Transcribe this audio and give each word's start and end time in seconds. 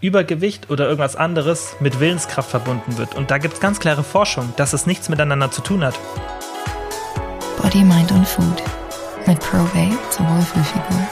Übergewicht 0.00 0.70
oder 0.70 0.84
irgendwas 0.84 1.16
anderes 1.16 1.74
mit 1.80 1.98
Willenskraft 1.98 2.50
verbunden 2.50 2.98
wird. 2.98 3.14
Und 3.16 3.30
da 3.30 3.38
gibt 3.38 3.54
es 3.54 3.60
ganz 3.60 3.80
klare 3.80 4.04
Forschung, 4.04 4.52
dass 4.56 4.72
es 4.72 4.86
nichts 4.86 5.08
miteinander 5.08 5.50
zu 5.50 5.60
tun 5.60 5.84
hat. 5.84 5.98
Body, 7.60 7.82
Mind 7.82 8.12
und 8.12 8.26
Food 8.26 8.62
mit 9.26 9.40
Probate 9.40 9.98
zur 10.10 10.26
Wohlfühlfigur. 10.26 11.08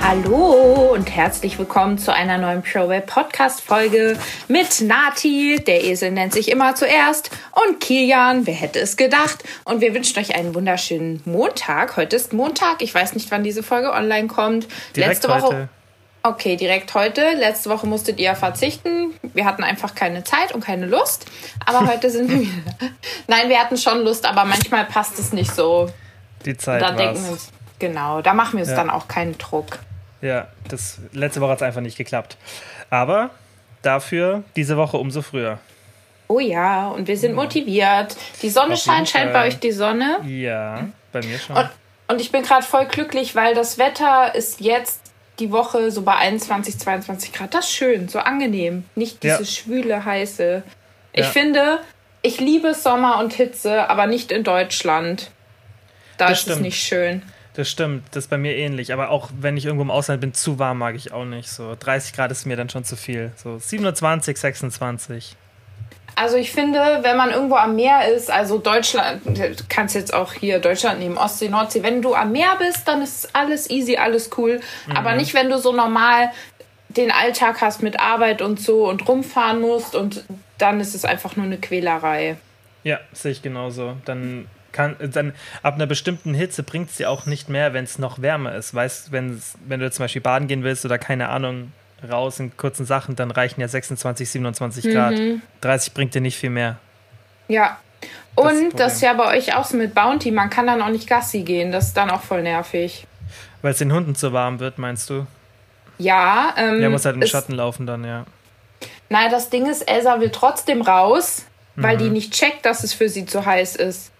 Hallo 0.00 0.92
und 0.94 1.10
herzlich 1.10 1.58
willkommen 1.58 1.98
zu 1.98 2.14
einer 2.14 2.38
neuen 2.38 2.62
ProWeb 2.62 3.06
Podcast 3.06 3.60
Folge 3.60 4.16
mit 4.46 4.80
Nati, 4.80 5.62
der 5.66 5.84
Esel 5.84 6.12
nennt 6.12 6.32
sich 6.32 6.50
immer 6.50 6.74
zuerst, 6.74 7.30
und 7.66 7.80
Kilian, 7.80 8.46
wer 8.46 8.54
hätte 8.54 8.78
es 8.78 8.96
gedacht? 8.96 9.44
Und 9.64 9.80
wir 9.80 9.94
wünschen 9.94 10.18
euch 10.18 10.34
einen 10.34 10.54
wunderschönen 10.54 11.20
Montag. 11.26 11.96
Heute 11.96 12.16
ist 12.16 12.32
Montag, 12.32 12.80
ich 12.80 12.94
weiß 12.94 13.14
nicht, 13.14 13.30
wann 13.30 13.42
diese 13.42 13.62
Folge 13.62 13.92
online 13.92 14.28
kommt. 14.28 14.66
Direkt 14.94 15.24
Letzte 15.24 15.28
Woche. 15.28 15.42
heute. 15.42 15.68
Okay, 16.22 16.56
direkt 16.56 16.92
heute. 16.94 17.22
Letzte 17.36 17.70
Woche 17.70 17.86
musstet 17.86 18.18
ihr 18.18 18.34
verzichten. 18.34 19.14
Wir 19.22 19.44
hatten 19.44 19.62
einfach 19.62 19.94
keine 19.94 20.24
Zeit 20.24 20.52
und 20.52 20.64
keine 20.64 20.86
Lust. 20.86 21.26
Aber 21.64 21.86
heute 21.86 22.10
sind 22.10 22.28
wir 22.30 22.40
wieder. 22.40 22.72
Nein, 23.28 23.48
wir 23.48 23.58
hatten 23.58 23.76
schon 23.76 24.02
Lust, 24.02 24.26
aber 24.26 24.44
manchmal 24.44 24.84
passt 24.84 25.18
es 25.18 25.32
nicht 25.32 25.54
so. 25.54 25.88
Die 26.44 26.56
Zeit 26.56 26.82
Da 26.82 26.92
denken 26.92 27.24
wir 27.24 27.32
uns, 27.32 27.50
genau, 27.78 28.20
da 28.20 28.34
machen 28.34 28.54
wir 28.54 28.60
uns 28.60 28.70
Ja. 28.70 28.76
dann 28.76 28.90
auch 28.90 29.08
keinen 29.08 29.38
Druck. 29.38 29.78
Ja, 30.20 30.48
das 30.68 30.98
letzte 31.12 31.40
Woche 31.40 31.52
hat 31.52 31.58
es 31.58 31.62
einfach 31.62 31.80
nicht 31.80 31.96
geklappt. 31.96 32.36
Aber 32.90 33.30
dafür 33.82 34.42
diese 34.56 34.76
Woche 34.76 34.96
umso 34.96 35.22
früher. 35.22 35.58
Oh 36.26 36.40
ja, 36.40 36.88
und 36.88 37.06
wir 37.08 37.16
sind 37.16 37.34
motiviert. 37.34 38.16
Die 38.42 38.50
Sonne 38.50 38.76
scheint, 38.76 39.08
scheint 39.08 39.32
bei 39.32 39.46
euch 39.46 39.60
die 39.60 39.72
Sonne. 39.72 40.18
Ja, 40.26 40.88
bei 41.12 41.22
mir 41.22 41.38
schon. 41.38 41.56
Und, 41.56 41.70
und 42.08 42.20
ich 42.20 42.30
bin 42.32 42.42
gerade 42.42 42.66
voll 42.66 42.84
glücklich, 42.86 43.34
weil 43.34 43.54
das 43.54 43.78
Wetter 43.78 44.34
ist 44.34 44.60
jetzt 44.60 45.00
die 45.38 45.50
Woche 45.52 45.90
so 45.90 46.02
bei 46.02 46.16
21, 46.16 46.78
22 46.78 47.32
Grad. 47.32 47.54
Das 47.54 47.66
ist 47.66 47.72
schön, 47.74 48.08
so 48.08 48.18
angenehm. 48.18 48.84
Nicht 48.94 49.22
Ja. 49.24 49.38
diese 49.38 49.50
schwüle, 49.50 50.04
heiße. 50.04 50.62
Ich 51.12 51.24
Ja. 51.24 51.30
finde, 51.30 51.78
ich 52.22 52.40
liebe 52.40 52.74
Sommer 52.74 53.18
und 53.20 53.32
Hitze, 53.32 53.88
aber 53.88 54.06
nicht 54.06 54.32
in 54.32 54.44
Deutschland. 54.44 55.30
Da 56.16 56.28
Das 56.28 56.38
ist 56.40 56.46
es 56.46 56.52
stimmt. 56.52 56.62
nicht 56.62 56.82
schön. 56.82 57.22
Das 57.54 57.68
stimmt, 57.68 58.04
das 58.12 58.24
ist 58.24 58.30
bei 58.30 58.38
mir 58.38 58.54
ähnlich. 58.56 58.92
Aber 58.92 59.10
auch 59.10 59.30
wenn 59.40 59.56
ich 59.56 59.64
irgendwo 59.64 59.82
im 59.82 59.90
Ausland 59.90 60.20
bin, 60.20 60.32
zu 60.34 60.58
warm 60.58 60.78
mag 60.78 60.94
ich 60.94 61.12
auch 61.12 61.24
nicht. 61.24 61.48
So 61.48 61.76
30 61.78 62.12
Grad 62.12 62.30
ist 62.30 62.44
mir 62.46 62.56
dann 62.56 62.68
schon 62.70 62.84
zu 62.84 62.94
viel. 62.96 63.32
So 63.36 63.58
27, 63.58 64.36
26. 64.36 65.36
Also 66.18 66.36
ich 66.36 66.50
finde, 66.50 66.98
wenn 67.02 67.16
man 67.16 67.30
irgendwo 67.30 67.54
am 67.54 67.76
Meer 67.76 68.08
ist, 68.08 68.30
also 68.30 68.58
Deutschland, 68.58 69.24
du 69.24 69.54
kannst 69.68 69.94
jetzt 69.94 70.12
auch 70.12 70.32
hier 70.32 70.58
Deutschland 70.58 70.98
nehmen, 70.98 71.16
Ostsee, 71.16 71.48
Nordsee, 71.48 71.82
wenn 71.82 72.02
du 72.02 72.14
am 72.14 72.32
Meer 72.32 72.56
bist, 72.58 72.88
dann 72.88 73.02
ist 73.02 73.34
alles 73.36 73.70
easy, 73.70 73.96
alles 73.96 74.30
cool. 74.36 74.60
Aber 74.92 75.14
nicht, 75.14 75.32
wenn 75.34 75.48
du 75.48 75.58
so 75.58 75.72
normal 75.72 76.30
den 76.88 77.12
Alltag 77.12 77.60
hast 77.60 77.82
mit 77.82 78.00
Arbeit 78.00 78.42
und 78.42 78.60
so 78.60 78.88
und 78.88 79.06
rumfahren 79.06 79.60
musst 79.60 79.94
und 79.94 80.24
dann 80.58 80.80
ist 80.80 80.94
es 80.94 81.04
einfach 81.04 81.36
nur 81.36 81.46
eine 81.46 81.58
Quälerei. 81.58 82.36
Ja, 82.82 82.98
sehe 83.12 83.32
ich 83.32 83.42
genauso. 83.42 83.96
Dann 84.04 84.48
kann 84.72 84.96
dann 84.98 85.34
ab 85.62 85.74
einer 85.74 85.86
bestimmten 85.86 86.34
Hitze 86.34 86.62
bringt 86.62 86.90
es 86.90 86.96
dir 86.96 87.10
auch 87.10 87.26
nicht 87.26 87.48
mehr, 87.48 87.74
wenn 87.74 87.84
es 87.84 87.98
noch 87.98 88.20
wärmer 88.20 88.54
ist. 88.54 88.74
Weißt, 88.74 89.12
wenn's, 89.12 89.54
wenn 89.66 89.80
du 89.80 89.90
zum 89.90 90.04
Beispiel 90.04 90.22
baden 90.22 90.48
gehen 90.48 90.64
willst 90.64 90.84
oder 90.84 90.98
keine 90.98 91.28
Ahnung 91.28 91.72
raus 92.08 92.38
in 92.40 92.56
kurzen 92.56 92.86
Sachen, 92.86 93.16
dann 93.16 93.30
reichen 93.30 93.60
ja 93.60 93.68
26, 93.68 94.28
27 94.30 94.92
Grad. 94.92 95.14
30 95.60 95.94
bringt 95.94 96.14
dir 96.14 96.20
nicht 96.20 96.36
viel 96.38 96.50
mehr. 96.50 96.76
Ja. 97.48 97.78
Das 98.36 98.52
ist 98.52 98.60
das 98.60 98.62
Und 98.72 98.80
das 98.80 98.92
ist 98.94 99.00
ja 99.02 99.12
bei 99.14 99.36
euch 99.36 99.56
auch 99.56 99.64
so 99.64 99.76
mit 99.76 99.94
Bounty, 99.94 100.30
man 100.30 100.48
kann 100.50 100.66
dann 100.68 100.80
auch 100.80 100.90
nicht 100.90 101.08
Gassi 101.08 101.42
gehen, 101.42 101.72
das 101.72 101.88
ist 101.88 101.96
dann 101.96 102.10
auch 102.10 102.20
voll 102.22 102.42
nervig. 102.42 103.06
Weil 103.62 103.72
es 103.72 103.78
den 103.78 103.92
Hunden 103.92 104.14
zu 104.14 104.32
warm 104.32 104.60
wird, 104.60 104.78
meinst 104.78 105.10
du? 105.10 105.26
Ja, 105.98 106.54
ähm, 106.56 106.78
Der 106.80 106.90
muss 106.90 107.04
halt 107.04 107.16
im 107.16 107.26
Schatten 107.26 107.52
laufen 107.54 107.86
dann, 107.86 108.04
ja. 108.04 108.24
Nein, 109.08 109.30
das 109.32 109.50
Ding 109.50 109.66
ist, 109.66 109.82
Elsa 109.90 110.20
will 110.20 110.30
trotzdem 110.30 110.82
raus, 110.82 111.46
weil 111.74 111.96
Mhm. 111.96 112.00
die 112.00 112.10
nicht 112.10 112.32
checkt, 112.32 112.64
dass 112.64 112.84
es 112.84 112.92
für 112.92 113.08
sie 113.08 113.26
zu 113.26 113.44
heiß 113.44 113.74
ist. 113.74 114.12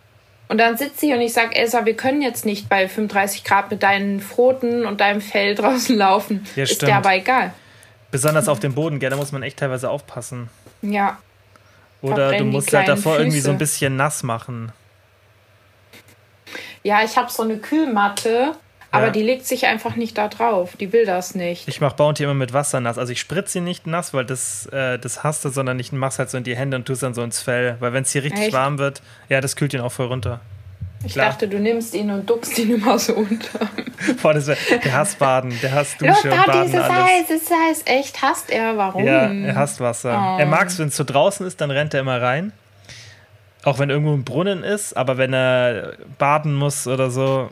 Und 0.48 0.58
dann 0.58 0.76
sitzt 0.76 0.98
sie 0.98 1.12
und 1.12 1.20
ich 1.20 1.32
sag, 1.34 1.56
Elsa, 1.56 1.84
wir 1.86 1.94
können 1.94 2.22
jetzt 2.22 2.44
nicht 2.46 2.68
bei 2.68 2.88
35 2.88 3.44
Grad 3.44 3.70
mit 3.70 3.82
deinen 3.84 4.20
Pfoten 4.20 4.86
und 4.86 5.00
deinem 5.00 5.20
Fell 5.20 5.54
draußen 5.54 5.96
laufen. 5.96 6.44
Ja, 6.56 6.64
ist 6.64 6.74
stimmt. 6.74 6.90
dir 6.90 6.96
aber 6.96 7.14
egal. 7.14 7.52
Besonders 8.10 8.48
auf 8.48 8.58
dem 8.60 8.74
Boden, 8.74 8.98
gell, 9.00 9.10
da 9.10 9.16
muss 9.16 9.32
man 9.32 9.42
echt 9.42 9.58
teilweise 9.58 9.90
aufpassen. 9.90 10.48
Ja. 10.82 11.18
Oder 12.00 12.14
du 12.14 12.20
Verbrennen 12.22 12.48
musst 12.50 12.72
halt 12.72 12.88
davor 12.88 13.18
irgendwie 13.18 13.40
so 13.40 13.50
ein 13.50 13.54
Füße. 13.54 13.58
bisschen 13.58 13.96
nass 13.96 14.22
machen. 14.22 14.72
Ja, 16.82 17.02
ich 17.04 17.16
habe 17.16 17.30
so 17.30 17.42
eine 17.42 17.58
Kühlmatte, 17.58 18.52
aber 18.90 19.06
Ja. 19.06 19.10
die 19.10 19.22
legt 19.22 19.44
sich 19.46 19.66
einfach 19.66 19.96
nicht 19.96 20.16
da 20.16 20.28
drauf. 20.28 20.76
Die 20.78 20.92
will 20.92 21.04
das 21.04 21.34
nicht. 21.34 21.68
Ich 21.68 21.80
mache 21.80 21.96
Bounty 21.96 22.22
immer 22.22 22.34
mit 22.34 22.52
Wasser 22.52 22.80
nass. 22.80 22.96
Also 22.98 23.12
ich 23.12 23.20
spritze 23.20 23.54
sie 23.54 23.60
nicht 23.60 23.86
nass, 23.86 24.14
weil 24.14 24.24
das, 24.24 24.66
äh, 24.66 24.98
das 24.98 25.24
hasst 25.24 25.44
du, 25.44 25.50
sondern 25.50 25.78
ich 25.78 25.92
mach's 25.92 26.18
halt 26.18 26.30
so 26.30 26.38
in 26.38 26.44
die 26.44 26.56
Hände 26.56 26.76
und 26.76 26.86
tue 26.86 26.94
es 26.94 27.00
dann 27.00 27.14
so 27.14 27.22
ins 27.22 27.42
Fell. 27.42 27.76
Weil 27.80 27.92
wenn 27.92 28.04
es 28.04 28.12
hier 28.12 28.22
richtig 28.22 28.44
Echt? 28.44 28.52
warm 28.52 28.78
wird, 28.78 29.02
ja, 29.28 29.40
das 29.40 29.56
kühlt 29.56 29.74
ihn 29.74 29.80
auch 29.80 29.92
voll 29.92 30.06
runter. 30.06 30.40
Ich 31.04 31.12
klar. 31.12 31.30
dachte, 31.30 31.46
du 31.46 31.58
nimmst 31.60 31.94
ihn 31.94 32.10
und 32.10 32.28
duckst 32.28 32.58
ihn 32.58 32.74
immer 32.74 32.98
so 32.98 33.14
unter. 33.14 33.60
Boah, 34.22 34.34
das 34.34 34.48
wär, 34.48 34.56
der 34.84 34.92
hasst 34.92 35.18
Baden, 35.18 35.56
der 35.62 35.72
hasst 35.72 36.00
Dusche 36.00 36.28
und 36.30 36.36
Tati, 36.36 36.46
Baden 36.50 36.62
es 36.62 36.74
ist 36.74 36.80
alles. 36.80 36.92
heiß, 37.08 37.24
es 37.30 37.42
ist 37.42 37.50
heiß. 37.50 37.82
Echt, 37.86 38.22
hasst 38.22 38.50
er? 38.50 38.76
Warum? 38.76 39.04
Ja, 39.04 39.30
er 39.32 39.54
hasst 39.54 39.80
Wasser. 39.80 40.10
Oh. 40.36 40.40
Er 40.40 40.46
mag 40.46 40.66
es, 40.66 40.78
wenn 40.78 40.88
es 40.88 40.96
so 40.96 41.04
draußen 41.04 41.46
ist, 41.46 41.60
dann 41.60 41.70
rennt 41.70 41.94
er 41.94 42.00
immer 42.00 42.20
rein. 42.20 42.52
Auch 43.64 43.78
wenn 43.78 43.90
irgendwo 43.90 44.12
ein 44.12 44.24
Brunnen 44.24 44.64
ist, 44.64 44.96
aber 44.96 45.18
wenn 45.18 45.32
er 45.32 45.92
baden 46.18 46.54
muss 46.54 46.86
oder 46.86 47.10
so, 47.10 47.48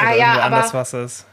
oder 0.00 0.10
Ah 0.10 0.14
ja, 0.14 0.32
anders 0.40 0.74
Wasser 0.74 1.04
ist. 1.04 1.24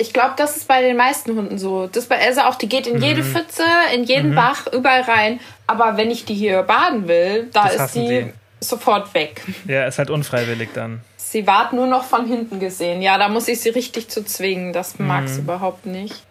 Ich 0.00 0.12
glaube, 0.12 0.34
das 0.36 0.56
ist 0.56 0.68
bei 0.68 0.80
den 0.80 0.96
meisten 0.96 1.36
Hunden 1.36 1.58
so. 1.58 1.88
Das 1.88 2.04
ist 2.04 2.08
bei 2.08 2.16
Elsa 2.16 2.48
auch, 2.48 2.54
die 2.54 2.68
geht 2.68 2.86
in 2.86 2.96
Mhm. 2.98 3.02
jede 3.02 3.22
Pfütze, 3.24 3.64
in 3.94 4.04
jeden 4.04 4.34
Bach, 4.34 4.66
überall 4.72 5.02
rein. 5.02 5.40
Aber 5.66 5.96
wenn 5.96 6.10
ich 6.10 6.24
die 6.24 6.34
hier 6.34 6.62
baden 6.62 7.06
will, 7.08 7.48
da 7.52 7.64
Das 7.64 7.74
ist 7.86 7.94
die 7.96 8.06
die. 8.08 8.32
Sofort 8.60 9.14
weg. 9.14 9.42
Ja, 9.66 9.86
ist 9.86 9.98
halt 9.98 10.10
unfreiwillig 10.10 10.70
dann. 10.74 11.00
Sie 11.16 11.46
ward 11.46 11.72
nur 11.74 11.86
noch 11.86 12.04
von 12.04 12.26
hinten 12.26 12.58
gesehen. 12.60 13.02
Ja, 13.02 13.18
da 13.18 13.28
muss 13.28 13.48
ich 13.48 13.60
sie 13.60 13.68
richtig 13.70 14.08
zu 14.08 14.24
zwingen. 14.24 14.72
Das 14.72 14.98
mag 14.98 15.24
Mhm. 15.24 15.28
sie 15.28 15.40
überhaupt 15.40 15.84
nicht. 15.86 16.24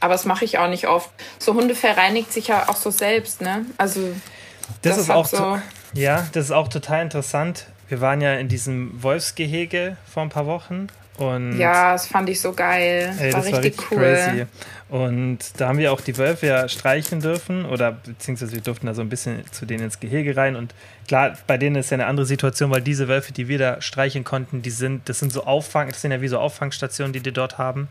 Aber 0.00 0.14
das 0.14 0.24
mache 0.24 0.44
ich 0.44 0.58
auch 0.58 0.68
nicht 0.68 0.88
oft. 0.88 1.10
So 1.38 1.54
Hunde 1.54 1.74
verreinigt 1.74 2.32
sich 2.32 2.48
ja 2.48 2.68
auch 2.68 2.76
so 2.76 2.90
selbst, 2.90 3.40
ne? 3.42 3.66
Also 3.78 4.00
Das, 4.82 4.94
Das 4.96 5.04
ist 5.04 5.10
auch 5.10 5.26
so- 5.26 5.58
ja, 5.94 6.26
das 6.32 6.44
ist 6.46 6.50
auch 6.52 6.68
total 6.68 7.02
interessant. 7.02 7.66
Wir 7.88 8.00
waren 8.00 8.20
ja 8.20 8.34
in 8.34 8.48
diesem 8.48 9.02
Wolfsgehege 9.02 9.96
vor 10.12 10.22
ein 10.22 10.28
paar 10.28 10.46
Wochen 10.46 10.86
und 11.20 11.58
ja, 11.58 11.92
das 11.92 12.06
fand 12.06 12.30
ich 12.30 12.40
so 12.40 12.52
geil. 12.52 13.14
ey, 13.18 13.32
war 13.32 13.42
das 13.42 13.52
war 13.52 13.62
richtig 13.62 13.78
richtig 13.78 13.92
cool. 13.92 13.98
crazy. 13.98 14.46
Und 14.88 15.38
da 15.58 15.68
haben 15.68 15.78
wir 15.78 15.92
auch 15.92 16.00
die 16.00 16.16
Wölfe 16.16 16.46
ja 16.46 16.66
streicheln 16.66 17.20
dürfen 17.20 17.66
oder 17.66 17.92
beziehungsweise 17.92 18.52
wir 18.52 18.62
durften 18.62 18.86
da 18.86 18.94
so 18.94 19.02
ein 19.02 19.10
bisschen 19.10 19.44
zu 19.52 19.66
denen 19.66 19.84
ins 19.84 20.00
Gehege 20.00 20.34
rein 20.36 20.56
und 20.56 20.74
klar, 21.06 21.36
bei 21.46 21.58
denen 21.58 21.76
ist 21.76 21.90
ja 21.90 21.96
eine 21.96 22.06
andere 22.06 22.24
Situation, 22.24 22.70
weil 22.70 22.80
diese 22.80 23.06
Wölfe, 23.06 23.32
die 23.32 23.48
wir 23.48 23.58
da 23.58 23.82
streicheln 23.82 24.24
konnten, 24.24 24.62
die 24.62 24.70
sind, 24.70 25.08
das 25.10 25.18
sind 25.18 25.30
so 25.30 25.44
Auffang, 25.44 25.88
das 25.88 26.00
sind 26.00 26.10
ja 26.10 26.22
wie 26.22 26.28
so 26.28 26.38
Auffangstationen, 26.38 27.12
die 27.12 27.20
die 27.20 27.32
dort 27.32 27.58
haben. 27.58 27.88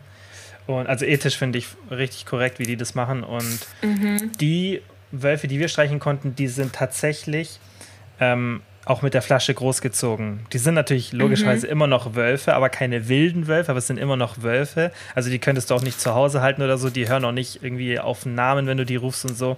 Und 0.66 0.88
also 0.88 1.04
ethisch 1.04 1.36
finde 1.36 1.58
ich 1.58 1.68
richtig 1.90 2.26
korrekt, 2.26 2.58
wie 2.58 2.64
die 2.64 2.76
das 2.76 2.94
machen. 2.94 3.22
Und 3.22 3.60
die 4.40 4.82
Wölfe, 5.12 5.48
die 5.48 5.58
wir 5.58 5.68
streichen 5.68 6.00
konnten, 6.00 6.34
die 6.34 6.48
sind 6.48 6.72
tatsächlich 6.72 7.60
ähm, 8.20 8.62
auch 8.90 9.02
mit 9.02 9.14
der 9.14 9.22
Flasche 9.22 9.54
großgezogen. 9.54 10.40
Die 10.52 10.58
sind 10.58 10.74
natürlich 10.74 11.12
logischerweise 11.12 11.68
immer 11.68 11.86
noch 11.86 12.16
Wölfe, 12.16 12.54
aber 12.54 12.68
keine 12.70 13.08
wilden 13.08 13.46
Wölfe, 13.46 13.70
aber 13.70 13.78
es 13.78 13.86
sind 13.86 13.98
immer 13.98 14.16
noch 14.16 14.42
Wölfe. 14.42 14.90
Also 15.14 15.30
die 15.30 15.38
könntest 15.38 15.70
du 15.70 15.76
auch 15.76 15.82
nicht 15.82 16.00
zu 16.00 16.12
Hause 16.16 16.42
halten 16.42 16.60
oder 16.60 16.76
so. 16.76 16.90
Die 16.90 17.08
hören 17.08 17.24
auch 17.24 17.32
nicht 17.32 17.62
irgendwie 17.62 18.00
auf 18.00 18.24
den 18.24 18.34
Namen, 18.34 18.66
wenn 18.66 18.76
du 18.76 18.84
die 18.84 18.96
rufst 18.96 19.24
und 19.24 19.36
so. 19.36 19.56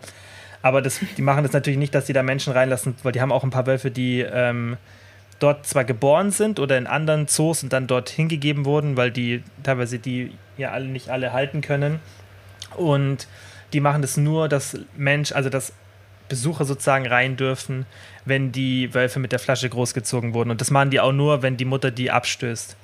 Aber 0.60 0.82
das, 0.82 1.00
die 1.16 1.22
machen 1.22 1.44
das 1.44 1.54
natürlich 1.54 1.78
nicht, 1.78 1.94
dass 1.94 2.04
die 2.04 2.12
da 2.12 2.22
Menschen 2.22 2.52
reinlassen, 2.52 2.94
weil 3.02 3.12
die 3.12 3.22
haben 3.22 3.32
auch 3.32 3.42
ein 3.42 3.48
paar 3.48 3.66
Wölfe, 3.66 3.90
die 3.90 4.20
ähm, 4.20 4.76
dort 5.38 5.66
zwar 5.66 5.84
geboren 5.84 6.30
sind 6.30 6.60
oder 6.60 6.76
in 6.76 6.86
anderen 6.86 7.26
Zoos 7.26 7.62
und 7.62 7.72
dann 7.72 7.86
dort 7.86 8.10
hingegeben 8.10 8.66
wurden, 8.66 8.98
weil 8.98 9.10
die 9.10 9.42
teilweise 9.62 9.98
die 9.98 10.32
ja 10.58 10.72
alle 10.72 10.88
nicht 10.88 11.08
alle 11.08 11.32
halten 11.32 11.62
können. 11.62 12.00
Und 12.76 13.26
die 13.72 13.80
machen 13.80 14.02
das 14.02 14.18
nur, 14.18 14.50
dass 14.50 14.78
Mensch, 14.94 15.32
also 15.32 15.48
dass 15.48 15.72
Besucher 16.32 16.64
sozusagen 16.64 17.06
rein 17.06 17.36
dürfen, 17.36 17.84
wenn 18.24 18.52
die 18.52 18.94
Wölfe 18.94 19.20
mit 19.20 19.32
der 19.32 19.38
Flasche 19.38 19.68
großgezogen 19.68 20.32
wurden. 20.32 20.50
Und 20.50 20.62
das 20.62 20.70
machen 20.70 20.88
die 20.88 20.98
auch 20.98 21.12
nur, 21.12 21.42
wenn 21.42 21.58
die 21.58 21.66
Mutter 21.66 21.90
die 21.90 22.10
abstößt. 22.10 22.74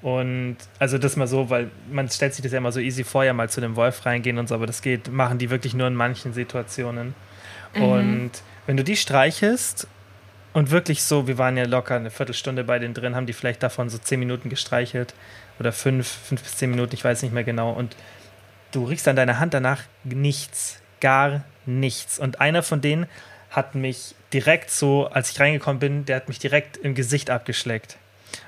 Und 0.00 0.56
also 0.78 0.96
das 0.96 1.16
mal 1.16 1.26
so, 1.26 1.50
weil 1.50 1.70
man 1.90 2.08
stellt 2.08 2.32
sich 2.32 2.42
das 2.42 2.52
ja 2.52 2.58
immer 2.58 2.72
so 2.72 2.80
easy 2.80 3.04
vor, 3.04 3.24
ja 3.24 3.34
mal 3.34 3.50
zu 3.50 3.60
dem 3.60 3.76
Wolf 3.76 4.06
reingehen 4.06 4.38
und 4.38 4.48
so, 4.48 4.54
aber 4.54 4.66
das 4.66 4.80
geht, 4.80 5.12
machen 5.12 5.36
die 5.36 5.50
wirklich 5.50 5.74
nur 5.74 5.86
in 5.86 5.94
manchen 5.94 6.32
Situationen. 6.32 7.14
Und 7.74 8.30
wenn 8.66 8.76
du 8.76 8.84
die 8.84 8.96
streichelst 8.96 9.86
und 10.54 10.70
wirklich 10.70 11.02
so, 11.02 11.26
wir 11.26 11.36
waren 11.36 11.58
ja 11.58 11.64
locker 11.64 11.96
eine 11.96 12.10
Viertelstunde 12.10 12.64
bei 12.64 12.78
denen 12.78 12.94
drin, 12.94 13.14
haben 13.14 13.26
die 13.26 13.32
vielleicht 13.34 13.62
davon 13.62 13.90
so 13.90 13.98
zehn 13.98 14.18
Minuten 14.18 14.48
gestreichelt 14.48 15.12
oder 15.58 15.72
fünf, 15.72 16.06
fünf 16.06 16.42
bis 16.42 16.56
zehn 16.56 16.70
Minuten, 16.70 16.94
ich 16.94 17.04
weiß 17.04 17.22
nicht 17.22 17.34
mehr 17.34 17.44
genau. 17.44 17.72
Und 17.72 17.96
du 18.72 18.84
riechst 18.84 19.08
an 19.08 19.16
deiner 19.16 19.40
Hand 19.40 19.52
danach 19.52 19.82
nichts, 20.04 20.80
gar 21.00 21.44
nichts. 21.66 22.18
Und 22.18 22.40
einer 22.40 22.62
von 22.62 22.80
denen 22.80 23.06
hat 23.50 23.74
mich 23.74 24.14
direkt 24.32 24.70
so, 24.70 25.06
als 25.06 25.30
ich 25.30 25.38
reingekommen 25.40 25.78
bin, 25.78 26.04
der 26.06 26.16
hat 26.16 26.28
mich 26.28 26.38
direkt 26.38 26.76
im 26.76 26.94
Gesicht 26.94 27.30
abgeschleckt. 27.30 27.96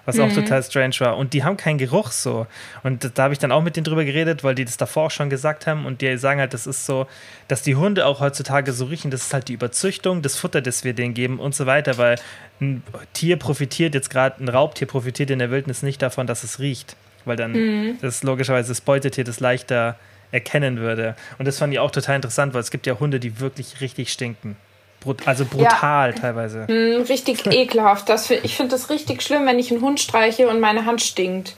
was 0.05 0.19
auch 0.19 0.33
total 0.33 0.63
strange 0.65 0.97
war. 0.99 1.17
Und 1.17 1.33
die 1.33 1.45
haben 1.45 1.57
keinen 1.57 1.79
Geruch 1.79 2.11
so. 2.11 2.49
Und 2.83 3.13
da 3.17 3.23
habe 3.25 3.33
ich 3.35 3.39
dann 3.39 3.53
auch 3.53 3.63
mit 3.63 3.77
denen 3.77 3.85
drüber 3.85 4.05
geredet, 4.05 4.43
weil 4.43 4.57
die 4.57 4.65
das 4.65 4.77
davor 4.77 5.05
auch 5.07 5.11
schon 5.13 5.31
gesagt 5.31 5.69
haben. 5.69 5.87
Und 5.87 6.01
die 6.01 6.17
sagen 6.17 6.41
halt, 6.41 6.55
das 6.55 6.67
ist 6.67 6.87
so, 6.87 7.07
dass 7.47 7.63
die 7.63 7.77
Hunde 7.77 8.05
auch 8.05 8.19
heutzutage 8.19 8.73
so 8.73 8.87
riechen, 8.87 9.13
das 9.13 9.23
ist 9.27 9.35
halt 9.35 9.47
die 9.47 9.53
Überzüchtung, 9.53 10.23
das 10.23 10.37
Futter, 10.37 10.61
das 10.61 10.83
wir 10.83 10.93
denen 10.93 11.15
geben 11.15 11.39
und 11.39 11.55
so 11.55 11.67
weiter, 11.67 11.99
weil 11.99 12.17
ein 12.61 12.83
Tier 13.13 13.37
profitiert 13.37 13.95
jetzt 13.95 14.11
gerade, 14.11 14.43
ein 14.43 14.49
Raubtier 14.49 14.89
profitiert 14.89 15.31
in 15.31 15.39
der 15.39 15.53
Wildnis 15.53 15.83
nicht 15.83 16.03
davon, 16.03 16.27
dass 16.27 16.43
es 16.43 16.59
riecht. 16.59 16.97
Weil 17.25 17.37
dann 17.37 17.53
Mhm. 17.53 17.99
das 18.01 18.25
logischerweise 18.25 18.69
das 18.71 18.81
Beutetier 18.81 19.23
das 19.23 19.39
leichter 19.39 19.97
erkennen 20.33 20.79
würde. 20.79 21.15
Und 21.39 21.47
das 21.47 21.59
fand 21.59 21.73
ich 21.73 21.79
auch 21.79 21.91
total 21.91 22.17
interessant, 22.17 22.55
weil 22.55 22.61
es 22.61 22.71
gibt 22.71 22.87
ja 22.87 22.99
Hunde, 22.99 23.21
die 23.21 23.41
wirklich 23.41 23.81
richtig 23.81 24.13
stinken. 24.13 24.57
Brut 25.01 25.27
also 25.29 25.45
brutal 25.45 26.15
teilweise. 26.15 26.67
Mm, 26.69 27.03
richtig 27.09 27.47
ekelhaft. 27.51 28.09
Das, 28.09 28.31
ich 28.31 28.57
finde 28.57 28.73
das 28.73 28.91
richtig 28.91 29.23
schlimm, 29.23 29.47
wenn 29.47 29.59
ich 29.59 29.71
einen 29.71 29.81
Hund 29.83 30.01
streiche 30.01 30.49
und 30.49 30.61
meine 30.61 30.85
Hand 30.87 31.03
stinkt. 31.03 31.57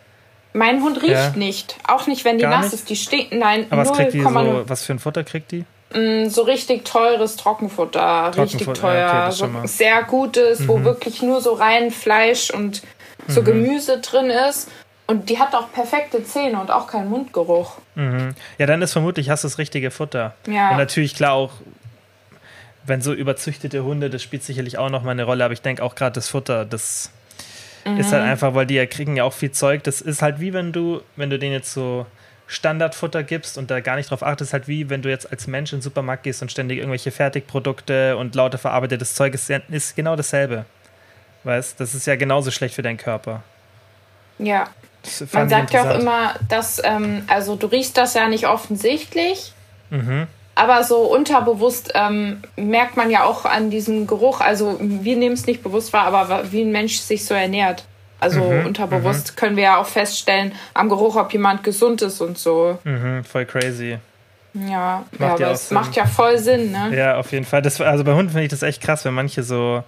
Mein 0.54 0.82
Hund 0.82 1.02
riecht 1.02 1.12
Ja. 1.12 1.30
nicht. 1.36 1.76
Auch 1.86 2.06
nicht, 2.06 2.24
wenn 2.24 2.38
die 2.38 2.42
Gar 2.42 2.50
nass 2.52 2.64
nicht? 2.72 2.74
ist. 2.74 2.90
Die 2.90 2.96
stinken. 2.96 3.38
Nein, 3.38 3.66
Aber 3.70 3.82
was 3.82 3.92
kriegt 3.92 4.12
die 4.14 4.22
0,0. 4.22 4.44
so, 4.62 4.68
was 4.68 4.84
für 4.84 4.92
ein 4.94 4.98
Futter 4.98 5.22
kriegt 5.24 5.52
die? 5.52 5.64
Mm, 5.94 6.28
so 6.28 6.42
richtig 6.42 6.84
teures 6.84 7.36
Trockenfutter. 7.36 8.28
Richtig 8.36 8.62
Trockenfutter, 8.64 8.80
teuer. 8.80 8.98
ja, 8.98 9.26
okay, 9.26 9.34
so. 9.36 9.46
Mhm. 9.46 9.66
sehr 9.66 10.02
gutes, 10.04 10.66
wo 10.68 10.82
wirklich 10.84 11.22
nur 11.22 11.40
so 11.40 11.52
rein 11.54 11.90
Fleisch 11.90 12.50
und 12.50 12.82
so 13.28 13.42
Gemüse 13.42 13.98
drin 14.00 14.30
ist. 14.30 14.68
Und 15.08 15.30
die 15.30 15.38
hat 15.38 15.54
auch 15.54 15.72
perfekte 15.72 16.22
Zähne 16.22 16.60
und 16.60 16.70
auch 16.70 16.86
keinen 16.86 17.08
Mundgeruch. 17.08 17.78
Ja, 17.96 18.66
dann 18.66 18.82
ist 18.82 18.92
vermutlich 18.92 19.30
hast 19.30 19.42
du 19.42 19.48
das 19.48 19.56
richtige 19.58 19.90
Futter. 19.90 20.34
Ja. 20.46 20.70
Und 20.70 20.76
natürlich 20.76 21.14
klar 21.14 21.32
auch, 21.32 21.52
wenn 22.84 23.00
so 23.00 23.12
überzüchtete 23.14 23.82
Hunde, 23.84 24.10
das 24.10 24.22
spielt 24.22 24.44
sicherlich 24.44 24.78
auch 24.78 24.90
noch 24.90 25.02
mal 25.02 25.12
eine 25.12 25.24
Rolle, 25.24 25.44
aber 25.44 25.54
ich 25.54 25.62
denke 25.62 25.82
auch 25.82 25.94
gerade 25.94 26.12
das 26.12 26.28
Futter, 26.28 26.64
das 26.66 27.10
ist 27.84 28.08
Mhm. 28.08 28.12
halt 28.12 28.22
einfach, 28.24 28.54
weil 28.54 28.66
die 28.66 28.74
ja 28.74 28.84
kriegen 28.84 29.16
ja 29.16 29.24
auch 29.24 29.32
viel 29.32 29.50
Zeug. 29.50 29.82
Das 29.84 30.02
ist 30.02 30.20
halt 30.20 30.40
wie 30.40 30.52
wenn 30.52 30.72
du, 30.72 31.00
wenn 31.16 31.30
du 31.30 31.38
denen 31.38 31.54
jetzt 31.54 31.72
so 31.72 32.04
Standardfutter 32.46 33.22
gibst 33.22 33.56
und 33.56 33.70
da 33.70 33.80
gar 33.80 33.96
nicht 33.96 34.10
drauf 34.10 34.22
achtest, 34.22 34.52
halt 34.52 34.68
wie 34.68 34.90
wenn 34.90 35.00
du 35.00 35.08
jetzt 35.08 35.30
als 35.30 35.46
Mensch 35.46 35.72
in 35.72 35.78
den 35.78 35.82
Supermarkt 35.82 36.22
gehst 36.24 36.42
und 36.42 36.50
ständig 36.50 36.78
irgendwelche 36.78 37.10
Fertigprodukte 37.12 38.16
und 38.18 38.34
lauter 38.34 38.58
verarbeitetes 38.58 39.14
Zeug 39.14 39.32
ist, 39.34 39.48
ist 39.48 39.96
genau 39.96 40.16
dasselbe. 40.16 40.66
Weißt, 41.44 41.80
das 41.80 41.94
ist 41.94 42.06
ja 42.06 42.16
genauso 42.16 42.50
schlecht 42.50 42.74
für 42.74 42.82
deinen 42.82 42.98
Körper. 42.98 43.42
Ja. 44.38 44.68
Man 45.32 45.48
sagt 45.48 45.72
ja 45.72 45.90
auch 45.90 45.98
immer, 45.98 46.34
dass, 46.48 46.80
ähm, 46.84 47.22
also 47.26 47.56
du 47.56 47.66
riechst 47.66 47.96
das 47.96 48.14
ja 48.14 48.28
nicht 48.28 48.46
offensichtlich, 48.46 49.52
Mhm. 49.90 50.26
aber 50.54 50.84
so 50.84 50.98
unterbewusst 50.98 51.92
ähm, 51.94 52.42
merkt 52.56 52.96
man 52.96 53.10
ja 53.10 53.24
auch 53.24 53.44
an 53.44 53.70
diesem 53.70 54.06
Geruch, 54.06 54.40
also 54.40 54.76
wir 54.80 55.16
nehmen 55.16 55.34
es 55.34 55.46
nicht 55.46 55.62
bewusst 55.62 55.92
wahr, 55.92 56.04
aber 56.06 56.52
wie 56.52 56.62
ein 56.62 56.72
Mensch 56.72 56.98
sich 56.98 57.24
so 57.24 57.34
ernährt. 57.34 57.84
Also 58.20 58.40
Mhm, 58.40 58.66
unterbewusst 58.66 59.36
können 59.36 59.56
wir 59.56 59.62
ja 59.64 59.76
auch 59.78 59.86
feststellen 59.86 60.52
am 60.74 60.88
Geruch, 60.88 61.14
ob 61.16 61.32
jemand 61.32 61.62
gesund 61.62 62.02
ist 62.02 62.20
und 62.20 62.36
so. 62.36 62.76
Mhm, 62.84 63.22
voll 63.24 63.44
crazy. 63.46 63.98
Ja, 64.54 64.68
ja 64.68 65.04
ja 65.20 65.32
aber 65.34 65.50
es 65.52 65.68
Sinn. 65.68 65.74
macht 65.76 65.94
ja 65.94 66.04
voll 66.04 66.36
Sinn, 66.38 66.72
ne? 66.72 66.90
Ja, 66.96 67.16
auf 67.16 67.30
jeden 67.30 67.44
Fall. 67.44 67.62
Das, 67.62 67.80
also 67.80 68.02
bei 68.02 68.12
Hunden 68.14 68.30
finde 68.30 68.44
ich 68.44 68.50
das 68.50 68.62
echt 68.62 68.82
krass, 68.82 69.04
wenn 69.04 69.14
manche 69.14 69.42
so. 69.44 69.84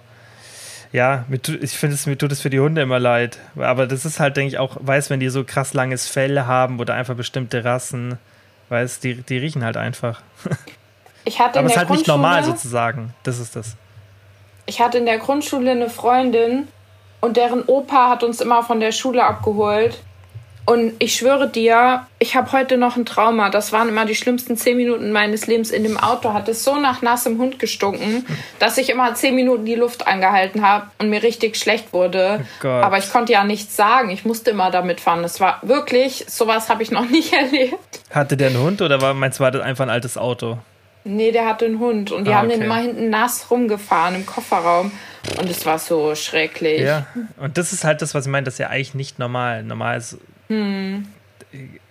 Ja, 0.93 1.23
mir 1.29 1.41
tut, 1.41 1.63
ich 1.63 1.71
finde, 1.71 1.95
es- 1.95 2.05
mir 2.05 2.17
tut 2.17 2.31
es 2.31 2.41
für 2.41 2.49
die 2.49 2.59
Hunde 2.59 2.81
immer 2.81 2.99
leid. 2.99 3.37
Aber 3.57 3.87
das 3.87 4.03
ist 4.05 4.19
halt, 4.19 4.35
denke 4.37 4.49
ich, 4.49 4.59
auch, 4.59 4.75
weiß, 4.79 5.09
wenn 5.09 5.19
die 5.21 5.29
so 5.29 5.43
krass 5.45 5.73
langes 5.73 6.07
Fell 6.07 6.41
haben 6.41 6.79
oder 6.79 6.95
einfach 6.95 7.15
bestimmte 7.15 7.63
Rassen, 7.63 8.17
weiß, 8.69 8.99
die, 8.99 9.15
die 9.15 9.37
riechen 9.37 9.63
halt 9.63 9.77
einfach. 9.77 10.21
Ich 11.23 11.39
hatte 11.39 11.59
Aber 11.59 11.67
es 11.67 11.73
ist 11.73 11.77
halt 11.77 11.91
nicht 11.91 12.07
normal 12.07 12.43
sozusagen. 12.43 13.13
Das 13.21 13.37
ist 13.37 13.55
das. 13.55 13.75
Ich 14.65 14.81
hatte 14.81 14.97
in 14.97 15.05
der 15.05 15.19
Grundschule 15.19 15.69
eine 15.69 15.87
Freundin 15.87 16.67
und 17.19 17.37
deren 17.37 17.61
Opa 17.65 18.09
hat 18.09 18.23
uns 18.23 18.41
immer 18.41 18.63
von 18.63 18.79
der 18.79 18.91
Schule 18.91 19.23
abgeholt. 19.23 20.01
Und 20.71 20.93
ich 20.99 21.15
schwöre 21.15 21.49
dir, 21.49 22.07
ich 22.17 22.37
habe 22.37 22.53
heute 22.53 22.77
noch 22.77 22.95
ein 22.95 23.05
Trauma. 23.05 23.49
Das 23.49 23.73
waren 23.73 23.89
immer 23.89 24.05
die 24.05 24.15
schlimmsten 24.15 24.55
zehn 24.55 24.77
Minuten 24.77 25.11
meines 25.11 25.45
Lebens. 25.45 25.69
In 25.69 25.83
dem 25.83 25.97
Auto 25.97 26.31
hat 26.31 26.47
es 26.47 26.63
so 26.63 26.79
nach 26.79 27.01
nassem 27.01 27.39
Hund 27.39 27.59
gestunken, 27.59 28.25
dass 28.57 28.77
ich 28.77 28.89
immer 28.89 29.13
zehn 29.13 29.35
Minuten 29.35 29.65
die 29.65 29.75
Luft 29.75 30.07
angehalten 30.07 30.65
habe 30.65 30.85
und 30.97 31.09
mir 31.09 31.23
richtig 31.23 31.57
schlecht 31.57 31.91
wurde. 31.91 32.45
Oh. 32.63 32.67
Aber 32.67 32.97
ich 32.99 33.11
konnte 33.11 33.33
ja 33.33 33.43
nichts 33.43 33.75
sagen. 33.75 34.11
Ich 34.11 34.23
musste 34.23 34.51
immer 34.51 34.71
damit 34.71 35.01
fahren. 35.01 35.25
Es 35.25 35.41
war 35.41 35.59
wirklich, 35.61 36.23
sowas 36.29 36.69
habe 36.69 36.83
ich 36.83 36.91
noch 36.91 37.09
nicht 37.09 37.33
erlebt. 37.33 37.99
Hatte 38.09 38.37
der 38.37 38.47
einen 38.47 38.59
Hund 38.59 38.81
oder 38.81 39.01
war, 39.01 39.13
meinst 39.13 39.39
du, 39.39 39.43
war 39.43 39.51
das 39.51 39.63
einfach 39.63 39.83
ein 39.83 39.89
altes 39.89 40.17
Auto? 40.17 40.57
Nee, 41.03 41.33
der 41.33 41.47
hatte 41.47 41.65
einen 41.65 41.79
Hund 41.79 42.11
und 42.11 42.27
die 42.27 42.31
Ah, 42.31 42.35
haben 42.35 42.47
den 42.47 42.61
immer 42.61 42.77
hinten 42.77 43.09
nass 43.09 43.51
rumgefahren 43.51 44.15
im 44.15 44.25
Kofferraum. 44.25 44.91
Und 45.37 45.49
es 45.49 45.65
war 45.65 45.79
so 45.79 46.15
schrecklich. 46.15 46.81
Ja. 46.81 47.07
Und 47.37 47.57
das 47.57 47.73
ist 47.73 47.83
halt 47.83 48.01
das, 48.01 48.13
was 48.15 48.25
ich 48.25 48.31
meine, 48.31 48.45
das 48.45 48.53
ist 48.53 48.59
ja 48.59 48.67
eigentlich 48.67 48.93
nicht 48.93 49.19
normal. 49.19 49.63
Normal 49.63 49.97
ist. 49.97 50.17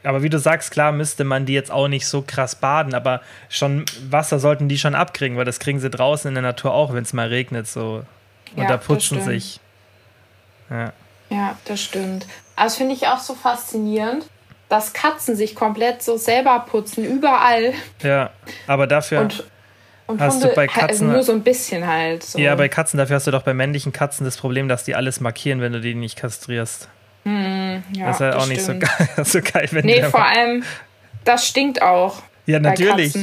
Aber 0.02 0.22
wie 0.22 0.30
du 0.30 0.38
sagst, 0.38 0.70
klar 0.70 0.92
müsste 0.92 1.24
man 1.24 1.44
die 1.44 1.52
jetzt 1.52 1.70
auch 1.70 1.88
nicht 1.88 2.06
so 2.06 2.22
krass 2.26 2.54
baden, 2.54 2.94
aber 2.94 3.20
schon 3.50 3.84
Wasser 4.08 4.38
sollten 4.38 4.68
die 4.68 4.78
schon 4.78 4.94
abkriegen, 4.94 5.36
weil 5.36 5.44
das 5.44 5.58
kriegen 5.60 5.80
sie 5.80 5.90
draußen 5.90 6.28
in 6.28 6.34
der 6.34 6.42
Natur 6.42 6.72
auch, 6.72 6.94
wenn 6.94 7.02
es 7.02 7.12
mal 7.12 7.28
regnet 7.28 7.66
so. 7.66 8.04
Und 8.56 8.62
Ja, 8.62 8.68
da 8.68 8.76
putzen 8.78 9.20
sich. 9.22 9.60
Ja. 10.70 10.92
Ja, 11.28 11.56
das 11.66 11.82
stimmt. 11.82 12.26
Aber 12.56 12.64
das 12.66 12.76
finde 12.76 12.94
ich 12.94 13.06
auch 13.06 13.18
so 13.18 13.34
faszinierend, 13.34 14.24
dass 14.68 14.92
Katzen 14.92 15.36
sich 15.36 15.54
komplett 15.54 16.02
so 16.02 16.16
selber 16.16 16.64
putzen, 16.68 17.04
überall. 17.04 17.74
ja, 18.02 18.30
aber 18.66 18.86
dafür. 18.86 19.20
Und, 19.20 19.44
und 20.06 20.20
Hast 20.20 20.38
du 20.42 20.48
Hunde 20.48 20.54
bei 20.56 20.66
halt 20.68 20.90
Katzen- 20.92 21.04
nur 21.12 21.22
so 21.22 21.32
ein 21.32 21.42
bisschen 21.42 21.86
halt. 21.86 22.22
So. 22.24 22.38
ja, 22.38 22.54
bei 22.56 22.68
Katzen, 22.68 22.98
dafür 22.98 23.16
hast 23.16 23.26
du 23.26 23.30
doch 23.30 23.42
bei 23.42 23.54
männlichen 23.54 23.92
Katzen 23.92 24.24
das 24.24 24.36
Problem, 24.36 24.68
dass 24.68 24.84
die 24.84 24.94
alles 24.94 25.20
markieren, 25.20 25.60
wenn 25.60 25.72
du 25.72 25.80
die 25.80 25.94
nicht 25.94 26.16
kastrierst. 26.16 26.88
Ja, 27.24 28.06
das 28.06 28.16
ist 28.16 28.20
halt 28.20 28.34
auch 28.36 28.46
nicht 28.46 28.62
so 28.62 28.72
geil, 28.72 29.08
so 29.24 29.40
geil, 29.40 29.68
wenn 29.72 29.84
Nee, 29.84 30.02
vor 30.02 30.24
allem, 30.24 30.64
das 31.24 31.46
stinkt 31.46 31.82
auch. 31.82 32.22
Ja, 32.46 32.58
natürlich. 32.58 33.14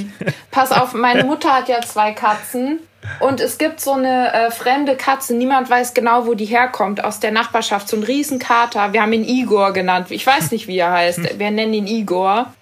Pass 0.51 0.71
auf, 0.71 0.93
meine 0.93 1.23
Mutter 1.25 1.53
hat 1.53 1.67
ja 1.67 1.81
zwei 1.81 2.13
Katzen 2.13 2.79
und 3.19 3.39
es 3.39 3.57
gibt 3.57 3.79
so 3.79 3.93
eine 3.93 4.33
äh, 4.33 4.51
fremde 4.51 4.95
Katze, 4.95 5.35
niemand 5.35 5.69
weiß 5.69 5.93
genau, 5.93 6.27
wo 6.27 6.33
die 6.33 6.45
herkommt, 6.45 7.03
aus 7.03 7.19
der 7.19 7.31
Nachbarschaft, 7.31 7.87
so 7.87 7.97
ein 7.97 8.03
Riesenkater. 8.03 8.93
Wir 8.93 9.01
haben 9.01 9.13
ihn 9.13 9.23
Igor 9.25 9.73
genannt. 9.73 10.07
Ich 10.11 10.25
weiß 10.25 10.51
nicht, 10.51 10.67
wie 10.67 10.77
er 10.77 10.91
heißt. 10.91 11.19
Wir 11.39 11.51
nennen 11.51 11.73
ihn 11.73 11.87
Igor. 11.87 12.53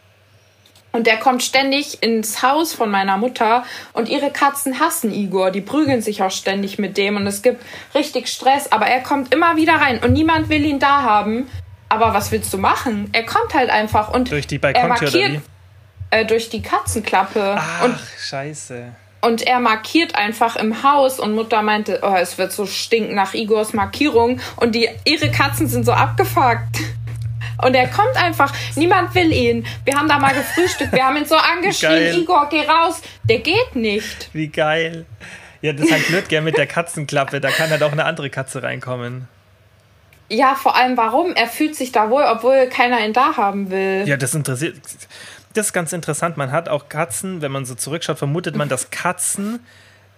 Und 0.95 1.07
der 1.07 1.17
kommt 1.17 1.43
ständig 1.43 2.01
ins 2.01 2.41
Haus 2.41 2.71
von 2.73 2.89
meiner 2.89 3.17
Mutter 3.17 3.65
und 3.91 4.07
ihre 4.07 4.31
Katzen 4.31 4.79
hassen 4.79 5.11
Igor. 5.13 5.51
Die 5.51 5.59
prügeln 5.59 6.01
sich 6.01 6.23
auch 6.23 6.31
ständig 6.31 6.79
mit 6.79 6.95
dem 6.95 7.17
und 7.17 7.27
es 7.27 7.41
gibt 7.41 7.61
richtig 7.93 8.29
Stress. 8.29 8.71
Aber 8.71 8.85
er 8.85 9.01
kommt 9.01 9.33
immer 9.33 9.57
wieder 9.57 9.73
rein 9.73 9.99
und 10.01 10.13
niemand 10.13 10.47
will 10.47 10.63
ihn 10.63 10.79
da 10.79 11.01
haben. 11.01 11.49
Aber 11.89 12.13
was 12.13 12.31
willst 12.31 12.53
du 12.53 12.57
machen? 12.57 13.09
Er 13.11 13.25
kommt 13.25 13.53
halt 13.53 13.69
einfach 13.69 14.13
und 14.13 14.31
Durch 14.31 14.47
die 14.47 14.55
er 14.55 14.61
Balkontür 14.71 15.09
oder 15.09 15.17
wie? 15.17 15.21
markiert 15.23 15.43
äh, 16.11 16.25
durch 16.25 16.47
die 16.49 16.61
Katzenklappe. 16.61 17.59
Und, 17.83 17.95
Ach, 17.97 18.07
scheiße. 18.17 18.85
und 19.19 19.41
er 19.41 19.59
markiert 19.59 20.15
einfach 20.15 20.55
im 20.55 20.81
Haus 20.81 21.19
und 21.19 21.33
Mutter 21.33 21.61
meinte, 21.61 21.99
oh, 22.03 22.15
es 22.17 22.37
wird 22.37 22.53
so 22.53 22.65
stinken 22.65 23.15
nach 23.15 23.33
Igors 23.33 23.73
Markierung 23.73 24.39
und 24.55 24.75
die, 24.75 24.87
ihre 25.03 25.29
Katzen 25.29 25.67
sind 25.67 25.85
so 25.85 25.91
abgefuckt. 25.91 26.79
Und 27.63 27.75
er 27.75 27.87
kommt 27.87 28.15
einfach, 28.15 28.53
niemand 28.75 29.13
will 29.15 29.31
ihn. 29.31 29.65
Wir 29.85 29.95
haben 29.95 30.07
da 30.07 30.19
mal 30.19 30.33
gefrühstückt, 30.33 30.91
wir 30.91 31.05
haben 31.05 31.17
ihn 31.17 31.25
so 31.25 31.35
angeschrien, 31.35 31.91
Geil. 31.91 32.17
Igor, 32.19 32.47
geh 32.49 32.65
raus. 32.65 33.01
Der 33.23 33.39
geht 33.39 33.75
nicht. 33.75 34.29
Wie 34.33 34.47
geil. 34.47 35.05
Ja, 35.61 35.73
das 35.73 35.85
ist 35.85 35.91
halt 35.91 36.07
blöd, 36.07 36.29
gell, 36.29 36.41
mit 36.41 36.57
der 36.57 36.67
Katzenklappe. 36.67 37.41
Da 37.41 37.49
kann 37.49 37.69
halt 37.69 37.81
auch 37.81 37.91
eine 37.91 38.05
andere 38.05 38.29
Katze 38.29 38.61
reinkommen. 38.61 39.27
Ja, 40.29 40.55
vor 40.55 40.75
allem 40.75 40.97
warum? 40.97 41.33
Er 41.35 41.47
fühlt 41.47 41.75
sich 41.75 41.91
da 41.91 42.09
wohl, 42.09 42.23
obwohl 42.23 42.67
keiner 42.67 43.03
ihn 43.05 43.13
da 43.13 43.37
haben 43.37 43.69
will. 43.69 44.03
Ja, 44.05 44.17
das 44.17 44.33
interessiert. 44.33 44.75
Das 45.53 45.67
ist 45.67 45.73
ganz 45.73 45.93
interessant. 45.93 46.35
Man 46.37 46.51
hat 46.51 46.67
auch 46.67 46.89
Katzen, 46.89 47.41
wenn 47.41 47.51
man 47.51 47.65
so 47.65 47.75
zurückschaut, 47.75 48.17
vermutet 48.17 48.55
man, 48.55 48.69
dass 48.69 48.89
Katzen 48.89 49.59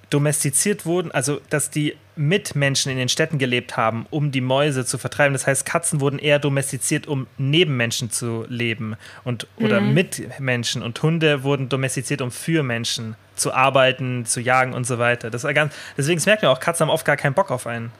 domestiziert 0.09 0.85
wurden, 0.85 1.11
also 1.11 1.41
dass 1.49 1.69
die 1.69 1.95
mit 2.15 2.55
Menschen 2.55 2.91
in 2.91 2.97
den 2.97 3.09
Städten 3.09 3.37
gelebt 3.37 3.77
haben, 3.77 4.07
um 4.09 4.31
die 4.31 4.41
Mäuse 4.41 4.85
zu 4.85 4.97
vertreiben. 4.97 5.33
Das 5.33 5.45
heißt, 5.45 5.65
Katzen 5.65 5.99
wurden 5.99 6.17
eher 6.17 6.39
domestiziert, 6.39 7.07
um 7.07 7.27
neben 7.37 7.77
Menschen 7.77 8.09
zu 8.09 8.45
leben 8.47 8.95
und 9.23 9.47
oder 9.57 9.81
mit 9.81 10.39
Menschen 10.39 10.81
und 10.81 11.01
Hunde 11.03 11.43
wurden 11.43 11.69
domestiziert, 11.69 12.21
um 12.21 12.31
für 12.31 12.63
Menschen 12.63 13.15
zu 13.35 13.53
arbeiten, 13.53 14.25
zu 14.25 14.39
jagen 14.39 14.73
und 14.73 14.87
so 14.87 14.97
weiter. 14.97 15.29
Das 15.29 15.43
ganz, 15.43 15.73
deswegen 15.97 16.21
merkt 16.25 16.41
man 16.41 16.51
auch, 16.51 16.59
Katzen 16.59 16.87
haben 16.87 16.93
oft 16.93 17.05
gar 17.05 17.17
keinen 17.17 17.33
Bock 17.33 17.51
auf 17.51 17.67
einen. 17.67 17.91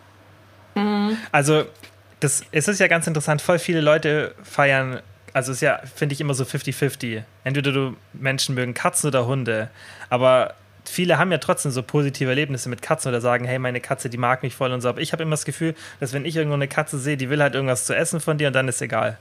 Also 1.32 1.66
das, 2.20 2.44
es 2.52 2.68
ist 2.68 2.80
ja 2.80 2.88
ganz 2.88 3.08
interessant, 3.08 3.42
voll 3.42 3.60
viele 3.60 3.82
Leute 3.82 4.34
feiern, 4.44 5.02
also 5.34 5.52
es 5.52 5.58
ist 5.58 5.62
ja, 5.62 5.80
finde 5.94 6.14
ich, 6.14 6.22
immer 6.22 6.34
so 6.34 6.44
50-50. 6.44 7.24
Entweder 7.44 7.72
du 7.72 7.96
Menschen 8.14 8.56
mögen 8.56 8.74
Katzen 8.74 9.10
oder 9.10 9.28
Hunde, 9.28 9.70
aber 10.10 10.56
viele 10.90 11.18
haben 11.18 11.32
ja 11.32 11.38
trotzdem 11.38 11.72
so 11.72 11.84
positive 11.84 12.30
Erlebnisse 12.30 12.70
mit 12.70 12.82
Katzen 12.82 13.10
oder 13.10 13.22
sagen, 13.22 13.46
hey, 13.46 13.60
meine 13.60 13.82
Katze, 13.82 14.10
die 14.10 14.18
mag 14.18 14.44
mich 14.44 14.56
voll 14.56 14.72
und 14.72 14.82
so. 14.82 14.90
Aber 14.90 15.02
ich 15.02 15.14
habe 15.14 15.24
immer 15.24 15.32
das 15.32 15.46
Gefühl, 15.46 15.76
dass 16.00 16.14
wenn 16.14 16.26
ich 16.26 16.36
irgendwo 16.36 16.56
eine 16.56 16.68
Katze 16.68 16.98
sehe, 16.98 17.18
die 17.18 17.30
will 17.30 17.42
halt 17.42 17.56
irgendwas 17.56 17.86
zu 17.86 17.96
essen 17.96 18.20
von 18.20 18.38
dir 18.38 18.48
und 18.48 18.54
dann 18.54 18.68
ist 18.68 18.82
egal. 18.82 19.18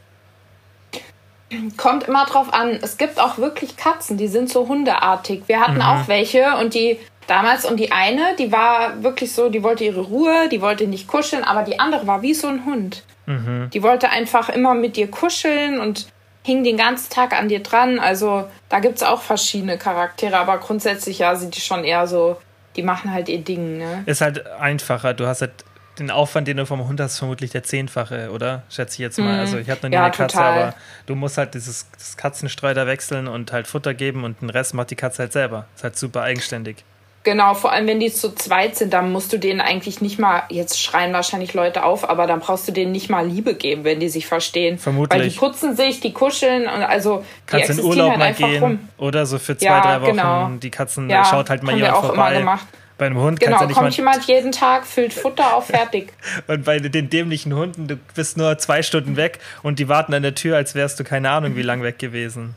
Kommt 1.77 2.05
immer 2.05 2.27
drauf 2.27 2.53
an. 2.53 2.71
Es 2.83 2.99
gibt 2.99 3.21
auch 3.21 3.39
wirklich 3.39 3.77
Katzen, 3.77 4.17
die 4.17 4.27
sind 4.27 4.51
so 4.51 4.67
hundeartig. 4.67 5.45
Wir 5.47 5.61
hatten 5.61 5.81
auch 5.81 6.09
welche 6.09 6.57
und 6.57 6.75
die 6.75 6.99
damals. 7.27 7.65
Und 7.65 7.79
die 7.79 7.93
eine, 7.93 8.35
die 8.39 8.51
war 8.51 9.03
wirklich 9.03 9.33
so, 9.33 9.49
die 9.49 9.63
wollte 9.63 9.85
ihre 9.85 10.01
Ruhe, 10.01 10.49
die 10.51 10.61
wollte 10.61 10.87
nicht 10.87 11.07
kuscheln, 11.07 11.45
aber 11.45 11.63
die 11.63 11.79
andere 11.79 12.07
war 12.07 12.23
wie 12.23 12.35
so 12.35 12.49
ein 12.49 12.65
Hund. 12.65 13.05
Mhm. 13.27 13.71
Die 13.73 13.83
wollte 13.83 14.11
einfach 14.11 14.49
immer 14.49 14.75
mit 14.75 14.97
dir 14.97 15.11
kuscheln 15.11 15.79
und 15.81 16.09
hing 16.47 16.63
den 16.63 16.77
ganzen 16.77 17.11
Tag 17.13 17.33
an 17.33 17.49
dir 17.49 17.61
dran. 17.61 17.99
Also 17.99 18.49
da 18.69 18.79
gibt 18.79 18.97
es 18.97 19.03
auch 19.03 19.21
verschiedene 19.21 19.79
Charaktere, 19.79 20.39
aber 20.39 20.59
grundsätzlich 20.59 21.19
ja 21.19 21.35
sind 21.35 21.57
die 21.57 21.61
schon 21.61 21.83
eher 21.85 22.07
so, 22.07 22.37
die 22.77 22.83
machen 22.83 23.13
halt 23.13 23.29
ihr 23.29 23.41
Ding. 23.41 23.79
Ne? 23.79 24.05
Ist 24.07 24.21
halt 24.21 24.47
einfacher. 24.47 25.13
Du 25.13 25.27
hast 25.27 25.41
halt 25.41 25.53
den 25.99 26.11
Aufwand, 26.11 26.47
den 26.47 26.59
du 26.59 26.67
vom 26.67 26.87
Hund 26.87 27.01
hast, 27.01 27.19
vermutlich 27.19 27.51
der 27.51 27.63
zehnfache, 27.65 28.31
oder? 28.31 28.63
Schätze 28.69 28.95
ich 28.95 28.99
jetzt 29.01 29.19
mal. 29.19 29.33
Mhm. 29.33 29.41
Also 29.41 29.59
ich 29.59 29.69
habe 29.71 29.81
noch 29.83 29.89
nie 29.89 29.95
Ja, 29.97 30.05
eine 30.05 30.13
Katze, 30.13 30.37
total. 30.37 30.53
aber 30.63 30.75
du 31.07 31.15
musst 31.17 31.37
halt 31.37 31.55
dieses 31.55 31.91
das 31.91 32.17
Katzenstreu 32.17 32.75
da 32.75 32.87
wechseln 32.87 33.27
und 33.27 33.51
halt 33.51 33.67
Futter 33.67 33.95
geben 33.95 34.23
und 34.23 34.41
den 34.41 34.51
Rest 34.51 34.73
macht 34.75 34.91
die 34.91 34.97
Katze 34.97 35.23
halt 35.23 35.33
selber. 35.33 35.67
Ist 35.75 35.83
halt 35.85 35.97
super 35.99 36.23
eigenständig. 36.23 36.85
Genau, 37.27 37.55
vor 37.55 37.73
allem 37.73 37.89
wenn 37.89 37.99
die 37.99 38.13
zu 38.13 38.33
zweit 38.37 38.77
sind, 38.77 38.93
dann 38.93 39.11
musst 39.11 39.33
du 39.33 39.39
denen 39.39 39.61
eigentlich 39.61 40.01
nicht 40.01 40.17
mal, 40.21 40.45
jetzt 40.49 40.81
schreien 40.81 41.13
wahrscheinlich 41.13 41.55
Leute 41.55 41.83
auf, 41.83 42.09
aber 42.09 42.29
dann 42.29 42.39
brauchst 42.39 42.69
du 42.69 42.73
denen 42.73 42.93
nicht 42.93 43.11
mal 43.11 43.27
Liebe 43.27 43.55
geben, 43.55 43.83
wenn 43.83 43.99
die 43.99 44.09
sich 44.09 44.29
verstehen. 44.29 44.79
Vermutlich. 44.79 45.21
Weil 45.21 45.29
die 45.29 45.35
putzen 45.37 45.75
sich, 45.75 45.99
die 45.99 46.13
kuscheln 46.13 46.63
und 46.69 46.85
also 46.85 47.25
Kannst 47.47 47.71
in 47.71 47.81
Urlaub 47.81 48.11
halt 48.17 48.19
mal 48.21 48.33
gehen 48.33 48.63
rum. 48.63 48.79
oder 48.97 49.27
so 49.27 49.41
für 49.41 49.59
zwei, 49.59 49.67
Ja, 49.67 49.81
drei 49.81 50.03
Wochen. 50.03 50.11
genau. 50.13 50.51
Die 50.63 50.71
Katzen 50.71 51.11
Ja, 51.11 51.25
schaut 51.25 51.51
halt 51.51 51.65
mal 51.65 51.75
jemand 51.75 51.97
vorbei. 51.97 52.39
gemacht. 52.39 52.67
Bei 52.97 53.07
einem 53.07 53.19
Hund 53.19 53.41
Genau, 53.41 53.67
du 53.67 53.75
kommt 53.75 53.97
jemand 53.97 54.25
jeden 54.29 54.53
Tag, 54.53 54.87
füllt 54.87 55.13
Futter 55.13 55.57
auf, 55.57 55.67
fertig. 55.67 56.13
Und 56.47 56.65
bei 56.65 56.79
den 56.79 57.11
dämlichen 57.11 57.55
Hunden, 57.55 57.89
du 57.89 57.97
bist 58.15 58.37
nur 58.37 58.57
zwei 58.59 58.83
Stunden 58.85 59.17
weg 59.17 59.41
und 59.65 59.81
die 59.81 59.89
warten 59.89 60.15
an 60.15 60.23
der 60.23 60.37
Tür, 60.37 60.57
als 60.57 60.77
wärst 60.77 61.01
du 61.01 61.03
keine 61.05 61.29
Ahnung 61.31 61.57
wie 61.57 61.63
lang 61.63 61.83
weg 61.83 61.99
gewesen. 61.99 62.55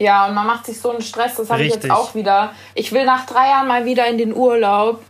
Ja, 0.00 0.26
und 0.26 0.34
man 0.34 0.46
macht 0.46 0.64
sich 0.66 0.80
so 0.80 0.90
einen 0.90 1.02
Stress, 1.02 1.34
das 1.36 1.50
habe 1.50 1.62
ich 1.62 1.74
jetzt 1.74 1.90
auch 1.90 2.14
wieder. 2.14 2.52
Ich 2.74 2.90
will 2.92 3.04
nach 3.04 3.26
drei 3.26 3.48
Jahren 3.50 3.68
mal 3.68 3.84
wieder 3.84 4.06
in 4.06 4.16
den 4.16 4.34
Urlaub 4.34 5.04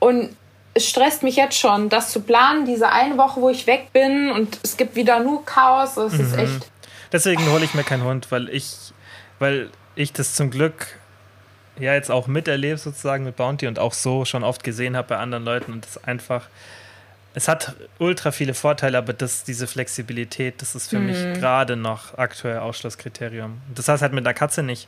und 0.00 0.34
es 0.72 0.88
stresst 0.88 1.22
mich 1.22 1.36
jetzt 1.36 1.58
schon, 1.58 1.90
das 1.90 2.10
zu 2.10 2.20
planen, 2.22 2.64
diese 2.64 2.88
eine 2.90 3.16
Woche, 3.18 3.40
wo 3.40 3.50
ich 3.50 3.66
weg 3.66 3.92
bin 3.92 4.30
und 4.30 4.58
es 4.62 4.76
gibt 4.78 4.96
wieder 4.96 5.20
nur 5.20 5.44
Chaos, 5.44 5.94
das 5.96 6.14
Mhm. 6.14 6.20
ist 6.20 6.36
echt. 6.38 6.70
Deswegen 7.12 7.46
hole 7.52 7.64
ich 7.64 7.74
mir 7.74 7.84
keinen 7.84 8.02
Hund, 8.02 8.32
weil 8.32 8.48
ich, 8.48 8.74
weil 9.38 9.70
ich 9.94 10.12
das 10.14 10.34
zum 10.34 10.50
Glück 10.50 10.98
ja 11.78 11.92
jetzt 11.92 12.10
auch 12.10 12.26
miterlebe 12.26 12.78
sozusagen 12.78 13.24
mit 13.24 13.36
Bounty 13.36 13.66
und 13.66 13.78
auch 13.78 13.92
so 13.92 14.24
schon 14.24 14.42
oft 14.42 14.64
gesehen 14.64 14.96
habe 14.96 15.08
bei 15.08 15.16
anderen 15.18 15.44
Leuten 15.44 15.72
und 15.72 15.84
das 15.84 16.02
einfach, 16.02 16.46
es 17.34 17.48
hat 17.48 17.74
ultra 17.98 18.30
viele 18.30 18.54
Vorteile, 18.54 18.96
aber 18.98 19.12
das, 19.12 19.44
diese 19.44 19.66
Flexibilität, 19.66 20.62
das 20.62 20.74
ist 20.74 20.90
für 20.90 20.98
mich 21.00 21.16
gerade 21.40 21.76
noch 21.76 22.16
aktuell 22.16 22.58
Ausschlusskriterium. 22.58 23.60
Das 23.74 23.88
heißt 23.88 24.02
halt 24.02 24.12
mit 24.12 24.24
einer 24.24 24.34
Katze 24.34 24.62
nicht. 24.62 24.86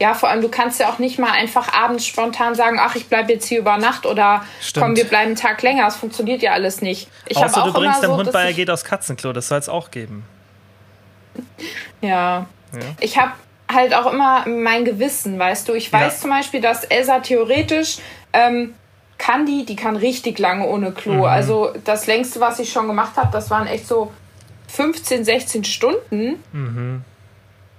Ja, 0.00 0.14
vor 0.14 0.28
allem, 0.28 0.40
du 0.40 0.48
kannst 0.48 0.78
ja 0.80 0.88
auch 0.88 0.98
nicht 0.98 1.18
mal 1.18 1.32
einfach 1.32 1.72
abends 1.72 2.06
spontan 2.06 2.54
sagen, 2.54 2.78
ach, 2.80 2.94
ich 2.94 3.08
bleibe 3.08 3.32
jetzt 3.32 3.46
hier 3.46 3.58
über 3.58 3.76
Nacht 3.76 4.06
oder 4.06 4.44
Stimmt. 4.62 4.86
komm, 4.86 4.96
wir 4.96 5.04
bleiben 5.04 5.26
einen 5.28 5.36
Tag 5.36 5.60
länger. 5.62 5.84
Das 5.84 5.96
funktioniert 5.96 6.40
ja 6.42 6.52
alles 6.52 6.80
nicht. 6.80 7.08
Ich 7.26 7.36
Außer 7.36 7.62
auch 7.62 7.66
du 7.66 7.72
bringst 7.72 8.02
deinem 8.02 8.12
so, 8.12 8.16
Hund 8.18 8.32
bei, 8.32 8.44
er 8.44 8.52
geht 8.52 8.70
aufs 8.70 8.84
Katzenklo, 8.84 9.32
das 9.32 9.48
soll 9.48 9.58
es 9.58 9.68
auch 9.68 9.90
geben. 9.90 10.24
Ja. 12.00 12.46
Ja. 12.72 12.80
Ich 13.00 13.18
habe 13.18 13.32
halt 13.72 13.94
auch 13.94 14.12
immer 14.12 14.46
mein 14.48 14.84
Gewissen, 14.84 15.38
weißt 15.38 15.68
du. 15.68 15.74
Ich 15.74 15.92
weiß 15.92 16.14
Ja. 16.14 16.20
zum 16.20 16.30
Beispiel, 16.30 16.60
dass 16.60 16.84
Elsa 16.84 17.18
theoretisch 17.20 17.98
ähm, 18.32 18.74
kann 19.18 19.46
die, 19.46 19.64
die 19.64 19.76
kann 19.76 19.96
richtig 19.96 20.38
lange 20.38 20.66
ohne 20.66 20.92
Klo. 20.92 21.14
Mhm. 21.14 21.24
Also 21.24 21.72
das 21.84 22.06
längste, 22.06 22.40
was 22.40 22.58
ich 22.58 22.70
schon 22.72 22.86
gemacht 22.86 23.16
habe, 23.16 23.28
das 23.32 23.50
waren 23.50 23.66
echt 23.66 23.86
so 23.86 24.12
15, 24.68 25.24
16 25.24 25.64
Stunden. 25.64 26.36
Mhm. 26.52 27.04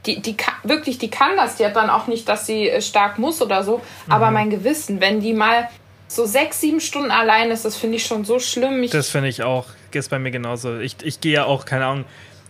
Die, 0.06 0.22
die 0.22 0.38
kann, 0.38 0.56
wirklich, 0.64 0.98
die 0.98 1.10
kann 1.10 1.36
das. 1.36 1.58
Die 1.58 1.66
hat 1.66 1.76
dann 1.76 1.90
auch 1.90 2.08
nicht, 2.08 2.30
dass 2.30 2.46
sie 2.46 2.70
äh, 2.70 2.82
stark 2.82 3.20
muss 3.20 3.42
oder 3.42 3.64
so. 3.64 3.78
Mhm. 3.78 4.14
Aber 4.14 4.32
mein 4.32 4.50
Gewissen, 4.50 5.02
wenn 5.02 5.20
die 5.20 5.34
mal 5.34 5.70
so 6.08 6.26
sechs, 6.26 6.62
sieben 6.62 6.80
Stunden 6.80 7.12
allein 7.12 7.52
ist, 7.52 7.66
das 7.66 7.76
finde 7.76 7.98
ich 7.98 8.06
schon 8.06 8.24
so 8.24 8.40
schlimm. 8.40 8.82
Ich, 8.84 8.92
Das 8.92 9.10
finde 9.10 9.28
ich 9.30 9.44
auch. 9.44 9.66
Ist 9.92 10.10
bei 10.12 10.20
mir 10.20 10.30
genauso. 10.30 10.78
Ich, 10.78 10.98
ich 11.02 11.22
gehe 11.22 11.34
ja 11.34 11.46
auch, 11.46 11.66
keine 11.66 11.88
Ahnung, 11.88 12.06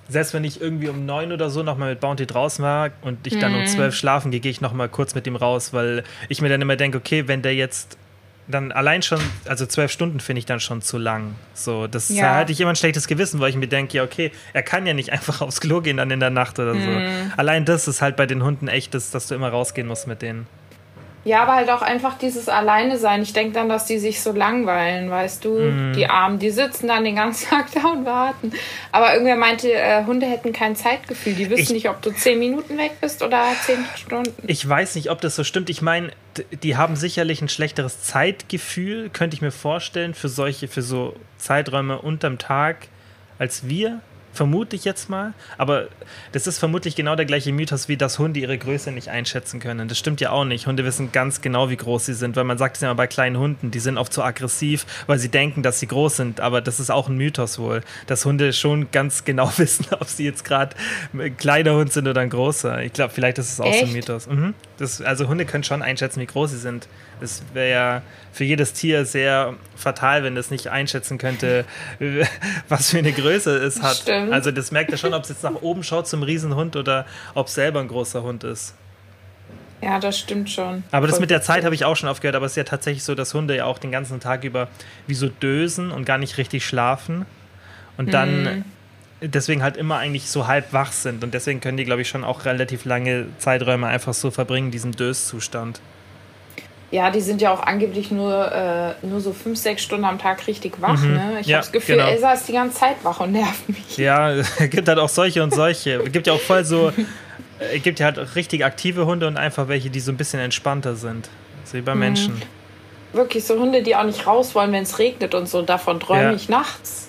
selbst 0.10 0.34
wenn 0.34 0.44
ich 0.44 0.60
irgendwie 0.60 0.90
um 0.90 1.06
neun 1.06 1.32
oder 1.32 1.50
so 1.50 1.64
nochmal 1.64 1.92
mit 1.92 2.02
Bounty 2.02 2.26
draußen 2.26 2.64
war 2.64 2.92
und 3.02 3.26
ich 3.26 3.40
dann 3.40 3.56
um 3.56 3.66
zwölf 3.66 3.96
schlafen 3.96 4.32
gehe, 4.32 4.42
gehe 4.42 4.52
ich 4.52 4.60
nochmal 4.60 4.90
kurz 4.90 5.16
mit 5.16 5.26
ihm 5.28 5.38
raus, 5.38 5.72
weil 5.72 6.04
ich 6.28 6.42
mir 6.42 6.50
dann 6.50 6.62
immer 6.62 6.76
denke, 6.76 6.98
okay, 6.98 7.28
wenn 7.28 7.42
der 7.42 7.56
jetzt 7.56 7.98
dann 8.48 8.72
allein 8.72 9.02
schon, 9.02 9.20
also 9.48 9.66
zwölf 9.66 9.92
Stunden 9.92 10.20
finde 10.20 10.40
ich 10.40 10.46
dann 10.46 10.60
schon 10.60 10.82
zu 10.82 10.98
lang. 10.98 11.36
So, 11.54 11.88
das 11.88 12.10
Ja. 12.10 12.22
da 12.24 12.36
hatte 12.38 12.52
ich 12.52 12.62
immer 12.62 12.70
ein 12.72 12.76
schlechtes 12.76 13.08
Gewissen, 13.08 13.40
weil 13.40 13.50
ich 13.50 13.56
mir 13.56 13.68
denke, 13.68 13.98
ja, 13.98 14.04
okay, 14.04 14.32
er 14.54 14.64
kann 14.64 14.86
ja 14.86 14.94
nicht 14.94 15.12
einfach 15.14 15.42
aufs 15.42 15.60
Klo 15.60 15.82
gehen 15.82 15.98
dann 15.98 16.12
in 16.12 16.20
der 16.20 16.30
Nacht 16.30 16.60
oder 16.60 16.74
so. 16.74 16.90
Allein 17.38 17.66
das 17.66 17.88
ist 17.88 18.02
halt 18.02 18.16
bei 18.16 18.26
den 18.26 18.44
Hunden 18.44 18.68
echt, 18.68 18.94
das, 18.94 19.12
dass 19.12 19.28
du 19.28 19.36
immer 19.36 19.50
rausgehen 19.50 19.88
musst 19.88 20.08
mit 20.08 20.22
denen. 20.22 20.48
Ja, 21.28 21.44
aber 21.44 21.56
halt 21.56 21.70
auch 21.70 21.82
einfach 21.82 22.18
dieses 22.18 22.48
Alleine 22.48 22.98
sein. 22.98 23.22
Ich 23.22 23.34
denke 23.34 23.54
dann, 23.54 23.68
dass 23.68 23.86
die 23.86 24.00
sich 24.00 24.22
so 24.22 24.32
langweilen, 24.32 25.10
weißt 25.10 25.44
du? 25.44 25.50
Mhm. 25.60 25.94
Die 25.94 26.08
Armen, 26.08 26.40
die 26.40 26.50
sitzen 26.52 26.88
dann 26.88 27.04
den 27.04 27.18
ganzen 27.18 27.48
Tag 27.50 27.68
da 27.74 27.90
und 27.90 28.06
warten. 28.06 28.54
Aber 28.94 29.12
irgendwer 29.14 29.36
meinte, 29.36 29.72
äh, 29.74 30.06
Hunde 30.06 30.26
hätten 30.26 30.54
kein 30.54 30.76
Zeitgefühl. 30.76 31.34
Die 31.34 31.50
wissen 31.50 31.62
Ich- 31.62 31.70
nicht, 31.72 31.90
ob 31.90 32.02
du 32.02 32.12
zehn 32.12 32.40
Minuten 32.40 32.78
weg 32.78 32.94
bist 33.02 33.22
oder 33.22 33.44
zehn 33.66 33.84
Stunden. 33.96 34.32
Ich 34.48 34.68
weiß 34.68 34.96
nicht, 34.96 35.12
ob 35.12 35.20
das 35.22 35.36
so 35.36 35.44
stimmt. 35.44 35.70
Ich 35.70 35.82
meine, 35.82 36.12
die 36.64 36.78
haben 36.78 36.96
sicherlich 36.96 37.42
ein 37.42 37.50
schlechteres 37.50 38.04
Zeitgefühl, 38.04 39.10
könnte 39.10 39.36
ich 39.36 39.42
mir 39.42 39.52
vorstellen, 39.52 40.14
für 40.14 40.30
solche, 40.30 40.68
für 40.68 40.82
so 40.82 41.16
Zeiträume 41.38 42.00
unterm 42.00 42.38
Tag 42.38 42.88
als 43.40 43.68
wir. 43.68 44.00
Vermute 44.38 44.76
ich 44.76 44.86
jetzt 44.86 45.10
mal. 45.10 45.34
Aber 45.58 45.88
das 46.32 46.46
ist 46.46 46.60
vermutlich 46.60 46.96
genau 46.96 47.16
der 47.16 47.26
gleiche 47.26 47.52
Mythos, 47.52 47.88
wie 47.88 47.98
dass 47.98 48.20
Hunde 48.20 48.40
ihre 48.40 48.58
Größe 48.58 48.92
nicht 48.92 49.10
einschätzen 49.10 49.60
können. 49.60 49.88
Das 49.88 49.98
stimmt 49.98 50.22
ja 50.22 50.30
auch 50.30 50.46
nicht. 50.46 50.68
Hunde 50.68 50.86
wissen 50.86 51.12
ganz 51.12 51.42
genau, 51.42 51.72
wie 51.72 51.76
groß 51.76 52.06
sie 52.06 52.14
sind, 52.14 52.36
weil 52.36 52.44
man 52.44 52.60
sagt 52.60 52.78
es 52.78 52.82
ja 52.82 52.90
immer 52.90 52.96
bei 52.96 53.08
kleinen 53.08 53.38
Hunden, 53.38 53.72
die 53.72 53.80
sind 53.80 53.98
oft 53.98 54.14
so 54.14 54.22
aggressiv, 54.22 54.86
weil 55.08 55.18
sie 55.18 55.30
denken, 55.30 55.64
dass 55.64 55.80
sie 55.80 55.88
groß 55.88 56.18
sind. 56.18 56.40
Aber 56.40 56.62
das 56.62 56.80
ist 56.80 56.92
auch 56.92 57.10
ein 57.10 57.18
Mythos 57.18 57.58
wohl, 57.58 57.82
dass 58.06 58.26
Hunde 58.26 58.54
schon 58.54 58.92
ganz 58.92 59.26
genau 59.26 59.52
wissen, 59.58 59.88
ob 60.00 60.08
sie 60.08 60.26
jetzt 60.26 60.46
gerade 60.46 60.76
ein 61.14 61.36
kleiner 61.36 61.74
Hund 61.74 61.92
sind 61.92 62.08
oder 62.08 62.22
ein 62.22 62.30
großer. 62.30 62.84
Ich 62.84 62.94
glaube, 62.94 63.12
vielleicht 63.14 63.40
ist 63.40 63.54
es 63.54 63.60
auch 63.60 63.66
so 63.66 63.80
ein 63.80 63.86
Echt? 63.86 63.94
Mythos. 63.94 64.28
Mhm. 64.28 64.54
Das, 64.78 65.02
also 65.02 65.28
Hunde 65.28 65.46
können 65.46 65.64
schon 65.64 65.82
einschätzen, 65.82 66.20
wie 66.20 66.28
groß 66.28 66.52
sie 66.52 66.58
sind. 66.58 66.88
Es 67.20 67.42
wäre 67.54 67.70
ja 67.70 68.02
für 68.32 68.44
jedes 68.44 68.74
Tier 68.74 69.06
sehr 69.06 69.56
fatal, 69.76 70.24
wenn 70.24 70.38
es 70.38 70.52
nicht 70.52 70.68
einschätzen 70.68 71.18
könnte, 71.18 71.66
was 72.70 72.92
für 72.92 73.00
eine 73.00 73.12
Größe 73.12 73.56
es 73.58 73.82
hat. 73.82 73.98
Stimmt. 73.98 74.32
Also 74.32 74.52
das 74.52 74.72
merkt 74.72 74.92
er 74.92 74.98
schon, 74.98 75.14
ob 75.14 75.24
es 75.24 75.30
jetzt 75.30 75.44
nach 75.44 75.62
oben 75.62 75.84
schaut 75.84 76.08
zum 76.08 76.22
Riesenhund 76.22 76.76
oder 76.76 77.06
ob 77.34 77.48
es 77.48 77.56
selber 77.56 77.80
ein 77.80 77.88
großer 77.88 78.22
Hund 78.22 78.44
ist. 78.44 78.76
Ja, 79.82 80.00
das 80.00 80.18
stimmt 80.18 80.50
schon. 80.50 80.84
Aber 80.92 81.08
das 81.08 81.20
mit 81.20 81.30
der. 81.30 81.42
Zeit 81.42 81.64
habe 81.64 81.76
ich 81.76 81.86
auch 81.86 81.96
schon 81.96 82.10
aufgehört, 82.10 82.36
aber 82.36 82.48
es 82.48 82.54
ist 82.54 82.58
ja 82.58 82.64
tatsächlich 82.64 83.04
so, 83.04 83.14
dass 83.14 83.34
Hunde 83.34 83.56
ja 83.56 83.66
auch 83.66 83.78
den 83.78 83.92
ganzen 83.92 84.20
Tag 84.20 84.44
über 84.44 84.70
wie 85.06 85.14
so 85.14 85.30
dösen 85.30 85.92
und 85.92 86.04
gar 86.06 86.18
nicht 86.18 86.38
richtig 86.38 86.66
schlafen 86.66 87.26
und 87.96 88.14
dann 88.14 88.66
deswegen 89.22 89.64
halt 89.64 89.78
immer 89.78 89.98
eigentlich 89.98 90.30
so 90.30 90.48
halb 90.48 90.74
wach 90.74 90.92
sind 90.92 91.24
und 91.24 91.34
deswegen 91.34 91.60
können 91.60 91.78
die, 91.78 91.86
glaube 91.86 92.02
ich, 92.02 92.10
schon 92.10 92.24
auch 92.24 92.46
relativ 92.46 92.86
lange 92.86 93.26
Zeiträume 93.40 93.88
einfach 93.88 94.14
so 94.14 94.32
verbringen, 94.32 94.72
diesen 94.72 94.92
Döszustand. 94.92 95.82
Ja, 96.90 97.10
die 97.12 97.20
sind 97.20 97.42
ja 97.42 97.52
auch 97.52 97.62
angeblich 97.62 98.12
nur, 98.12 98.50
äh, 99.02 99.06
nur 99.06 99.20
so 99.20 99.34
fünf, 99.34 99.58
sechs 99.60 99.84
Stunden 99.84 100.06
am 100.06 100.18
Tag 100.20 100.48
richtig 100.48 100.82
wach. 100.82 101.02
Ne? 101.02 101.40
Ich 101.42 101.48
Ja, 101.48 101.58
habe 101.58 101.66
das 101.66 101.72
Gefühl, 101.74 101.96
genau. 101.98 102.08
Elsa 102.08 102.32
ist 102.32 102.48
die 102.48 102.54
ganze 102.54 102.78
Zeit 102.80 102.96
wach 103.04 103.20
und 103.20 103.34
nervt 103.34 103.68
mich. 103.68 103.98
Ja, 103.98 104.32
es 104.36 104.56
gibt 104.70 104.88
halt 104.88 104.98
auch 104.98 105.10
solche 105.10 105.44
und 105.44 105.54
solche. 105.54 105.96
Es 106.02 106.12
gibt 106.14 106.28
ja 106.28 106.34
auch 106.34 106.40
voll 106.40 106.64
so, 106.64 106.94
es 107.60 107.84
gibt 107.84 108.00
ja 108.00 108.06
halt 108.06 108.18
auch 108.20 108.36
richtig 108.36 108.64
aktive 108.64 109.06
Hunde 109.06 109.28
und 109.28 109.36
einfach 109.36 109.68
welche, 109.68 109.90
die 109.90 110.00
so 110.00 110.12
ein 110.14 110.18
bisschen 110.18 110.40
entspannter 110.40 110.96
sind. 110.96 111.28
So 111.66 111.74
wie 111.78 111.82
bei 111.82 111.94
Mhm. 111.94 112.00
Menschen. 112.00 112.42
Wirklich 113.12 113.44
so 113.46 113.60
Hunde, 113.60 113.84
die 113.84 113.94
auch 113.96 114.04
nicht 114.06 114.26
raus 114.26 114.56
wollen, 114.56 114.72
wenn 114.72 114.84
es 114.84 114.98
regnet 115.00 115.34
und 115.36 115.50
so. 115.50 115.64
Davon 115.64 116.00
träume 116.00 116.24
Ja. 116.24 116.32
ich 116.34 116.48
nachts. 116.48 117.07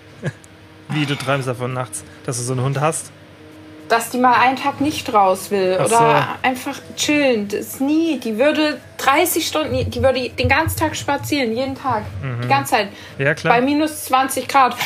Wie 0.98 1.06
du 1.06 1.14
träumst 1.16 1.46
davon 1.48 1.72
nachts, 1.72 2.04
dass 2.26 2.38
du 2.38 2.42
so 2.42 2.52
einen 2.52 2.62
Hund 2.62 2.80
hast. 2.80 3.10
dass 3.88 4.10
die 4.10 4.18
mal 4.18 4.34
einen 4.34 4.56
Tag 4.56 4.82
nicht 4.82 5.12
raus 5.14 5.50
will 5.50 5.76
Ach 5.80 5.86
oder 5.86 5.96
so. 5.96 6.46
einfach 6.46 6.78
chillen. 6.96 7.48
Das 7.48 7.60
ist 7.60 7.80
nie. 7.80 8.20
Die 8.20 8.36
würde 8.38 8.78
30 8.98 9.46
Stunden, 9.46 9.90
die 9.90 10.02
würde 10.02 10.28
den 10.28 10.48
ganzen 10.48 10.78
Tag 10.78 10.94
spazieren, 10.94 11.56
jeden 11.56 11.74
Tag. 11.74 12.02
Die 12.42 12.48
ganze 12.48 12.72
Zeit. 12.72 12.88
Ja, 13.18 13.32
klar. 13.34 13.54
Bei 13.54 13.62
minus 13.62 14.04
20 14.04 14.46
Grad. 14.46 14.76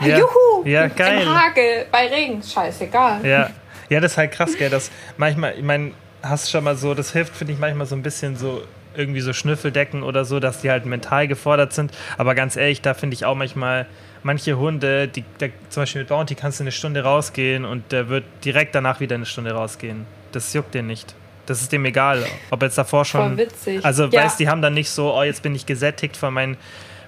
Mhm. 0.00 0.06
Ja. 0.06 0.18
Juhu! 0.18 0.66
Ja, 0.66 0.88
geil. 0.88 1.22
Im 1.22 1.28
Hagel, 1.34 1.86
bei 1.90 2.06
Regen. 2.08 2.42
Scheißegal. 2.42 3.24
Ja. 3.24 3.50
ja, 3.88 4.00
das 4.00 4.12
ist 4.12 4.18
halt 4.18 4.32
krass, 4.32 4.56
gell? 4.58 4.68
Das 4.70 4.90
manchmal, 5.16 5.54
ich 5.56 5.64
meine, 5.64 5.92
hast 6.22 6.50
schon 6.50 6.64
mal 6.64 6.76
so, 6.76 6.92
das 6.92 7.12
hilft, 7.12 7.34
finde 7.34 7.54
ich, 7.54 7.58
manchmal 7.58 7.86
so 7.86 7.94
ein 7.94 8.02
bisschen 8.02 8.36
so 8.36 8.62
irgendwie 8.94 9.20
so 9.20 9.32
Schnüffeldecken 9.32 10.02
oder 10.02 10.24
so, 10.26 10.38
dass 10.40 10.60
die 10.60 10.70
halt 10.70 10.84
mental 10.84 11.28
gefordert 11.28 11.72
sind. 11.72 11.92
Aber 12.18 12.34
ganz 12.34 12.56
ehrlich, 12.56 12.82
da 12.82 12.92
finde 12.92 13.14
ich 13.14 13.24
auch 13.24 13.36
manchmal, 13.36 13.86
manche 14.22 14.56
Hunde, 14.58 15.08
die, 15.08 15.22
der, 15.40 15.50
zum 15.68 15.82
Beispiel 15.82 16.02
mit 16.02 16.08
Bounty 16.08 16.34
kannst 16.34 16.60
du 16.60 16.64
eine 16.64 16.72
Stunde 16.72 17.02
rausgehen 17.02 17.64
und 17.64 17.90
der 17.92 18.08
wird 18.08 18.24
direkt 18.44 18.74
danach 18.74 19.00
wieder 19.00 19.14
eine 19.16 19.26
Stunde 19.26 19.52
rausgehen. 19.52 20.06
Das 20.32 20.52
juckt 20.52 20.74
den 20.74 20.86
nicht. 20.86 21.14
Das 21.46 21.60
ist 21.62 21.72
dem 21.72 21.84
egal, 21.84 22.24
ob 22.50 22.62
jetzt 22.62 22.78
davor 22.78 23.04
schon. 23.04 23.36
Voll 23.36 23.38
witzig. 23.38 23.84
Also, 23.84 24.04
Ja. 24.06 24.22
weißt 24.24 24.38
die 24.38 24.48
haben 24.48 24.62
dann 24.62 24.74
nicht 24.74 24.90
so, 24.90 25.12
oh, 25.14 25.22
jetzt 25.22 25.42
bin 25.42 25.54
ich 25.54 25.66
gesättigt 25.66 26.16
von 26.16 26.32
meinen, 26.32 26.56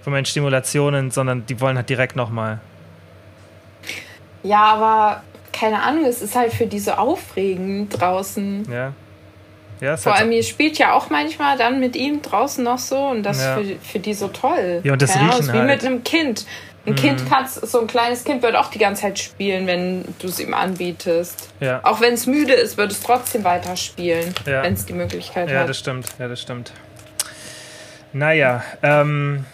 von 0.03 0.13
meinen 0.13 0.25
Stimulationen, 0.25 1.11
sondern 1.11 1.47
die 1.47 1.61
wollen 1.61 1.77
halt 1.77 1.89
direkt 1.89 2.17
nochmal. 2.17 2.59
Ja, 4.43 4.63
aber 4.75 5.23
keine 5.53 5.83
Ahnung, 5.83 6.05
es 6.07 6.23
ist 6.23 6.35
halt 6.35 6.53
für 6.53 6.67
die 6.67 6.81
so 6.81 6.93
aufregend 6.93 8.01
draußen. 8.01 8.67
Ja. 8.71 8.93
Ja, 9.81 9.97
Vor 9.97 10.13
halt 10.13 10.23
allem, 10.23 10.33
ihr 10.33 10.45
spielt 10.45 10.79
ja 10.79 10.93
auch 10.95 11.11
manchmal 11.11 11.59
dann 11.59 11.81
mit 11.81 11.97
ihm 11.97 12.23
draußen 12.23 12.63
noch 12.63 12.79
so 12.79 12.99
und 13.09 13.25
das 13.25 13.41
Ja. 13.43 13.57
ist 13.59 13.69
für, 13.69 13.77
für 13.93 13.99
die 13.99 14.15
so 14.15 14.29
toll. 14.29 14.81
Ja, 14.85 14.93
und 14.93 15.03
das 15.03 15.11
Keine 15.13 15.23
Ahnung, 15.25 15.35
Riechen 15.37 15.49
ist 15.49 15.53
wie 15.55 15.59
halt. 15.59 15.69
mit 15.71 15.85
einem 15.85 16.05
Kind. 16.05 16.47
Ein 16.85 16.97
Kind 16.97 17.23
kannst, 17.29 17.65
so 17.65 17.81
ein 17.81 17.87
kleines 17.87 18.25
Kind 18.25 18.43
wird 18.43 18.57
auch 18.57 18.69
die 18.69 18.79
ganze 18.79 19.03
Zeit 19.03 19.19
spielen, 19.19 19.69
wenn 19.69 20.05
du 20.19 20.27
es 20.27 20.41
ihm 20.41 20.53
anbietest. 20.53 21.49
Ja. 21.61 21.81
Auch 21.85 22.01
wenn 22.01 22.15
es 22.15 22.27
müde 22.27 22.55
ist, 22.55 22.77
wird 22.77 22.91
es 22.91 23.01
trotzdem 23.01 23.45
weiter 23.45 23.77
spielen, 23.77 24.35
Ja. 24.47 24.63
wenn 24.65 24.75
es 24.75 24.85
die 24.87 24.93
Möglichkeit 24.93 25.49
Ja, 25.49 25.61
hat. 25.61 25.69
das 25.69 25.79
stimmt. 25.79 26.09
Ja, 26.19 26.27
das 26.27 26.41
stimmt. 26.43 26.73
Naja, 28.13 28.63
ähm, 28.83 29.45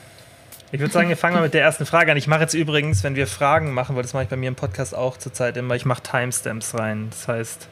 ich 0.73 0.81
würde 0.81 0.93
sagen, 0.93 1.09
wir 1.09 1.17
fangen 1.17 1.35
mal 1.37 1.43
mit 1.43 1.55
der 1.55 1.63
ersten 1.63 1.87
Frage 1.87 2.11
an. 2.13 2.19
Ich 2.19 2.27
mache 2.27 2.41
jetzt 2.41 2.55
übrigens, 2.55 3.05
wenn 3.05 3.15
wir 3.15 3.27
Fragen 3.27 3.73
machen, 3.73 3.95
weil 3.95 4.03
das 4.03 4.15
mache 4.15 4.25
ich 4.25 4.29
bei 4.31 4.37
mir 4.37 4.49
im 4.49 4.55
Podcast 4.57 4.95
auch 4.95 5.17
zurzeit 5.17 5.57
immer, 5.57 5.75
ich 5.75 5.85
mache 5.85 6.03
Timestamps 6.03 6.75
rein. 6.79 7.09
Das 7.11 7.29
heißt, 7.29 7.69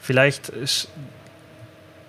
vielleicht 0.00 0.50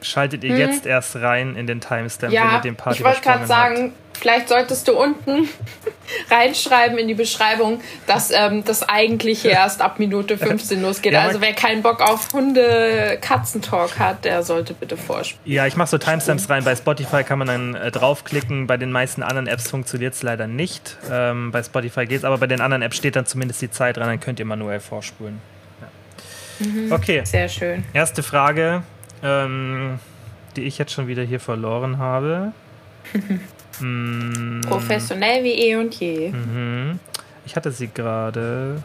schaltet 0.02 0.44
ihr 0.44 0.58
jetzt 0.58 0.86
erst 0.86 1.16
rein 1.18 1.56
in 1.56 1.68
den 1.68 1.82
Timestamp, 1.82 2.32
wenn 2.34 2.40
ihr 2.40 2.46
Mhm. 2.46 2.54
Ja, 2.54 2.60
den 2.62 2.76
Part 2.76 2.96
ich 2.96 3.04
wollte 3.04 3.22
gerade 3.22 3.46
sagen, 3.46 3.94
vielleicht 4.20 4.50
solltest 4.50 4.88
du 4.88 4.94
unten 4.94 5.48
reinschreiben 6.32 6.98
in 6.98 7.08
die 7.08 7.14
Beschreibung, 7.14 7.82
dass 8.08 8.32
ähm, 8.32 8.64
das 8.66 8.88
eigentliche 8.88 9.48
erst 9.50 9.82
ab 9.82 10.00
Minute 10.00 10.38
15 10.38 10.82
losgeht. 10.82 11.14
Ja, 11.20 11.24
also 11.24 11.42
wer 11.42 11.54
keinen 11.54 11.82
Bock 11.82 12.02
auf 12.02 12.28
Hunde-Katzentalk 12.34 13.98
hat, 14.00 14.26
der 14.26 14.44
sollte 14.44 14.74
bitte 14.74 14.98
vorspielen. 14.98 15.42
Ja, 15.46 15.66
ich 15.66 15.76
mache 15.76 15.90
so 15.90 15.98
Timestamps 15.98 16.50
rein. 16.50 16.64
Bei 16.64 16.76
Spotify 16.76 17.24
kann 17.24 17.40
man 17.40 17.48
dann 17.48 17.76
äh, 17.76 17.92
draufklicken. 17.92 18.68
Bei 18.68 18.78
den 18.78 18.92
meisten 18.92 19.24
anderen 19.24 19.48
Apps 19.48 19.70
funktioniert 19.70 20.14
es 20.14 20.24
leider 20.24 20.48
nicht. 20.48 20.98
Ähm, 21.12 21.52
bei 21.52 21.64
Spotify 21.64 22.06
geht 22.06 22.20
es, 22.20 22.24
aber 22.24 22.38
bei 22.38 22.48
den 22.48 22.62
anderen 22.62 22.82
Apps 22.82 22.98
steht 22.98 23.16
dann 23.16 23.26
zumindest 23.26 23.62
die 23.62 23.72
Zeit 23.72 23.98
dran. 23.98 24.08
Dann 24.08 24.20
könnt 24.20 24.40
ihr 24.40 24.46
manuell 24.46 24.80
vorspulen. 24.80 25.42
Ja. 25.82 26.96
Okay, 26.96 27.22
Sehr 27.24 27.48
schön. 27.48 27.86
erste 27.94 28.22
Frage, 28.22 28.84
ähm, 29.24 30.00
die 30.56 30.64
ich 30.64 30.78
jetzt 30.78 30.92
schon 30.92 31.08
wieder 31.08 31.24
hier 31.24 31.40
verloren 31.40 31.98
habe. 31.98 32.54
mm, 33.80 34.62
Professionell 34.62 35.44
wie 35.44 35.54
eh 35.54 35.76
und 35.76 35.94
je. 36.00 36.30
mhm. 36.30 37.00
Ich 37.46 37.56
hatte 37.56 37.72
sie 37.72 37.88
gerade. 37.88 38.84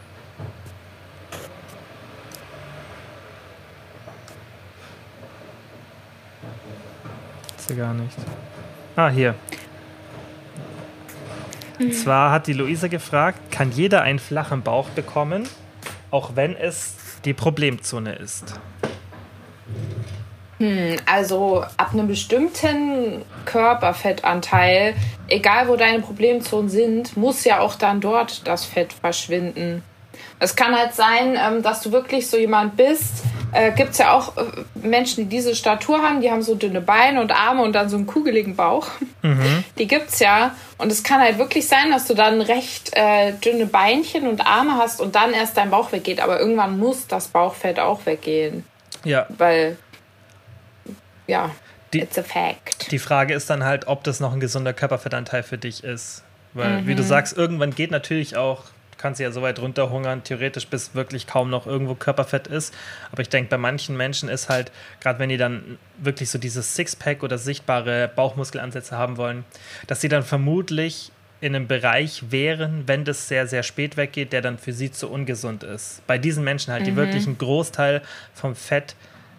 Sie 7.57 7.75
gar 7.75 7.93
nicht. 7.93 8.17
Ah, 8.95 9.09
hier. 9.09 9.35
Und 11.79 11.93
zwar 11.93 12.31
hat 12.31 12.47
die 12.47 12.53
Luisa 12.53 12.87
gefragt, 12.87 13.51
kann 13.51 13.71
jeder 13.71 14.01
einen 14.01 14.19
flachen 14.19 14.61
Bauch 14.61 14.89
bekommen, 14.89 15.43
auch 16.09 16.35
wenn 16.35 16.55
es 16.55 16.95
die 17.25 17.33
Problemzone 17.33 18.15
ist? 18.15 18.59
Also 21.05 21.63
ab 21.77 21.89
einem 21.93 22.07
bestimmten 22.07 23.21
Körperfettanteil, 23.45 24.95
egal 25.27 25.67
wo 25.67 25.75
deine 25.75 26.01
Problemzonen 26.01 26.69
sind, 26.69 27.17
muss 27.17 27.43
ja 27.43 27.59
auch 27.59 27.75
dann 27.75 28.01
dort 28.01 28.47
das 28.47 28.65
Fett 28.65 28.93
verschwinden. 28.93 29.83
Es 30.39 30.55
kann 30.55 30.77
halt 30.77 30.93
sein, 30.93 31.37
ähm, 31.39 31.63
dass 31.63 31.81
du 31.81 31.91
wirklich 31.91 32.29
so 32.29 32.37
jemand 32.37 32.75
bist. 32.75 33.23
Äh, 33.53 33.71
Gibt 33.71 33.91
es 33.91 33.99
ja 33.99 34.11
auch 34.11 34.35
äh, 34.35 34.43
Menschen, 34.75 35.23
die 35.23 35.29
diese 35.37 35.55
Statur 35.55 36.01
haben, 36.01 36.19
die 36.19 36.29
haben 36.29 36.41
so 36.41 36.55
dünne 36.55 36.81
Beine 36.81 37.21
und 37.21 37.31
Arme 37.31 37.63
und 37.63 37.73
dann 37.73 37.87
so 37.87 37.95
einen 37.95 38.05
kugeligen 38.05 38.55
Bauch. 38.55 38.87
Die 39.79 39.87
gibt's 39.87 40.19
ja. 40.19 40.55
Und 40.77 40.91
es 40.91 41.03
kann 41.03 41.19
halt 41.19 41.39
wirklich 41.39 41.67
sein, 41.67 41.89
dass 41.89 42.05
du 42.05 42.13
dann 42.13 42.41
recht 42.41 42.91
äh, 42.95 43.33
dünne 43.33 43.65
Beinchen 43.65 44.27
und 44.27 44.45
Arme 44.45 44.77
hast 44.77 45.01
und 45.01 45.15
dann 45.15 45.33
erst 45.33 45.57
dein 45.57 45.71
Bauch 45.71 45.91
weggeht. 45.91 46.21
Aber 46.21 46.39
irgendwann 46.39 46.77
muss 46.77 47.07
das 47.07 47.29
Bauchfett 47.29 47.79
auch 47.79 48.05
weggehen. 48.05 48.65
Ja, 49.03 49.25
Weil, 49.37 49.77
ja, 51.27 51.51
Die- 51.93 52.01
it's 52.01 52.17
a 52.17 52.23
fact. 52.23 52.91
Die 52.91 52.99
Frage 52.99 53.33
ist 53.33 53.49
dann 53.49 53.63
halt, 53.63 53.87
ob 53.87 54.03
das 54.03 54.19
noch 54.19 54.33
ein 54.33 54.39
gesunder 54.39 54.73
Körperfettanteil 54.73 55.43
für 55.43 55.57
dich 55.57 55.83
ist. 55.83 56.23
Weil, 56.53 56.87
wie 56.87 56.95
du 56.95 57.03
sagst, 57.03 57.37
irgendwann 57.37 57.75
geht 57.75 57.91
natürlich 57.91 58.37
auch, 58.37 58.63
du 58.63 58.97
kannst 58.97 59.19
ja 59.19 59.29
so 59.31 59.41
weit 59.41 59.59
runterhungern, 59.59 60.23
theoretisch, 60.23 60.67
bis 60.67 60.95
wirklich 60.95 61.27
kaum 61.27 61.49
noch 61.49 61.67
irgendwo 61.67 61.95
Körperfett 61.95 62.47
ist. 62.47 62.73
Aber 63.11 63.21
ich 63.21 63.27
denke, 63.29 63.49
bei 63.49 63.57
manchen 63.57 63.97
Menschen 63.97 64.29
ist 64.29 64.47
halt, 64.47 64.71
gerade 65.01 65.19
wenn 65.19 65.27
die 65.27 65.35
dann 65.37 65.77
wirklich 65.97 66.29
so 66.29 66.37
dieses 66.37 66.73
Sixpack 66.75 67.23
oder 67.23 67.37
sichtbare 67.37 68.09
Bauchmuskelansätze 68.15 68.97
haben 68.97 69.17
wollen, 69.17 69.43
dass 69.87 69.99
sie 69.99 70.07
dann 70.07 70.23
vermutlich 70.23 71.11
in 71.41 71.53
einem 71.53 71.67
Bereich 71.67 72.31
wären, 72.31 72.83
wenn 72.87 73.03
das 73.03 73.27
sehr, 73.27 73.47
sehr 73.47 73.61
spät 73.61 73.97
weggeht, 73.97 74.31
der 74.31 74.41
dann 74.41 74.57
für 74.57 74.71
sie 74.71 74.91
zu 74.91 75.09
ungesund 75.11 75.63
ist. 75.63 76.01
Bei 76.07 76.17
diesen 76.17 76.45
Menschen 76.45 76.71
halt, 76.71 76.87
die 76.87 76.95
wirklich 76.95 77.25
einen 77.27 77.37
Großteil 77.37 78.01
vom 78.33 78.55
Fett 78.55 78.95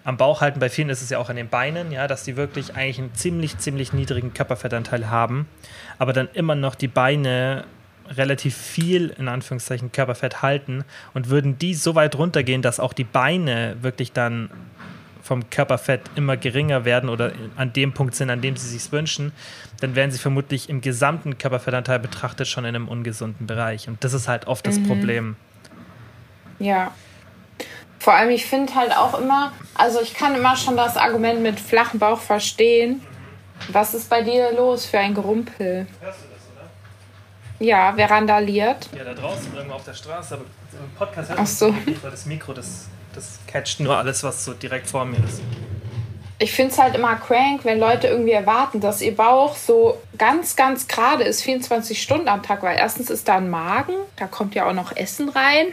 am 0.07 0.17
Bauch 0.17 0.41
halten. 0.41 0.61
Bei 0.61 0.71
vielen 0.71 0.89
ist 0.89 1.03
es 1.03 1.11
ja 1.11 1.19
auch 1.19 1.29
an 1.29 1.37
den 1.37 1.49
Beinen, 1.49 1.91
ja, 1.91 2.07
dass 2.07 2.23
die 2.23 2.37
wirklich 2.37 2.77
eigentlich 2.77 3.01
einen 3.01 3.15
ziemlich, 3.15 3.59
ziemlich 3.59 3.93
niedrigen 3.93 4.33
Körperfettanteil 4.33 5.11
haben, 5.11 5.49
aber 5.99 6.13
dann 6.13 6.29
immer 6.33 6.55
noch 6.55 6.77
die 6.77 6.89
Beine 6.89 7.65
relativ 8.09 8.57
viel, 8.57 9.09
in 9.19 9.27
Anführungszeichen, 9.27 9.91
Körperfett 9.91 10.43
halten 10.43 10.85
und 11.13 11.29
würden 11.29 11.59
die 11.59 11.75
so 11.75 11.97
weit 11.97 12.15
runtergehen, 12.17 12.63
dass 12.63 12.79
auch 12.79 12.93
die 12.93 13.03
Beine 13.03 13.77
wirklich 13.81 14.13
dann 14.13 14.49
vom 15.25 15.51
Körperfett 15.51 16.03
immer 16.15 16.37
geringer 16.37 16.85
werden 16.85 17.09
oder 17.09 17.33
an 17.57 17.73
dem 17.73 17.93
Punkt 17.93 18.15
sind, 18.15 18.31
an 18.31 18.41
dem 18.41 18.57
sie 18.57 18.69
sich 18.69 18.93
wünschen, 18.93 19.33
dann 19.81 19.97
wären 19.97 20.13
sie 20.13 20.19
vermutlich 20.19 20.69
im 20.69 20.83
gesamten 20.83 21.37
Körperfettanteil 21.37 21.99
betrachtet 21.99 22.47
schon 22.47 22.65
in 22.65 22.77
einem 22.77 22.87
ungesunden 22.87 23.49
Bereich. 23.49 23.89
Und 23.89 24.05
das 24.05 24.13
ist 24.13 24.29
halt 24.29 24.47
oft 24.47 24.65
das 24.69 24.81
Problem. 24.85 25.35
Ja. 26.61 26.95
Vor 27.99 28.15
allem, 28.15 28.31
ich 28.31 28.47
finde 28.47 28.75
halt 28.75 28.97
auch 28.97 29.19
immer, 29.19 29.53
also 29.75 30.01
ich 30.01 30.15
kann 30.15 30.35
immer 30.35 30.57
schon 30.57 30.77
das 30.77 30.97
Argument 30.97 31.43
mit 31.43 31.59
flachem 31.59 31.99
Bauch 31.99 32.21
verstehen. 32.21 33.03
Was 33.69 33.95
ist 33.95 34.09
bei 34.11 34.23
dir 34.23 34.53
los 34.53 34.87
für 34.87 34.99
ein 34.99 35.15
Gerumpel? 35.15 35.87
Hörst 36.01 36.21
du 36.21 36.25
das, 36.29 36.43
oder? 36.55 37.67
Ja, 37.67 37.93
wer 37.97 38.11
randaliert? 38.11 38.89
Ja, 38.97 39.05
da 39.05 39.15
draußen 39.15 39.55
irgendwo 39.55 39.75
auf 39.77 39.85
der 39.85 39.95
Straße, 39.95 40.35
aber 40.35 40.45
im 40.73 40.91
Podcast 40.97 41.31
hört 41.31 41.39
Ach 41.41 41.47
so. 41.47 41.75
das 42.03 42.27
Mikro, 42.27 42.53
das, 42.53 42.87
das 43.15 43.39
catcht 43.47 43.81
nur 43.81 43.97
alles, 43.97 44.23
was 44.23 44.45
so 44.45 44.53
direkt 44.53 44.87
vor 44.89 45.05
mir 45.05 45.19
ist. 45.25 45.41
Ich 46.39 46.53
finde 46.53 46.73
es 46.73 46.79
halt 46.79 46.95
immer 46.95 47.17
crank, 47.17 47.61
wenn 47.65 47.79
Leute 47.79 48.09
irgendwie 48.09 48.33
erwarten, 48.33 48.81
dass 48.81 49.01
ihr 49.01 49.17
Bauch 49.17 49.57
so 49.57 49.99
ganz, 50.19 50.55
ganz 50.55 50.87
gerade 50.87 51.25
ist, 51.25 51.43
24 51.43 52.03
Stunden 52.03 52.29
am 52.29 52.43
Tag, 52.43 52.63
weil 52.63 52.77
erstens 52.79 53.09
ist 53.09 53.27
da 53.29 53.37
ein 53.37 53.49
Magen, 53.49 53.95
da 54.17 54.27
kommt 54.27 54.55
ja 54.55 54.69
auch 54.69 54.75
noch 54.75 54.95
Essen 54.95 55.31
rein. 55.31 55.67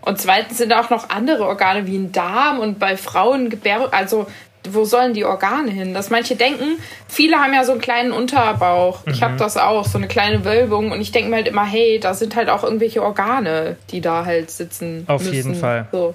Und 0.00 0.20
zweitens 0.20 0.58
sind 0.58 0.70
da 0.70 0.80
auch 0.80 0.90
noch 0.90 1.10
andere 1.10 1.46
Organe 1.46 1.86
wie 1.86 1.96
ein 1.96 2.10
Darm 2.10 2.58
und 2.58 2.78
bei 2.78 2.96
Frauen 2.96 3.50
Gebärmutter, 3.50 3.94
also 3.94 4.26
wo 4.70 4.84
sollen 4.84 5.14
die 5.14 5.24
Organe 5.24 5.70
hin? 5.70 5.94
Dass 5.94 6.10
manche 6.10 6.36
denken, 6.36 6.78
viele 7.08 7.36
haben 7.36 7.52
ja 7.52 7.64
so 7.64 7.72
einen 7.72 7.80
kleinen 7.80 8.12
Unterbauch. 8.12 9.00
Ich 9.06 9.22
habe 9.22 9.36
das 9.36 9.56
auch, 9.56 9.84
so 9.84 9.98
eine 9.98 10.08
kleine 10.08 10.44
Wölbung. 10.44 10.90
Und 10.90 11.00
ich 11.00 11.12
denke 11.12 11.30
mir 11.30 11.36
halt 11.36 11.48
immer, 11.48 11.66
hey, 11.66 12.00
da 12.00 12.14
sind 12.14 12.34
halt 12.34 12.48
auch 12.48 12.64
irgendwelche 12.64 13.02
Organe, 13.02 13.76
die 13.90 14.00
da 14.00 14.24
halt 14.24 14.50
sitzen. 14.50 15.04
Auf 15.06 15.20
müssen. 15.22 15.34
jeden 15.34 15.54
Fall. 15.54 15.86
So. 15.92 16.14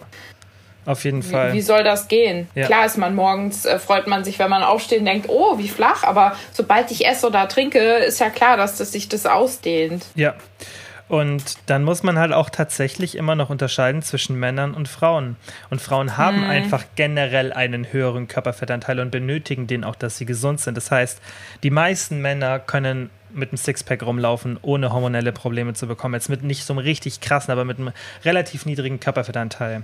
Auf 0.86 1.04
jeden 1.04 1.24
Wie, 1.24 1.28
Fall. 1.30 1.54
wie 1.54 1.62
soll 1.62 1.84
das 1.84 2.08
gehen? 2.08 2.48
Ja. 2.56 2.66
Klar 2.66 2.86
ist 2.86 2.98
man 2.98 3.16
morgens, 3.16 3.66
äh, 3.66 3.80
freut 3.80 4.08
man 4.08 4.24
sich, 4.24 4.40
wenn 4.40 4.50
man 4.50 4.64
aufsteht 4.64 5.00
und 5.00 5.06
denkt, 5.06 5.28
oh, 5.30 5.58
wie 5.58 5.68
flach, 5.68 6.04
aber 6.04 6.36
sobald 6.52 6.90
ich 6.92 7.06
esse 7.06 7.28
oder 7.28 7.48
trinke, 7.48 7.80
ist 7.80 8.20
ja 8.20 8.30
klar, 8.30 8.58
dass 8.58 8.78
das 8.78 8.92
sich 8.92 9.10
das 9.10 9.26
ausdehnt. 9.26 10.06
Ja. 10.16 10.36
Und 11.10 11.58
dann 11.66 11.84
muss 11.84 12.04
man 12.04 12.18
halt 12.20 12.32
auch 12.34 12.50
tatsächlich 12.52 13.16
immer 13.18 13.34
noch 13.36 13.50
unterscheiden 13.50 14.02
zwischen 14.04 14.40
Männern 14.40 14.74
und 14.76 14.88
Frauen. 14.88 15.36
Und 15.72 15.82
Frauen 15.82 16.18
haben 16.18 16.44
einfach 16.44 16.86
generell 16.96 17.52
einen 17.52 17.92
höheren 17.92 18.28
Körperfettanteil 18.28 19.00
und 19.00 19.10
benötigen 19.10 19.66
den 19.68 19.84
auch, 19.84 19.96
dass 19.96 20.18
sie 20.18 20.26
gesund 20.26 20.62
sind. 20.62 20.78
Das 20.78 20.92
heißt, 20.92 21.20
die 21.64 21.72
meisten 21.72 22.22
Männer 22.22 22.60
können 22.60 23.10
mit 23.32 23.50
einem 23.50 23.58
Sixpack 23.58 24.02
rumlaufen, 24.04 24.58
ohne 24.62 24.92
hormonelle 24.94 25.32
Probleme 25.32 25.74
zu 25.74 25.88
bekommen. 25.88 26.14
Jetzt 26.16 26.30
mit 26.30 26.44
nicht 26.44 26.64
so 26.64 26.74
einem 26.74 26.80
richtig 26.80 27.22
krassen, 27.22 27.52
aber 27.52 27.66
mit 27.66 27.78
einem 27.80 27.92
relativ 28.24 28.66
niedrigen 28.66 29.00
Körperfettanteil. 29.00 29.84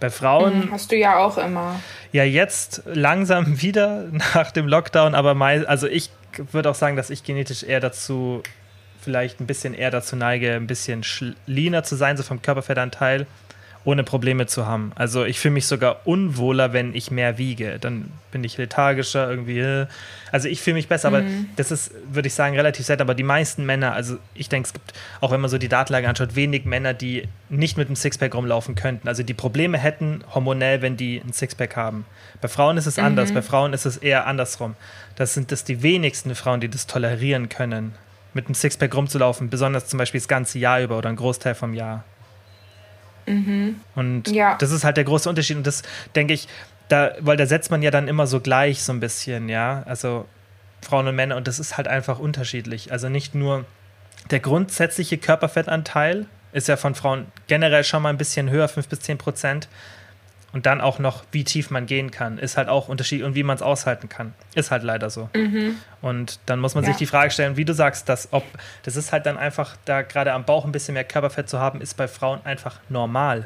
Bei 0.00 0.08
Frauen 0.10 0.68
Hast 0.70 0.92
du 0.92 0.96
ja 0.96 1.18
auch 1.18 1.36
immer. 1.38 1.80
ja 2.12 2.24
jetzt 2.24 2.82
langsam 2.86 3.60
wieder 3.62 4.04
nach 4.34 4.50
dem 4.52 4.66
Lockdown, 4.68 5.14
aber 5.14 5.34
mei- 5.34 5.66
also 5.66 5.86
ich 5.86 6.10
würde 6.52 6.70
auch 6.70 6.74
sagen, 6.74 6.96
dass 6.96 7.08
ich 7.10 7.22
genetisch 7.24 7.62
eher 7.62 7.80
dazu 7.80 8.42
vielleicht 9.06 9.40
ein 9.40 9.46
bisschen 9.46 9.72
eher 9.72 9.92
dazu 9.92 10.16
neige, 10.16 10.54
ein 10.54 10.66
bisschen 10.66 11.04
leaner 11.46 11.84
zu 11.84 11.94
sein, 11.94 12.16
so 12.16 12.24
vom 12.24 12.42
Körperfettanteil, 12.42 13.26
ohne 13.84 14.02
Probleme 14.02 14.46
zu 14.46 14.66
haben. 14.66 14.90
Also 14.96 15.24
ich 15.24 15.38
fühle 15.38 15.54
mich 15.54 15.68
sogar 15.68 16.00
unwohler, 16.04 16.72
wenn 16.72 16.92
ich 16.92 17.12
mehr 17.12 17.38
wiege. 17.38 17.78
Dann 17.80 18.10
bin 18.32 18.42
ich 18.42 18.58
lethargischer 18.58 19.30
irgendwie. 19.30 19.60
äh. 19.60 19.86
Also 20.32 20.48
ich 20.48 20.60
fühle 20.60 20.74
mich 20.74 20.88
besser, 20.88 21.06
aber 21.06 21.22
das 21.54 21.70
ist, 21.70 21.92
würde 22.10 22.26
ich 22.26 22.34
sagen, 22.34 22.56
relativ 22.56 22.84
selten. 22.84 23.02
Aber 23.02 23.14
die 23.14 23.22
meisten 23.22 23.64
Männer, 23.64 23.92
also 23.92 24.18
ich 24.34 24.48
denke, 24.48 24.66
es 24.66 24.72
gibt, 24.72 24.92
auch 25.20 25.30
wenn 25.30 25.40
man 25.40 25.48
so 25.48 25.56
die 25.56 25.68
Datenlage 25.68 26.08
anschaut, 26.08 26.34
wenig 26.34 26.64
Männer, 26.64 26.94
die 26.94 27.28
nicht 27.48 27.78
mit 27.78 27.86
einem 27.86 27.94
Sixpack 27.94 28.34
rumlaufen 28.34 28.74
könnten. 28.74 29.06
Also 29.06 29.22
die 29.22 29.34
Probleme 29.34 29.78
hätten 29.78 30.24
hormonell, 30.34 30.82
wenn 30.82 30.96
die 30.96 31.22
ein 31.24 31.32
Sixpack 31.32 31.76
haben. 31.76 32.06
Bei 32.40 32.48
Frauen 32.48 32.78
ist 32.78 32.86
es 32.86 32.98
anders. 32.98 33.30
Bei 33.30 33.42
Frauen 33.42 33.72
ist 33.72 33.86
es 33.86 33.98
eher 33.98 34.26
andersrum. 34.26 34.74
Das 35.14 35.32
sind 35.32 35.52
das 35.52 35.62
die 35.62 35.84
wenigsten 35.84 36.34
Frauen, 36.34 36.60
die 36.60 36.68
das 36.68 36.88
tolerieren 36.88 37.48
können, 37.48 37.94
mit 38.36 38.46
einem 38.46 38.54
Sixpack 38.54 38.94
rumzulaufen, 38.94 39.50
besonders 39.50 39.86
zum 39.88 39.98
Beispiel 39.98 40.20
das 40.20 40.28
ganze 40.28 40.58
Jahr 40.60 40.80
über 40.80 40.96
oder 40.98 41.08
einen 41.08 41.16
Großteil 41.18 41.54
vom 41.56 41.74
Jahr. 41.74 42.04
Mhm. 43.26 43.80
Und 43.94 44.28
Ja. 44.28 44.56
das 44.58 44.70
ist 44.70 44.84
halt 44.84 44.96
der 44.96 45.04
große 45.04 45.28
Unterschied. 45.28 45.56
Und 45.56 45.66
das 45.66 45.82
denke 46.14 46.32
ich, 46.34 46.46
da, 46.88 47.12
weil 47.18 47.36
da 47.36 47.46
setzt 47.46 47.70
man 47.72 47.82
ja 47.82 47.90
dann 47.90 48.06
immer 48.06 48.26
so 48.28 48.40
gleich 48.40 48.82
so 48.82 48.92
ein 48.92 49.00
bisschen, 49.00 49.48
ja. 49.48 49.82
Also 49.86 50.26
Frauen 50.82 51.08
und 51.08 51.16
Männer 51.16 51.36
und 51.36 51.48
das 51.48 51.58
ist 51.58 51.76
halt 51.76 51.88
einfach 51.88 52.18
unterschiedlich. 52.20 52.92
Also 52.92 53.08
nicht 53.08 53.34
nur 53.34 53.64
der 54.30 54.38
grundsätzliche 54.40 55.18
Körperfettanteil 55.18 56.26
ist 56.52 56.68
ja 56.68 56.76
von 56.76 56.94
Frauen 56.94 57.26
generell 57.48 57.82
schon 57.84 58.02
mal 58.02 58.10
ein 58.10 58.18
bisschen 58.18 58.50
höher, 58.50 58.68
5 58.68 58.86
bis 58.88 59.00
10 59.00 59.18
Prozent. 59.18 59.68
Und 60.56 60.64
dann 60.64 60.80
auch 60.80 60.98
noch, 60.98 61.22
wie 61.32 61.44
tief 61.44 61.68
man 61.68 61.84
gehen 61.84 62.10
kann, 62.10 62.38
ist 62.38 62.56
halt 62.56 62.70
auch 62.70 62.88
unterschiedlich 62.88 63.26
und 63.26 63.34
wie 63.34 63.42
man 63.42 63.56
es 63.56 63.60
aushalten 63.60 64.08
kann. 64.08 64.32
Ist 64.54 64.70
halt 64.70 64.84
leider 64.84 65.10
so. 65.10 65.28
Und 66.00 66.40
dann 66.46 66.60
muss 66.60 66.74
man 66.74 66.82
sich 66.82 66.94
Ja. 66.94 66.98
die 66.98 67.04
Frage 67.04 67.30
stellen, 67.30 67.58
wie 67.58 67.66
du 67.66 67.74
sagst, 67.74 68.08
dass 68.08 68.32
ob 68.32 68.42
das 68.82 68.96
ist 68.96 69.12
halt 69.12 69.26
dann 69.26 69.36
einfach, 69.36 69.76
da 69.84 70.00
gerade 70.00 70.32
am 70.32 70.46
Bauch 70.46 70.64
ein 70.64 70.72
bisschen 70.72 70.94
mehr 70.94 71.04
Körperfett 71.04 71.50
zu 71.50 71.58
haben, 71.60 71.82
ist 71.82 71.94
bei 71.98 72.08
Frauen 72.08 72.40
einfach 72.44 72.80
normal. 72.88 73.44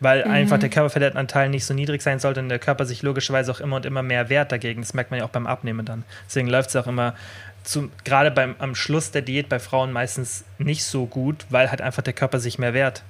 Weil 0.00 0.24
einfach 0.24 0.58
der 0.58 0.68
Körperfettanteil 0.68 1.48
nicht 1.48 1.64
so 1.64 1.72
niedrig 1.72 2.02
sein 2.02 2.18
sollte 2.18 2.40
und 2.40 2.50
der 2.50 2.58
Körper 2.58 2.84
sich 2.84 3.00
logischerweise 3.00 3.50
auch 3.50 3.60
immer 3.60 3.76
und 3.76 3.86
immer 3.86 4.02
mehr 4.02 4.28
wehrt 4.28 4.52
dagegen. 4.52 4.82
Das 4.82 4.92
merkt 4.92 5.10
man 5.10 5.20
ja 5.20 5.24
auch 5.24 5.30
beim 5.30 5.46
Abnehmen 5.46 5.86
dann. 5.86 6.04
Deswegen 6.26 6.48
läuft 6.48 6.68
es 6.68 6.76
auch 6.76 6.86
immer 6.86 7.14
zum, 7.62 7.90
gerade 8.04 8.30
beim, 8.30 8.56
am 8.58 8.74
Schluss 8.74 9.10
der 9.10 9.22
Diät 9.22 9.48
bei 9.48 9.58
Frauen 9.58 9.90
meistens 9.90 10.44
nicht 10.58 10.84
so 10.84 11.06
gut, 11.06 11.46
weil 11.48 11.70
halt 11.70 11.80
einfach 11.80 12.02
der 12.02 12.12
Körper 12.12 12.40
sich 12.40 12.58
mehr 12.58 12.74
wehrt. 12.74 13.02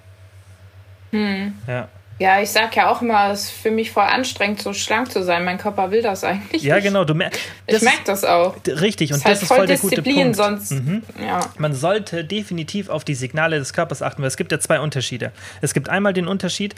Ja. 1.67 1.89
Ja, 2.19 2.41
ich 2.41 2.51
sag 2.51 2.77
ja 2.77 2.91
auch 2.91 3.03
immer, 3.03 3.33
es 3.33 3.45
ist 3.45 3.51
für 3.51 3.71
mich 3.73 3.91
voll 3.91 4.05
anstrengend, 4.05 4.63
so 4.63 4.73
schlank 4.73 5.11
zu 5.11 5.23
sein. 5.25 5.45
Mein 5.45 5.59
Körper 5.59 5.91
will 5.91 6.01
das 6.01 6.23
eigentlich 6.23 6.63
ja, 6.63 6.77
nicht. 6.77 6.85
genau. 6.85 7.05
Du 7.05 7.15
mer 7.15 7.31
Ich 7.67 7.83
merke 7.83 8.05
das 8.05 8.25
auch. 8.25 8.55
Richtig, 8.67 9.11
und 9.13 9.19
ist 9.19 9.25
halt 9.25 9.35
das 9.35 9.43
ist 9.43 9.49
voll 9.49 9.59
voll 9.59 9.67
der 9.67 9.79
gute 9.79 10.03
Punkt. 10.03 10.37
sonst. 10.37 10.71
Mhm. 10.71 11.03
Ja. 11.21 11.41
Man 11.59 11.75
sollte 11.75 12.25
definitiv 12.25 12.89
auf 12.89 13.05
die 13.05 13.15
Signale 13.15 13.59
des 13.59 13.73
Körpers 13.73 14.01
achten, 14.01 14.23
weil 14.23 14.29
es 14.29 14.37
gibt 14.37 14.53
ja 14.53 14.61
zwei 14.61 14.79
Unterschiede. 14.79 15.33
Es 15.61 15.75
gibt 15.75 15.89
einmal 15.89 16.13
den 16.13 16.29
Unterschied, 16.29 16.77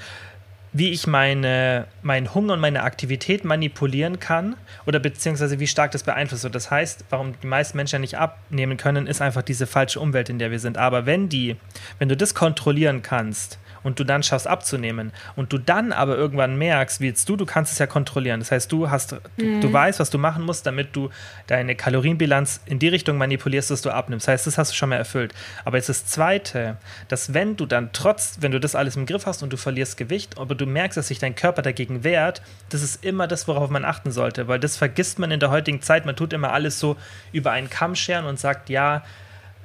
wie 0.73 0.91
ich 0.91 1.07
meine, 1.07 1.87
meinen 2.03 2.35
Hunger 2.35 2.55
und 2.55 2.61
meine 2.61 2.83
Aktivität 2.83 3.45
manipulieren 3.45 4.19
kann 4.19 4.57
oder 4.87 4.99
beziehungsweise 4.99 5.61
wie 5.61 5.67
stark 5.67 5.91
das 5.91 6.03
beeinflusst 6.03 6.45
wird. 6.45 6.55
Das 6.55 6.71
heißt, 6.71 7.05
warum 7.11 7.35
die 7.43 7.47
meisten 7.47 7.77
Menschen 7.77 7.97
ja 7.97 7.99
nicht 8.01 8.19
abnehmen 8.19 8.77
können, 8.79 9.07
ist 9.07 9.21
einfach 9.21 9.43
diese 9.43 9.67
falsche 9.67 10.01
Umwelt, 10.01 10.29
in 10.29 10.39
der 10.39 10.51
wir 10.51 10.59
sind. 10.59 10.79
Aber 10.79 11.05
wenn 11.07 11.29
die, 11.29 11.57
wenn 11.99 12.09
du 12.09 12.17
das 12.17 12.35
kontrollieren 12.35 13.03
kannst 13.03 13.59
und 13.87 14.01
du 14.01 14.05
dann 14.05 14.25
schaffst 14.25 14.49
abzunehmen 14.49 15.13
und 15.37 15.53
du 15.53 15.59
dann 15.59 15.93
aber 15.93 16.17
irgendwann 16.17 16.59
merkst, 16.59 17.01
wie 17.01 17.07
jetzt 17.07 17.29
du, 17.29 17.37
du 17.37 17.47
kannst 17.47 17.73
es 17.73 17.79
ja 17.79 17.87
kontrollieren. 17.87 18.41
Das 18.41 18.51
heißt, 18.51 18.71
du 18.73 18.91
hast, 18.91 19.13
du, 19.13 19.61
du 19.61 19.73
weißt, 19.73 20.01
was 20.01 20.11
du 20.11 20.19
machen 20.19 20.45
musst, 20.45 20.67
damit 20.67 20.97
du 20.97 21.11
deine 21.47 21.77
Kalorienbilanz 21.77 22.61
in 22.67 22.81
die 22.81 22.89
Richtung 22.89 23.17
manipulierst, 23.17 23.71
dass 23.71 23.83
du 23.83 23.91
abnimmst. 23.91 24.27
Das 24.27 24.33
heißt, 24.33 24.47
das 24.49 24.59
hast 24.59 24.73
du 24.73 24.77
schon 24.77 24.89
mal 24.89 24.97
erfüllt. 24.97 25.33
Aber 25.65 25.77
jetzt 25.77 25.89
das 25.89 26.05
Zweite, 26.05 26.79
dass 27.07 27.33
wenn 27.33 27.57
du 27.57 27.65
dann 27.65 27.91
trotz, 27.93 28.39
wenn 28.41 28.51
du 28.51 28.59
das 28.59 28.75
alles 28.75 28.97
im 28.97 29.07
Griff 29.07 29.25
hast 29.25 29.45
und 29.45 29.53
du 29.53 29.57
verlierst 29.57 29.97
Gewicht, 29.97 30.37
aber 30.37 30.57
du 30.57 30.67
merkst, 30.67 30.97
dass 30.97 31.07
sich 31.07 31.21
dein 31.21 31.37
Körper 31.37 31.63
dagegen 31.63 32.03
wehrt, 32.03 32.43
das 32.71 32.83
ist 32.83 33.05
immer 33.05 33.29
das, 33.29 33.47
worauf 33.47 33.71
man 33.71 33.85
achten 33.85 34.11
sollte, 34.11 34.49
weil 34.49 34.59
das 34.59 34.77
vergisst 34.77 35.21
man 35.21 35.31
in 35.31 35.39
der 35.39 35.51
heutigen 35.51 35.81
Zeit. 35.81 36.07
Man 36.07 36.17
tut 36.17 36.33
immer 36.33 36.53
alles 36.53 36.81
so 36.81 36.97
über 37.33 37.53
einen 37.53 37.71
Kamm 37.71 37.95
scheren 37.95 38.27
und 38.27 38.41
sagt, 38.41 38.69
ja, 38.69 39.05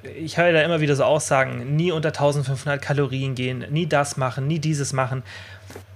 ich 0.04 0.38
höre 0.38 0.54
da 0.54 0.62
immer 0.62 0.82
wieder 0.82 0.96
so 0.96 1.04
Aussagen, 1.04 1.76
nie 1.76 1.92
unter 1.92 2.10
1500 2.10 2.82
Kalorien 2.82 3.36
gehen, 3.36 3.66
nie 3.70 3.88
das 3.88 4.18
machen, 4.18 4.48
nie 4.48 4.60
dieses 4.60 4.94
machen. 4.94 5.24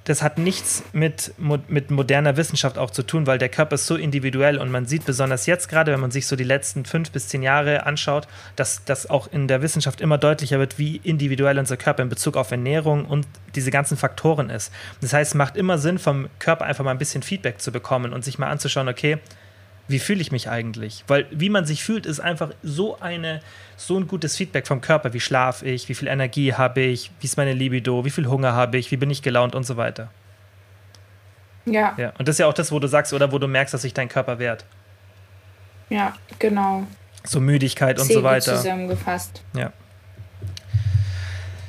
Das 0.05 0.21
hat 0.21 0.37
nichts 0.37 0.83
mit, 0.93 1.33
mit 1.67 1.89
moderner 1.89 2.37
Wissenschaft 2.37 2.77
auch 2.77 2.91
zu 2.91 3.01
tun, 3.01 3.25
weil 3.25 3.39
der 3.39 3.49
Körper 3.49 3.73
ist 3.73 3.87
so 3.87 3.95
individuell 3.95 4.59
und 4.59 4.69
man 4.69 4.85
sieht 4.85 5.03
besonders 5.03 5.47
jetzt 5.47 5.67
gerade, 5.67 5.91
wenn 5.91 5.99
man 5.99 6.11
sich 6.11 6.27
so 6.27 6.35
die 6.35 6.43
letzten 6.43 6.85
fünf 6.85 7.09
bis 7.09 7.27
zehn 7.27 7.41
Jahre 7.41 7.87
anschaut, 7.87 8.27
dass 8.55 8.85
das 8.85 9.09
auch 9.09 9.27
in 9.31 9.47
der 9.47 9.63
Wissenschaft 9.63 10.01
immer 10.01 10.19
deutlicher 10.19 10.59
wird, 10.59 10.77
wie 10.77 10.97
individuell 10.97 11.57
unser 11.57 11.75
Körper 11.75 12.03
in 12.03 12.09
Bezug 12.09 12.37
auf 12.37 12.51
Ernährung 12.51 13.05
und 13.05 13.25
diese 13.55 13.71
ganzen 13.71 13.97
Faktoren 13.97 14.51
ist. 14.51 14.71
Das 15.01 15.11
heißt, 15.11 15.31
es 15.31 15.35
macht 15.35 15.57
immer 15.57 15.79
Sinn, 15.79 15.97
vom 15.97 16.29
Körper 16.37 16.65
einfach 16.65 16.83
mal 16.83 16.91
ein 16.91 16.99
bisschen 16.99 17.23
Feedback 17.23 17.59
zu 17.59 17.71
bekommen 17.71 18.13
und 18.13 18.23
sich 18.23 18.37
mal 18.37 18.51
anzuschauen, 18.51 18.87
okay, 18.87 19.17
wie 19.87 19.99
fühle 19.99 20.21
ich 20.21 20.31
mich 20.31 20.49
eigentlich? 20.49 21.03
Weil 21.07 21.27
wie 21.31 21.49
man 21.49 21.65
sich 21.65 21.83
fühlt, 21.83 22.05
ist 22.05 22.19
einfach 22.19 22.51
so 22.63 22.99
eine 22.99 23.41
so 23.77 23.97
ein 23.99 24.07
gutes 24.07 24.35
Feedback 24.35 24.65
vom 24.67 24.81
Körper. 24.81 25.13
Wie 25.13 25.19
schlafe 25.19 25.65
ich? 25.65 25.89
Wie 25.89 25.93
viel 25.93 26.07
Energie 26.07 26.53
habe 26.53 26.81
ich? 26.81 27.11
Wie 27.19 27.25
ist 27.27 27.37
meine 27.37 27.53
Libido? 27.53 28.03
Wie 28.05 28.09
viel 28.09 28.25
Hunger 28.27 28.53
habe 28.53 28.77
ich? 28.77 28.89
Wie 28.91 28.97
bin 28.97 29.11
ich 29.11 29.21
gelaunt 29.21 29.53
und 29.53 29.63
so 29.65 29.77
weiter. 29.77 30.09
Ja, 31.65 31.93
Ja, 31.97 32.13
und 32.17 32.27
das 32.27 32.35
ist 32.35 32.39
ja 32.39 32.47
auch 32.47 32.53
das, 32.53 32.71
wo 32.71 32.79
du 32.79 32.87
sagst 32.87 33.11
oder 33.13 33.31
wo 33.31 33.39
du 33.39 33.47
merkst, 33.47 33.73
dass 33.73 33.81
sich 33.81 33.93
dein 33.93 34.07
Körper 34.07 34.39
wehrt. 34.39 34.65
ja, 35.89 36.13
genau. 36.39 36.83
So 37.23 37.39
Müdigkeit 37.39 37.99
und 37.99 38.05
Sehr 38.05 38.17
so 38.17 38.23
weiter. 38.23 38.55
zusammengefasst. 38.55 39.41
Ja. 39.55 39.73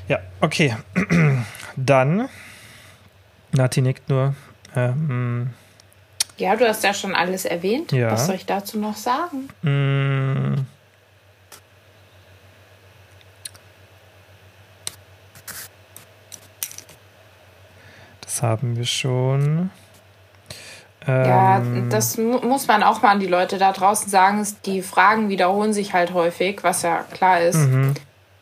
Ja, 0.06 0.18
okay. 0.40 0.76
Dann, 1.76 2.28
Nati 3.52 3.80
nickt 3.80 4.08
nur. 4.10 4.34
Ähm, 4.74 5.50
Ja, 6.38 6.54
du 6.56 6.68
hast 6.68 6.84
ja 6.84 6.92
schon 6.92 7.14
alles 7.14 7.44
erwähnt. 7.46 7.92
Ja. 7.92 8.10
Was 8.12 8.26
soll 8.26 8.34
ich 8.34 8.46
dazu 8.46 8.78
noch 8.78 8.96
sagen? 8.96 9.48
mh, 9.62 10.62
das 18.20 18.42
haben 18.42 18.76
wir 18.76 18.84
schon. 18.84 19.70
Ja, 21.06 21.58
Ähm, 21.58 21.88
das 21.88 22.18
mu 22.18 22.38
muss 22.40 22.66
man 22.66 22.82
auch 22.82 23.00
mal 23.00 23.10
an 23.12 23.20
die 23.20 23.28
Leute 23.28 23.58
da 23.58 23.72
draußen 23.72 24.08
sagen. 24.08 24.44
Die 24.64 24.82
Fragen 24.82 25.28
wiederholen 25.28 25.72
sich 25.72 25.92
halt 25.92 26.12
häufig, 26.12 26.64
was 26.64 26.82
ja 26.82 27.04
klar 27.12 27.40
ist. 27.40 27.56
Mhm. 27.58 27.94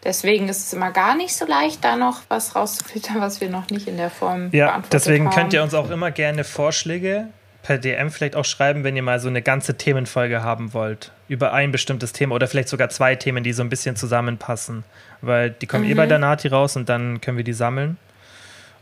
Deswegen 0.03 0.49
ist 0.49 0.67
es 0.67 0.73
immer 0.73 0.91
gar 0.91 1.15
nicht 1.15 1.35
so 1.35 1.47
leicht, 1.47 1.83
da 1.85 1.97
noch 1.97 2.23
was 2.29 2.55
rauszufiltern, 2.57 3.21
was 3.21 3.41
wir 3.41 3.49
noch 3.51 3.69
nicht 3.71 3.87
in 3.89 3.97
der 3.97 4.11
Form 4.11 4.49
Ja, 4.53 4.67
beantwortet 4.67 4.93
deswegen 4.95 5.27
haben. 5.27 5.35
könnt 5.35 5.53
ihr 5.55 5.63
uns 5.63 5.73
auch 5.75 5.91
immer 5.91 6.11
gerne 6.11 6.45
Vorschläge 6.45 7.29
per 7.65 7.79
DM 7.79 8.11
vielleicht 8.11 8.37
auch 8.37 8.45
schreiben, 8.45 8.85
wenn 8.85 8.95
ihr 8.95 9.03
mal 9.03 9.19
so 9.19 9.29
eine 9.29 9.41
ganze 9.41 9.77
Themenfolge 9.77 10.43
haben 10.43 10.75
wollt. 10.75 11.11
Über 11.29 11.55
ein 11.55 11.73
bestimmtes 11.73 12.13
Thema 12.13 12.35
oder 12.35 12.47
vielleicht 12.47 12.69
sogar 12.69 12.91
zwei 12.91 13.17
Themen, 13.17 13.43
die 13.43 13.55
so 13.55 13.63
ein 13.63 13.71
bisschen 13.71 13.97
zusammenpassen. 13.97 14.85
Weil 15.23 15.51
die 15.51 15.67
kommen 15.67 15.85
eh 15.85 15.95
bei 15.95 16.07
der 16.07 16.19
Nati 16.19 16.49
raus 16.49 16.77
und 16.77 16.91
dann 16.91 17.23
können 17.23 17.39
wir 17.39 17.45
die 17.45 17.55
sammeln. 17.55 17.97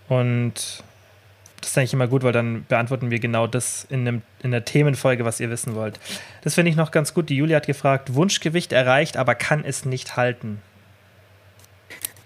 Und 0.09 0.83
das 1.61 1.71
ist 1.71 1.79
eigentlich 1.79 1.93
immer 1.93 2.09
gut, 2.09 2.25
weil 2.25 2.33
dann 2.33 2.67
beantworten 2.67 3.13
wir 3.13 3.21
genau 3.21 3.47
das 3.47 3.87
in, 3.89 4.01
einem, 4.01 4.23
in 4.43 4.51
der 4.51 4.65
Themenfolge, 4.65 5.25
was 5.25 5.39
ihr 5.39 5.49
wissen 5.49 5.77
wollt. 5.77 6.01
Das 6.43 6.57
finde 6.57 6.71
ich 6.73 6.77
noch 6.77 6.91
ganz 6.91 7.15
gut. 7.15 7.29
Die 7.29 7.37
Julia 7.37 7.59
hat 7.59 7.67
gefragt, 7.67 8.15
Wunschgewicht 8.15 8.73
erreicht, 8.73 9.17
aber 9.17 9.37
kann 9.37 9.65
es 9.65 9.85
nicht 9.85 10.17
halten. 10.17 10.61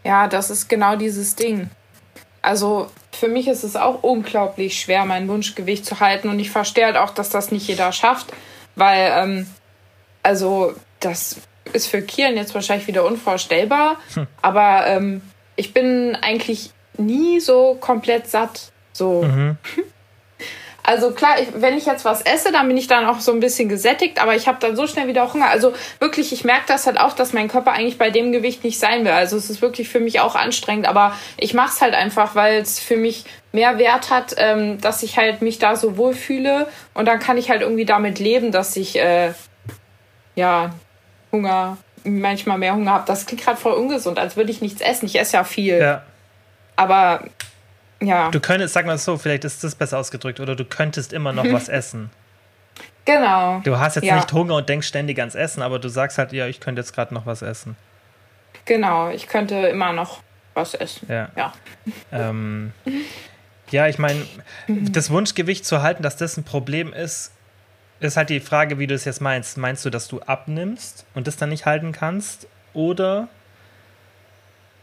Ja, 0.04 0.26
das 0.26 0.48
ist 0.48 0.68
genau 0.68 0.96
dieses 0.96 1.36
Ding. 1.36 1.68
Also 2.46 2.88
für 3.10 3.26
mich 3.26 3.48
ist 3.48 3.64
es 3.64 3.74
auch 3.74 4.04
unglaublich 4.04 4.78
schwer, 4.78 5.04
mein 5.04 5.26
Wunschgewicht 5.26 5.84
zu 5.84 5.98
halten. 5.98 6.28
Und 6.28 6.38
ich 6.38 6.52
verstehe 6.52 6.84
halt 6.84 6.96
auch, 6.96 7.10
dass 7.10 7.28
das 7.28 7.50
nicht 7.50 7.66
jeder 7.66 7.90
schafft. 7.90 8.32
Weil, 8.76 9.10
ähm, 9.16 9.46
also 10.22 10.72
das 11.00 11.38
ist 11.72 11.88
für 11.88 12.02
Kieren 12.02 12.36
jetzt 12.36 12.54
wahrscheinlich 12.54 12.86
wieder 12.86 13.04
unvorstellbar. 13.04 13.96
Aber 14.42 14.86
ähm, 14.86 15.22
ich 15.56 15.74
bin 15.74 16.16
eigentlich 16.22 16.70
nie 16.96 17.40
so 17.40 17.76
komplett 17.80 18.28
satt. 18.28 18.70
So. 18.92 19.24
Mhm. 19.24 19.56
Also 20.86 21.10
klar, 21.10 21.40
ich, 21.40 21.48
wenn 21.56 21.76
ich 21.76 21.84
jetzt 21.84 22.04
was 22.04 22.22
esse, 22.22 22.52
dann 22.52 22.68
bin 22.68 22.76
ich 22.76 22.86
dann 22.86 23.06
auch 23.06 23.18
so 23.18 23.32
ein 23.32 23.40
bisschen 23.40 23.68
gesättigt, 23.68 24.22
aber 24.22 24.36
ich 24.36 24.46
habe 24.46 24.58
dann 24.60 24.76
so 24.76 24.86
schnell 24.86 25.08
wieder 25.08 25.24
auch 25.24 25.34
Hunger. 25.34 25.48
Also 25.48 25.74
wirklich, 25.98 26.32
ich 26.32 26.44
merke 26.44 26.66
das 26.68 26.86
halt 26.86 27.00
auch, 27.00 27.12
dass 27.12 27.32
mein 27.32 27.48
Körper 27.48 27.72
eigentlich 27.72 27.98
bei 27.98 28.10
dem 28.10 28.30
Gewicht 28.30 28.62
nicht 28.62 28.78
sein 28.78 29.04
will. 29.04 29.10
Also 29.10 29.36
es 29.36 29.50
ist 29.50 29.60
wirklich 29.62 29.88
für 29.88 29.98
mich 29.98 30.20
auch 30.20 30.36
anstrengend, 30.36 30.86
aber 30.86 31.12
ich 31.38 31.54
mache 31.54 31.70
es 31.74 31.80
halt 31.80 31.94
einfach, 31.94 32.36
weil 32.36 32.60
es 32.60 32.78
für 32.78 32.96
mich 32.96 33.24
mehr 33.50 33.78
Wert 33.78 34.10
hat, 34.10 34.36
ähm, 34.38 34.80
dass 34.80 35.02
ich 35.02 35.16
halt 35.18 35.42
mich 35.42 35.58
da 35.58 35.74
so 35.74 35.96
wohlfühle 35.96 36.68
und 36.94 37.06
dann 37.06 37.18
kann 37.18 37.36
ich 37.36 37.50
halt 37.50 37.62
irgendwie 37.62 37.84
damit 37.84 38.20
leben, 38.20 38.52
dass 38.52 38.76
ich 38.76 38.96
äh, 38.96 39.32
ja 40.36 40.70
Hunger, 41.32 41.78
manchmal 42.04 42.58
mehr 42.58 42.74
Hunger 42.74 42.92
habe. 42.92 43.04
Das 43.06 43.26
klingt 43.26 43.42
gerade 43.42 43.58
voll 43.58 43.72
ungesund, 43.72 44.20
als 44.20 44.36
würde 44.36 44.52
ich 44.52 44.60
nichts 44.60 44.80
essen. 44.80 45.06
Ich 45.06 45.18
esse 45.18 45.36
ja 45.36 45.42
viel, 45.42 45.78
Ja. 45.80 46.02
aber 46.76 47.24
ja, 48.00 48.30
Du 48.30 48.40
könntest, 48.40 48.74
sag 48.74 48.86
mal 48.86 48.98
so, 48.98 49.16
vielleicht 49.16 49.44
ist 49.44 49.64
das 49.64 49.74
besser 49.74 49.98
ausgedrückt, 49.98 50.40
oder 50.40 50.54
du 50.56 50.64
könntest 50.64 51.12
immer 51.12 51.32
noch 51.32 51.44
was 51.52 51.68
essen. 51.68 52.10
genau. 53.04 53.60
Du 53.60 53.78
hast 53.78 53.94
jetzt 53.96 54.04
Ja. 54.04 54.16
nicht 54.16 54.32
Hunger 54.32 54.56
und 54.56 54.68
denkst 54.68 54.86
ständig 54.86 55.18
ans 55.18 55.34
Essen, 55.34 55.62
aber 55.62 55.78
du 55.78 55.88
sagst 55.88 56.18
halt, 56.18 56.32
ja, 56.32 56.46
ich 56.46 56.60
könnte 56.60 56.80
jetzt 56.80 56.92
gerade 56.94 57.14
noch 57.14 57.26
was 57.26 57.42
essen. 57.42 57.76
Genau, 58.64 59.10
ich 59.10 59.28
könnte 59.28 59.54
immer 59.68 59.92
noch 59.92 60.22
was 60.54 60.74
essen. 60.74 61.06
Ja. 61.08 61.28
Ja. 61.36 61.52
Ähm, 62.12 62.72
ja, 63.70 63.86
ich 63.88 63.98
meine, 63.98 64.26
das 64.68 65.10
Wunschgewicht 65.10 65.64
zu 65.64 65.82
halten, 65.82 66.02
dass 66.02 66.16
das 66.16 66.36
ein 66.36 66.44
Problem 66.44 66.92
ist, 66.92 67.32
ist 68.00 68.16
halt 68.16 68.28
die 68.30 68.40
Frage, 68.40 68.78
wie 68.78 68.86
du 68.86 68.94
es 68.94 69.04
jetzt 69.04 69.20
meinst. 69.20 69.56
Meinst 69.56 69.84
du, 69.84 69.90
dass 69.90 70.06
du 70.08 70.20
abnimmst 70.20 71.06
und 71.14 71.26
das 71.26 71.36
dann 71.36 71.48
nicht 71.48 71.64
halten 71.66 71.92
kannst? 71.92 72.46
Oder 72.74 73.28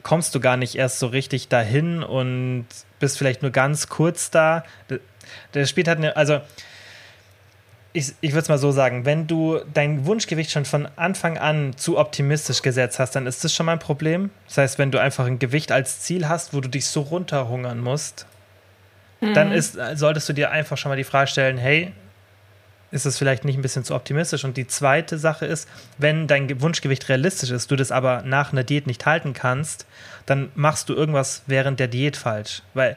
kommst 0.02 0.34
du 0.36 0.39
gar 0.39 0.58
nicht 0.58 0.76
erst 0.76 0.99
so 0.99 1.08
richtig 1.08 1.47
dahin 1.47 2.04
und 2.04 2.65
bist 3.03 3.17
vielleicht 3.17 3.41
nur 3.41 3.51
ganz 3.51 3.89
kurz 3.89 4.31
da? 4.31 4.63
Das 5.51 5.69
spielt 5.69 5.89
halt 5.89 5.97
eine, 5.97 6.15
also 6.15 6.39
ich, 7.91 8.13
ich 8.21 8.31
würde 8.31 8.43
es 8.43 8.49
mal 8.49 8.57
so 8.57 8.71
sagen, 8.71 9.05
wenn 9.05 9.27
du 9.27 9.59
dein 9.73 10.05
Wunschgewicht 10.05 10.51
schon 10.51 10.63
von 10.63 10.87
Anfang 10.95 11.37
an 11.37 11.75
zu 11.75 11.97
optimistisch 11.97 12.61
gesetzt 12.61 12.97
hast, 12.99 13.11
dann 13.11 13.27
ist 13.27 13.43
das 13.43 13.53
schon 13.53 13.65
mal 13.65 13.73
ein 13.73 13.79
Problem. 13.79 14.31
Das 14.47 14.57
heißt, 14.57 14.79
wenn 14.79 14.89
du 14.89 14.99
einfach 14.99 15.25
ein 15.25 15.37
Gewicht 15.37 15.71
als 15.71 15.99
Ziel 15.99 16.29
hast, 16.29 16.53
wo 16.53 16.61
du 16.61 16.69
dich 16.69 16.87
so 16.87 17.01
runterhungern 17.01 17.81
musst, 17.81 18.25
mhm. 19.19 19.33
dann 19.33 19.51
ist, 19.51 19.77
solltest 19.95 20.29
du 20.29 20.33
dir 20.33 20.49
einfach 20.51 20.77
schon 20.77 20.89
mal 20.89 20.95
die 20.95 21.03
Frage 21.03 21.27
stellen, 21.27 21.57
hey, 21.57 21.91
ist 22.93 23.06
es 23.08 23.17
vielleicht 23.17 23.43
nicht 23.43 23.58
ein 23.58 23.63
bisschen 23.63 23.84
zu 23.84 23.95
optimistisch? 23.95 24.45
Und 24.45 24.56
die 24.56 24.67
zweite 24.67 25.17
Sache 25.17 25.47
ist, 25.47 25.67
wenn 25.97 26.27
dein 26.27 26.62
Wunschgewicht 26.62 27.10
realistisch 27.10 27.49
ist, 27.49 27.71
du 27.71 27.75
das 27.75 27.91
aber 27.91 28.21
nach 28.21 28.53
einer 28.53 28.63
Diät 28.63 28.86
nicht 28.86 29.06
halten 29.06 29.34
kannst, 29.34 29.88
dann 30.27 30.51
machst 30.53 30.89
du 30.89 30.93
irgendwas 30.93 31.41
während 31.47 31.79
der 31.79 31.88
Diät 31.88 32.15
falsch. 32.15 32.62
Weil 32.75 32.95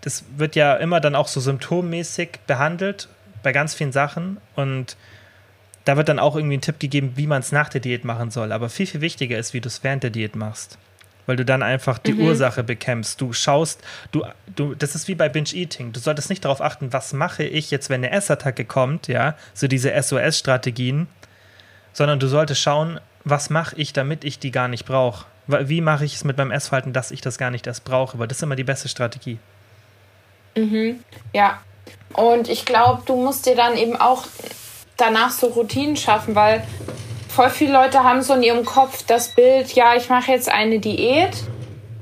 das 0.00 0.24
wird 0.36 0.56
ja 0.56 0.74
immer 0.74 1.00
dann 1.00 1.14
auch 1.14 1.28
so 1.28 1.40
symptommäßig 1.40 2.40
behandelt 2.48 3.08
bei 3.44 3.52
ganz 3.52 3.74
vielen 3.74 3.92
Sachen 3.92 4.38
und 4.56 4.96
da 5.84 5.96
wird 5.96 6.08
dann 6.08 6.18
auch 6.18 6.36
irgendwie 6.36 6.56
ein 6.56 6.60
Tipp 6.60 6.78
gegeben, 6.78 7.12
wie 7.16 7.26
man 7.26 7.40
es 7.40 7.52
nach 7.52 7.68
der 7.68 7.80
Diät 7.80 8.04
machen 8.04 8.30
soll. 8.30 8.52
Aber 8.52 8.68
viel, 8.68 8.86
viel 8.86 9.00
wichtiger 9.00 9.38
ist, 9.38 9.54
wie 9.54 9.60
du 9.60 9.68
es 9.68 9.82
während 9.82 10.02
der 10.02 10.10
Diät 10.10 10.36
machst. 10.36 10.78
Weil 11.26 11.36
du 11.36 11.44
dann 11.44 11.62
einfach 11.62 11.98
die 11.98 12.14
mhm. 12.14 12.26
Ursache 12.26 12.64
bekämpfst. 12.64 13.20
Du 13.20 13.32
schaust, 13.32 13.80
du, 14.10 14.24
du, 14.56 14.74
das 14.74 14.94
ist 14.94 15.06
wie 15.06 15.14
bei 15.14 15.28
Binge-Eating. 15.28 15.92
Du 15.92 16.00
solltest 16.00 16.30
nicht 16.30 16.44
darauf 16.44 16.60
achten, 16.60 16.92
was 16.92 17.12
mache 17.12 17.44
ich 17.44 17.70
jetzt, 17.70 17.90
wenn 17.90 18.04
eine 18.04 18.10
Essattacke 18.10 18.64
kommt, 18.64 19.08
ja, 19.08 19.36
so 19.54 19.68
diese 19.68 19.92
SOS-Strategien, 20.00 21.06
sondern 21.92 22.18
du 22.18 22.26
solltest 22.26 22.60
schauen, 22.60 23.00
was 23.24 23.50
mache 23.50 23.76
ich, 23.76 23.92
damit 23.92 24.24
ich 24.24 24.38
die 24.38 24.50
gar 24.50 24.68
nicht 24.68 24.84
brauche. 24.84 25.26
Wie 25.46 25.80
mache 25.80 26.04
ich 26.04 26.14
es 26.14 26.24
mit 26.24 26.36
meinem 26.38 26.50
Essverhalten, 26.50 26.92
dass 26.92 27.10
ich 27.10 27.20
das 27.20 27.38
gar 27.38 27.50
nicht 27.50 27.66
erst 27.66 27.84
brauche? 27.84 28.18
Weil 28.18 28.28
das 28.28 28.38
ist 28.38 28.42
immer 28.42 28.56
die 28.56 28.64
beste 28.64 28.88
Strategie. 28.88 29.38
Mhm. 30.56 31.00
Ja, 31.32 31.60
und 32.14 32.48
ich 32.48 32.64
glaube, 32.64 33.02
du 33.06 33.16
musst 33.16 33.46
dir 33.46 33.56
dann 33.56 33.76
eben 33.76 33.96
auch 33.96 34.24
danach 34.96 35.30
so 35.30 35.48
Routinen 35.48 35.96
schaffen, 35.96 36.34
weil 36.34 36.62
voll 37.32 37.50
viele 37.50 37.72
Leute 37.72 38.04
haben 38.04 38.22
so 38.22 38.34
in 38.34 38.42
ihrem 38.42 38.64
Kopf 38.64 39.04
das 39.06 39.28
Bild, 39.28 39.72
ja, 39.72 39.94
ich 39.96 40.08
mache 40.08 40.30
jetzt 40.30 40.50
eine 40.50 40.78
Diät 40.78 41.30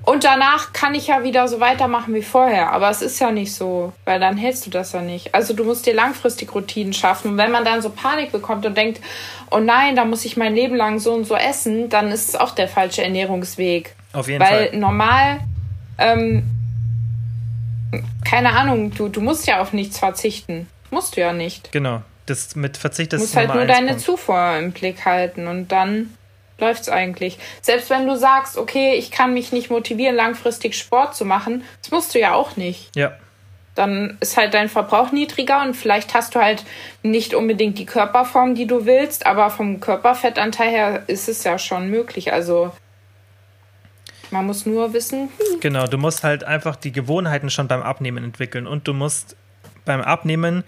und 0.05 0.25
danach 0.25 0.73
kann 0.73 0.95
ich 0.95 1.07
ja 1.07 1.23
wieder 1.23 1.47
so 1.47 1.61
weitermachen 1.61 2.15
wie 2.15 2.23
vorher. 2.23 2.73
Aber 2.73 2.91
es 2.91 3.03
ist 3.03 3.21
ja 3.21 3.31
nicht 3.31 3.55
so, 3.55 3.93
weil 4.05 4.19
dann 4.19 4.37
hältst 4.37 4.67
du 4.67 4.71
das 4.71 4.93
ja 4.93 5.03
nicht. 5.03 5.35
Also 5.35 5.55
du 5.55 5.65
musst 5.65 5.87
dir 5.87 5.95
langfristig 5.95 6.55
Routinen 6.55 6.93
schaffen. 6.93 7.33
Und 7.33 7.37
wenn 7.37 7.51
man 7.51 7.65
dann 7.65 7.83
so 7.83 7.91
Panik 7.91 8.33
bekommt 8.33 8.67
und 8.67 8.77
denkt, 8.77 9.01
oh 9.51 9.59
nein, 9.59 9.97
da 9.97 10.05
muss 10.05 10.25
ich 10.25 10.37
mein 10.37 10.55
Leben 10.55 10.75
lang 10.75 10.99
so 10.99 11.13
und 11.13 11.27
so 11.27 11.37
essen, 11.37 11.89
dann 11.91 12.11
ist 12.11 12.31
es 12.31 12.37
auch 12.37 12.53
der 12.53 12.67
falsche 12.67 13.05
Ernährungsweg. 13.05 13.95
Auf 14.13 14.27
jeden 14.27 14.41
weil 14.41 14.49
Fall. 14.49 14.73
Weil 14.73 14.79
normal 14.81 15.41
ähm, 15.99 16.43
keine 18.25 18.53
Ahnung, 18.53 18.93
du, 18.95 19.09
du 19.09 19.21
musst 19.21 19.47
ja 19.47 19.61
auf 19.61 19.73
nichts 19.73 19.99
verzichten. 19.99 20.69
Musst 20.91 21.17
du 21.17 21.21
ja 21.21 21.33
nicht. 21.33 21.73
Genau. 21.73 22.03
Das 22.27 22.55
mit 22.55 22.77
Verzicht 22.77 23.13
ist 23.13 23.21
Du 23.21 23.25
musst 23.25 23.37
halt 23.37 23.55
nur 23.55 23.67
deine 23.67 23.89
Punkt. 23.89 24.03
Zufuhr 24.03 24.57
im 24.57 24.73
Blick 24.73 25.05
halten 25.05 25.47
und 25.47 25.73
dann 25.73 26.15
läuft 26.59 26.83
es 26.83 26.89
eigentlich. 26.89 27.39
Selbst 27.63 27.91
wenn 27.91 28.07
du 28.07 28.17
sagst, 28.17 28.57
okay, 28.57 28.95
ich 28.95 29.11
kann 29.11 29.35
mich 29.35 29.53
nicht 29.53 29.71
motivieren, 29.71 30.15
langfristig 30.15 30.77
Sport 30.77 31.17
zu 31.17 31.25
machen, 31.25 31.65
das 31.83 31.91
musst 31.91 32.15
du 32.15 32.21
ja 32.21 32.35
auch 32.35 32.57
nicht. 32.57 32.95
Ja. 32.95 33.13
Dann 33.75 34.19
ist 34.21 34.37
halt 34.37 34.53
dein 34.53 34.69
Verbrauch 34.69 35.13
niedriger 35.13 35.63
und 35.63 35.75
vielleicht 35.75 36.13
hast 36.15 36.35
du 36.35 36.41
halt 36.41 36.65
nicht 37.03 37.35
unbedingt 37.35 37.79
die 37.79 37.87
Körperform, 37.87 38.55
die 38.55 38.67
du 38.67 38.85
willst, 38.85 39.27
aber 39.27 39.49
vom 39.49 39.81
Körperfettanteil 39.81 40.71
her 40.71 41.03
ist 41.07 41.29
es 41.29 41.45
ja 41.45 41.59
schon 41.59 41.89
möglich. 41.89 42.33
Also 42.33 42.73
man 44.31 44.47
muss 44.47 44.67
nur 44.67 44.93
wissen. 44.93 45.29
Hm. 45.39 45.61
Genau, 45.61 45.87
du 45.87 45.99
musst 45.99 46.23
halt 46.25 46.45
einfach 46.45 46.77
die 46.77 46.93
Gewohnheiten 46.93 47.51
schon 47.51 47.69
beim 47.69 47.83
Abnehmen 47.83 48.23
entwickeln 48.25 48.67
und 48.67 48.87
du 48.87 48.93
musst 48.93 49.37
beim 49.85 50.01
Abnehmen 50.01 50.65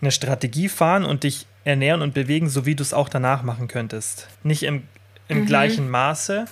eine 0.00 0.10
Strategie 0.10 0.68
fahren 0.68 1.04
und 1.04 1.24
dich 1.24 1.46
ernähren 1.64 2.02
und 2.02 2.14
bewegen, 2.14 2.48
so 2.48 2.66
wie 2.66 2.74
du 2.74 2.82
es 2.82 2.94
auch 2.94 3.08
danach 3.08 3.42
machen 3.42 3.68
könntest. 3.68 4.28
Nicht 4.42 4.62
im, 4.62 4.84
im 5.28 5.40
mhm. 5.40 5.46
gleichen 5.46 5.90
Maße, 5.90 6.46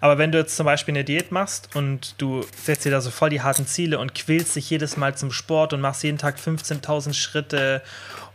aber 0.00 0.16
wenn 0.16 0.32
du 0.32 0.38
jetzt 0.38 0.56
zum 0.56 0.64
Beispiel 0.64 0.92
eine 0.92 1.04
Diät 1.04 1.30
machst 1.30 1.74
und 1.74 2.14
du 2.18 2.44
setzt 2.56 2.84
dir 2.84 2.90
da 2.90 3.00
so 3.00 3.10
voll 3.10 3.30
die 3.30 3.42
harten 3.42 3.66
Ziele 3.66 3.98
und 3.98 4.14
quälst 4.14 4.56
dich 4.56 4.70
jedes 4.70 4.96
Mal 4.96 5.14
zum 5.14 5.30
Sport 5.30 5.72
und 5.72 5.80
machst 5.80 6.02
jeden 6.02 6.18
Tag 6.18 6.36
15.000 6.38 7.12
Schritte 7.14 7.82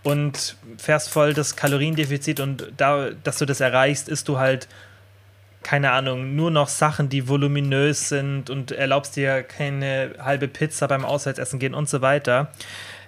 und 0.03 0.57
fährst 0.77 1.09
voll 1.09 1.33
das 1.33 1.55
Kaloriendefizit 1.55 2.39
und 2.39 2.71
da, 2.77 3.09
dass 3.23 3.39
du 3.39 3.45
das 3.45 3.59
erreichst, 3.59 4.09
isst 4.09 4.27
du 4.27 4.37
halt 4.37 4.67
keine 5.63 5.91
Ahnung, 5.93 6.35
nur 6.35 6.51
noch 6.51 6.67
Sachen, 6.67 7.09
die 7.09 7.27
voluminös 7.27 8.09
sind 8.09 8.51
und 8.51 8.71
erlaubst 8.71 9.15
dir 9.15 9.41
keine 9.41 10.11
halbe 10.19 10.47
Pizza 10.47 10.87
beim 10.87 11.03
Auswärtsessen 11.03 11.57
gehen 11.57 11.73
und 11.73 11.89
so 11.89 12.01
weiter, 12.01 12.51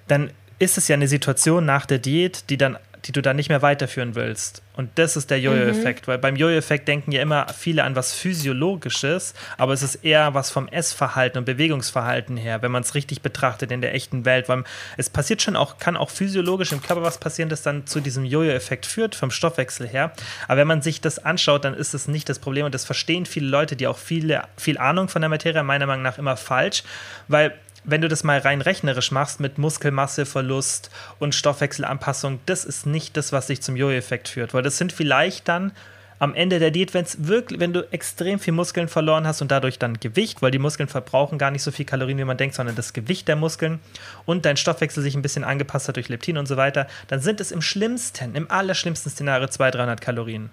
dann 0.08 0.32
ist 0.60 0.78
es 0.78 0.88
ja 0.88 0.96
eine 0.96 1.08
Situation 1.08 1.66
nach 1.66 1.86
der 1.86 2.00
Diät, 2.00 2.50
die 2.50 2.58
dann 2.58 2.78
die 3.08 3.12
du 3.14 3.22
dann 3.22 3.38
nicht 3.38 3.50
mehr 3.50 3.62
weiterführen 3.62 4.16
willst. 4.16 4.62
Und 4.76 4.90
das 4.96 5.16
ist 5.16 5.32
der 5.32 5.40
Jojo-Effekt, 5.40 6.06
mhm. 6.06 6.12
weil 6.12 6.18
beim 6.18 6.36
Jojo-Effekt 6.36 6.88
denken 6.88 7.12
ja 7.12 7.22
immer 7.22 7.48
viele 7.58 7.84
an 7.84 7.96
was 7.96 8.14
Physiologisches, 8.14 9.34
aber 9.58 9.74
es 9.74 9.82
ist 9.82 9.96
eher 10.04 10.34
was 10.34 10.52
vom 10.52 10.68
Essverhalten 10.68 11.40
und 11.40 11.46
Bewegungsverhalten 11.46 12.38
her, 12.38 12.62
wenn 12.62 12.72
man 12.72 12.84
es 12.84 12.96
richtig 12.96 13.22
betrachtet 13.22 13.72
in 13.72 13.82
der 13.82 13.96
echten 13.96 14.26
Welt, 14.26 14.50
weil 14.50 14.64
es 14.98 15.10
passiert 15.10 15.42
schon 15.42 15.56
auch, 15.56 15.78
kann 15.78 15.96
auch 15.96 16.10
physiologisch 16.10 16.72
im 16.72 16.82
Körper 16.82 17.02
was 17.02 17.18
passieren, 17.18 17.50
das 17.50 17.62
dann 17.62 17.88
zu 17.88 18.02
diesem 18.02 18.26
Jojo-Effekt 18.26 18.86
führt, 18.86 19.16
vom 19.16 19.32
Stoffwechsel 19.32 19.88
her. 19.88 20.12
Aber 20.48 20.58
wenn 20.58 20.68
man 20.68 20.82
sich 20.82 21.02
das 21.02 21.20
anschaut, 21.20 21.66
dann 21.66 21.74
ist 21.74 21.94
es 21.94 22.08
nicht 22.08 22.28
das 22.30 22.40
Problem 22.40 22.66
und 22.66 22.76
das 22.76 22.86
verstehen 22.86 23.26
viele 23.26 23.48
Leute, 23.48 23.76
die 23.76 23.88
auch 23.88 23.98
viele, 23.98 24.44
viel 24.58 24.78
Ahnung 24.78 25.08
von 25.08 25.22
der 25.22 25.30
Materie 25.30 25.64
meiner 25.64 25.86
Meinung 25.86 26.04
nach 26.04 26.18
immer 26.18 26.38
falsch, 26.38 26.84
weil 27.28 27.54
wenn 27.88 28.02
du 28.02 28.08
das 28.08 28.24
mal 28.24 28.38
rein 28.38 28.62
rechnerisch 28.62 29.12
machst 29.12 29.40
mit 29.40 29.58
Muskelmasseverlust 29.58 30.92
und 31.20 31.34
Stoffwechselanpassung, 31.34 32.40
das 32.46 32.66
ist 32.66 32.86
nicht 32.86 33.18
das, 33.18 33.32
was 33.32 33.48
dich 33.48 33.62
zum 33.62 33.76
Jojo-Effekt 33.76 34.28
führt, 34.28 34.54
weil 34.54 34.62
das 34.62 34.78
sind 34.78 34.92
vielleicht 34.92 35.48
dann 35.48 35.72
am 36.20 36.34
Ende 36.34 36.60
der 36.60 36.72
Diät, 36.72 36.94
wenn's 36.94 37.18
wirklich, 37.22 37.60
wenn 37.60 37.74
du 37.74 37.88
extrem 37.92 38.40
viel 38.40 38.54
Muskeln 38.54 38.88
verloren 38.88 39.28
hast 39.28 39.42
und 39.42 39.52
dadurch 39.52 39.80
dann 39.80 40.00
Gewicht, 40.00 40.42
weil 40.42 40.52
die 40.52 40.60
Muskeln 40.60 40.90
verbrauchen 40.90 41.38
gar 41.38 41.52
nicht 41.52 41.62
so 41.62 41.72
viel 41.72 41.86
Kalorien, 41.86 42.18
wie 42.18 42.26
man 42.26 42.38
denkt, 42.38 42.56
sondern 42.56 42.76
das 42.76 42.94
Gewicht 42.94 43.28
der 43.28 43.36
Muskeln 43.36 43.80
und 44.26 44.46
dein 44.46 44.58
Stoffwechsel 44.58 45.04
sich 45.04 45.16
ein 45.16 45.22
bisschen 45.22 45.44
angepasst 45.44 45.88
hat 45.88 45.96
durch 45.96 46.10
Leptin 46.10 46.38
und 46.38 46.48
so 46.48 46.58
weiter, 46.58 46.88
dann 47.08 47.22
sind 47.22 47.40
es 47.40 47.52
im 47.52 47.62
schlimmsten, 47.62 48.36
im 48.36 48.50
allerschlimmsten 48.50 49.12
Szenario 49.12 49.48
200, 49.48 49.76
300 49.76 50.02
Kalorien. 50.02 50.50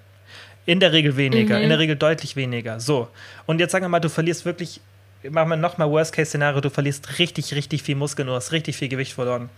In 0.67 0.81
der 0.81 0.93
Regel 0.93 1.17
weniger, 1.17 1.57
mhm. 1.57 1.65
in 1.65 1.69
der 1.71 1.79
Regel 1.79 1.97
deutlich 1.97 2.37
weniger. 2.37 2.81
So. 2.81 3.09
Und 3.47 3.59
jetzt 3.59 3.73
sagen 3.73 3.85
wir 3.85 3.91
mal, 3.91 4.01
du 4.01 4.09
verlierst 4.09 4.45
wirklich 4.45 4.81
machen 5.31 5.49
wir 5.49 5.57
nochmal 5.57 5.91
Worst-Case-Szenario, 5.91 6.61
du 6.61 6.71
verlierst 6.71 7.19
richtig, 7.19 7.55
richtig 7.55 7.83
viel 7.83 7.97
Muskeln, 7.97 8.29
du 8.29 8.35
hast 8.35 8.53
richtig 8.53 8.77
viel 8.77 8.89
Gewicht 8.89 9.13
verloren. 9.13 9.49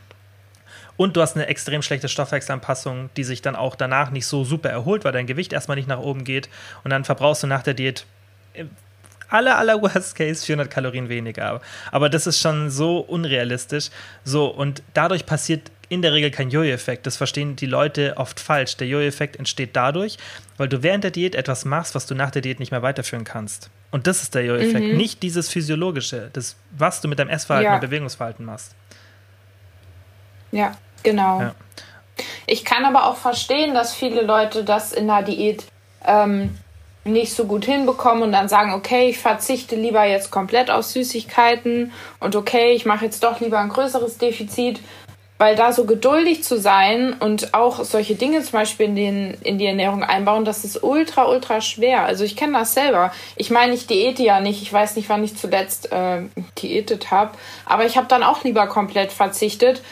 Und 0.96 1.16
du 1.16 1.20
hast 1.20 1.36
eine 1.36 1.46
extrem 1.46 1.82
schlechte 1.82 2.08
Stoffwechselanpassung, 2.08 3.10
die 3.16 3.24
sich 3.24 3.42
dann 3.42 3.54
auch 3.54 3.74
danach 3.74 4.10
nicht 4.10 4.26
so 4.26 4.44
super 4.44 4.70
erholt, 4.70 5.04
weil 5.04 5.12
dein 5.12 5.26
Gewicht 5.26 5.52
erstmal 5.52 5.76
nicht 5.76 5.88
nach 5.88 5.98
oben 5.98 6.24
geht. 6.24 6.48
Und 6.84 6.90
dann 6.90 7.04
verbrauchst 7.04 7.42
du 7.42 7.46
nach 7.46 7.62
der 7.62 7.74
Diät 7.74 8.06
äh, 8.54 8.64
aller, 9.28 9.58
aller 9.58 9.82
Worst 9.82 10.14
Case 10.14 10.44
400 10.44 10.70
Kalorien 10.70 11.10
weniger. 11.10 11.60
Aber 11.92 12.08
das 12.08 12.26
ist 12.26 12.40
schon 12.40 12.70
so 12.70 12.98
unrealistisch. 12.98 13.90
So, 14.24 14.46
und 14.46 14.82
dadurch 14.94 15.26
passiert 15.26 15.70
in 15.88 16.02
der 16.02 16.12
Regel 16.12 16.30
kein 16.30 16.50
Jojo-Effekt. 16.50 17.06
Das 17.06 17.16
verstehen 17.16 17.56
die 17.56 17.66
Leute 17.66 18.14
oft 18.16 18.40
falsch. 18.40 18.76
Der 18.76 18.86
Jojo-Effekt 18.86 19.36
entsteht 19.36 19.76
dadurch, 19.76 20.16
weil 20.56 20.68
du 20.68 20.82
während 20.82 21.04
der 21.04 21.10
Diät 21.10 21.34
etwas 21.34 21.64
machst, 21.64 21.94
was 21.94 22.06
du 22.06 22.14
nach 22.14 22.30
der 22.30 22.42
Diät 22.42 22.58
nicht 22.58 22.70
mehr 22.70 22.82
weiterführen 22.82 23.24
kannst. 23.24 23.70
Und 23.90 24.06
das 24.06 24.22
ist 24.22 24.34
der 24.34 24.44
Jojo-Effekt, 24.44 24.86
mhm. 24.86 24.96
nicht 24.96 25.22
dieses 25.22 25.48
physiologische, 25.48 26.30
das, 26.32 26.56
was 26.76 27.00
du 27.00 27.08
mit 27.08 27.18
deinem 27.18 27.30
Essverhalten 27.30 27.70
ja. 27.70 27.74
und 27.74 27.80
Bewegungsverhalten 27.80 28.44
machst. 28.44 28.74
Ja, 30.52 30.76
genau. 31.02 31.40
Ja. 31.40 31.54
Ich 32.46 32.64
kann 32.64 32.84
aber 32.84 33.06
auch 33.06 33.16
verstehen, 33.16 33.74
dass 33.74 33.94
viele 33.94 34.22
Leute 34.22 34.64
das 34.64 34.92
in 34.92 35.06
der 35.06 35.22
Diät 35.22 35.64
ähm, 36.04 36.56
nicht 37.04 37.34
so 37.34 37.44
gut 37.44 37.64
hinbekommen 37.64 38.22
und 38.22 38.32
dann 38.32 38.48
sagen, 38.48 38.72
okay, 38.72 39.08
ich 39.08 39.18
verzichte 39.18 39.76
lieber 39.76 40.04
jetzt 40.04 40.30
komplett 40.30 40.70
auf 40.70 40.84
Süßigkeiten 40.84 41.92
und 42.20 42.36
okay, 42.36 42.72
ich 42.72 42.84
mache 42.84 43.04
jetzt 43.04 43.22
doch 43.22 43.40
lieber 43.40 43.58
ein 43.58 43.68
größeres 43.68 44.18
Defizit 44.18 44.80
weil 45.38 45.54
da 45.54 45.72
so 45.72 45.84
geduldig 45.84 46.42
zu 46.44 46.58
sein 46.58 47.14
und 47.20 47.52
auch 47.52 47.84
solche 47.84 48.14
Dinge 48.14 48.42
zum 48.42 48.52
Beispiel 48.52 48.86
in, 48.86 48.96
den, 48.96 49.34
in 49.42 49.58
die 49.58 49.66
Ernährung 49.66 50.02
einbauen, 50.02 50.44
das 50.44 50.64
ist 50.64 50.82
ultra, 50.82 51.28
ultra 51.28 51.60
schwer. 51.60 52.04
Also 52.04 52.24
ich 52.24 52.36
kenne 52.36 52.58
das 52.58 52.74
selber. 52.74 53.12
Ich 53.36 53.50
meine, 53.50 53.74
ich 53.74 53.86
diete 53.86 54.22
ja 54.22 54.40
nicht. 54.40 54.62
Ich 54.62 54.72
weiß 54.72 54.96
nicht, 54.96 55.08
wann 55.08 55.24
ich 55.24 55.36
zuletzt 55.36 55.92
äh, 55.92 56.22
diätet 56.58 57.10
habe. 57.10 57.32
Aber 57.66 57.84
ich 57.84 57.96
habe 57.96 58.06
dann 58.06 58.22
auch 58.22 58.44
lieber 58.44 58.66
komplett 58.66 59.12
verzichtet, 59.12 59.82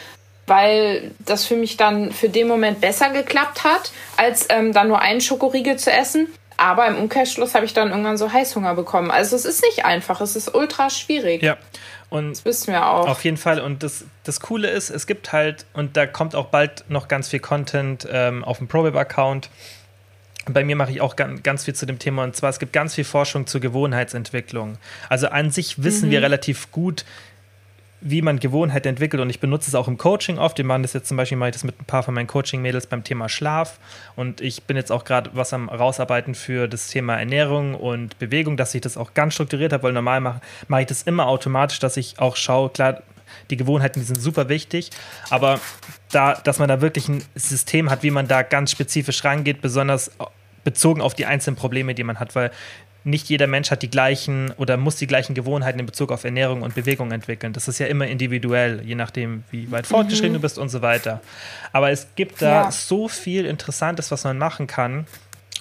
weil 0.47 1.11
das 1.19 1.45
für 1.45 1.55
mich 1.55 1.77
dann 1.77 2.11
für 2.11 2.29
den 2.29 2.47
Moment 2.47 2.81
besser 2.81 3.09
geklappt 3.11 3.63
hat, 3.63 3.91
als 4.17 4.47
ähm, 4.49 4.73
dann 4.73 4.87
nur 4.87 4.99
einen 4.99 5.21
Schokoriegel 5.21 5.77
zu 5.77 5.91
essen. 5.91 6.27
Aber 6.57 6.87
im 6.87 6.97
Umkehrschluss 6.97 7.53
habe 7.53 7.65
ich 7.65 7.73
dann 7.73 7.89
irgendwann 7.89 8.17
so 8.17 8.31
Heißhunger 8.31 8.75
bekommen. 8.75 9.11
Also 9.11 9.35
es 9.35 9.45
ist 9.45 9.63
nicht 9.63 9.85
einfach, 9.85 10.21
es 10.21 10.35
ist 10.35 10.55
ultra 10.55 10.89
schwierig. 10.89 11.43
Ja. 11.43 11.57
Und 12.09 12.31
das 12.31 12.45
wissen 12.45 12.73
wir 12.73 12.87
auch. 12.87 13.07
Auf 13.07 13.23
jeden 13.25 13.37
Fall. 13.37 13.59
Und 13.59 13.83
das, 13.83 14.05
das 14.25 14.39
Coole 14.39 14.69
ist, 14.69 14.89
es 14.89 15.07
gibt 15.07 15.31
halt, 15.31 15.65
und 15.73 15.95
da 15.95 16.07
kommt 16.07 16.35
auch 16.35 16.47
bald 16.47 16.83
noch 16.89 17.07
ganz 17.07 17.29
viel 17.29 17.39
Content 17.39 18.07
ähm, 18.11 18.43
auf 18.43 18.57
dem 18.57 18.67
ProWeb-Account. 18.67 19.49
Bei 20.47 20.63
mir 20.63 20.75
mache 20.75 20.91
ich 20.91 21.01
auch 21.01 21.15
ganz, 21.15 21.63
viel 21.63 21.73
zu 21.73 21.85
dem 21.85 21.97
Thema. 21.97 22.23
Und 22.23 22.35
zwar, 22.35 22.49
es 22.49 22.59
gibt 22.59 22.73
ganz 22.73 22.93
viel 22.95 23.03
Forschung 23.03 23.47
zur 23.47 23.61
Gewohnheitsentwicklung. 23.61 24.77
Also 25.09 25.27
an 25.27 25.51
sich 25.51 25.83
wissen 25.83 26.07
mhm. 26.07 26.11
wir 26.11 26.21
relativ 26.21 26.71
gut, 26.71 27.05
wie 28.01 28.21
man 28.21 28.39
Gewohnheiten 28.39 28.89
entwickelt 28.89 29.21
und 29.21 29.31
ich 29.31 29.39
benutze 29.39 29.69
es 29.69 29.73
auch 29.73 29.87
im 29.87 29.97
Coaching 29.97 30.37
oft. 30.37 30.57
Wir 30.59 30.65
machen 30.65 30.83
das 30.83 30.93
jetzt 30.93 31.07
zum 31.07 31.17
Beispiel, 31.17 31.37
mache 31.37 31.49
ich 31.49 31.55
das 31.55 31.63
mit 31.63 31.79
ein 31.81 31.85
paar 31.85 32.03
von 32.03 32.13
meinen 32.13 32.27
Coaching-Mädels 32.27 32.85
beim 32.85 33.03
Thema 33.03 33.29
Schlaf 33.29 33.79
und 34.15 34.41
ich 34.41 34.63
bin 34.63 34.77
jetzt 34.77 34.91
auch 34.91 35.05
gerade 35.05 35.31
was 35.33 35.53
am 35.53 35.69
rausarbeiten 35.69 36.35
für 36.35 36.67
das 36.67 36.89
Thema 36.89 37.17
Ernährung 37.17 37.73
und 37.73 38.19
Bewegung, 38.19 38.57
dass 38.57 38.75
ich 38.75 38.81
das 38.81 38.95
auch 38.95 39.15
ganz 39.15 39.33
strukturiert 39.33 39.73
habe, 39.73 39.83
weil 39.83 39.93
normal 39.93 40.21
mache, 40.21 40.41
mache 40.67 40.81
ich 40.81 40.87
das 40.87 41.01
immer 41.01 41.25
automatisch, 41.25 41.79
dass 41.79 41.97
ich 41.97 42.19
auch 42.19 42.35
schaue, 42.35 42.69
klar, 42.69 43.01
die 43.49 43.57
Gewohnheiten, 43.57 43.99
die 43.99 44.05
sind 44.05 44.21
super 44.21 44.49
wichtig, 44.49 44.89
aber 45.29 45.59
da, 46.11 46.35
dass 46.35 46.59
man 46.59 46.69
da 46.69 46.81
wirklich 46.81 47.07
ein 47.07 47.23
System 47.35 47.89
hat, 47.89 48.03
wie 48.03 48.11
man 48.11 48.27
da 48.27 48.41
ganz 48.41 48.71
spezifisch 48.71 49.23
rangeht, 49.23 49.61
besonders 49.61 50.11
bezogen 50.63 51.01
auf 51.01 51.13
die 51.13 51.25
einzelnen 51.25 51.55
Probleme, 51.55 51.93
die 51.93 52.03
man 52.03 52.19
hat, 52.19 52.35
weil 52.35 52.51
nicht 53.05 53.29
jeder 53.29 53.45
Mensch 53.45 53.69
hat 53.69 53.83
die 53.83 53.89
gleichen 53.89 54.51
oder 54.57 54.77
muss 54.77 54.95
die 54.95 55.05
gleichen 55.05 55.35
Gewohnheiten 55.35 55.79
in 55.79 55.85
Bezug 55.85 56.11
auf 56.11 56.23
Ernährung 56.23 56.63
und 56.63 56.73
Bewegung 56.73 57.11
entwickeln. 57.11 57.53
Das 57.53 57.67
ist 57.67 57.77
ja 57.77 57.85
immer 57.85 58.07
individuell, 58.07 58.81
je 58.83 58.95
nachdem, 58.95 59.43
wie 59.51 59.71
weit 59.71 59.85
fortgeschritten 59.85 60.31
mhm. 60.31 60.37
du 60.37 60.41
bist 60.41 60.57
und 60.57 60.69
so 60.69 60.81
weiter. 60.81 61.21
Aber 61.71 61.91
es 61.91 62.07
gibt 62.15 62.41
da 62.41 62.63
ja. 62.63 62.71
so 62.71 63.07
viel 63.07 63.45
Interessantes, 63.45 64.09
was 64.09 64.23
man 64.23 64.39
machen 64.39 64.65
kann. 64.65 65.05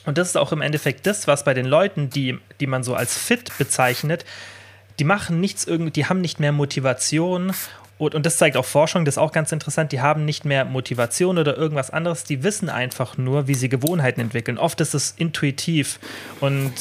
Und 0.07 0.17
das 0.17 0.29
ist 0.29 0.37
auch 0.37 0.53
im 0.53 0.63
Endeffekt 0.63 1.07
das, 1.07 1.27
was 1.27 1.45
bei 1.45 1.53
den 1.53 1.67
Leuten, 1.67 2.09
die, 2.09 2.39
die 2.61 2.67
man 2.67 2.83
so 2.83 2.95
als 2.95 3.17
fit 3.17 3.53
bezeichnet, 3.59 4.25
die 4.99 5.05
machen 5.05 5.41
nichts 5.41 5.65
irgendwie, 5.65 5.91
die 5.91 6.07
haben 6.07 6.21
nicht 6.21 6.41
mehr 6.41 6.53
Motivation 6.53 7.53
und, 7.97 8.15
und, 8.15 8.27
das 8.27 8.39
zeigt 8.39 8.57
auch 8.57 8.65
Forschung, 8.65 9.05
das 9.05 9.15
ist 9.15 9.19
auch 9.19 9.33
ganz 9.33 9.53
interessant, 9.53 9.93
die 9.93 10.01
haben 10.01 10.25
nicht 10.25 10.45
mehr 10.45 10.65
Motivation 10.65 11.39
oder 11.39 11.57
irgendwas 11.57 11.91
anderes, 11.91 12.25
die 12.25 12.43
wissen 12.43 12.69
einfach 12.69 13.17
nur, 13.17 13.47
wie 13.47 13.55
sie 13.55 13.69
Gewohnheiten 13.69 14.21
entwickeln. 14.21 14.59
Oft 14.59 14.81
ist 14.81 14.95
es 14.95 15.13
intuitiv 15.17 16.01
und 16.41 16.73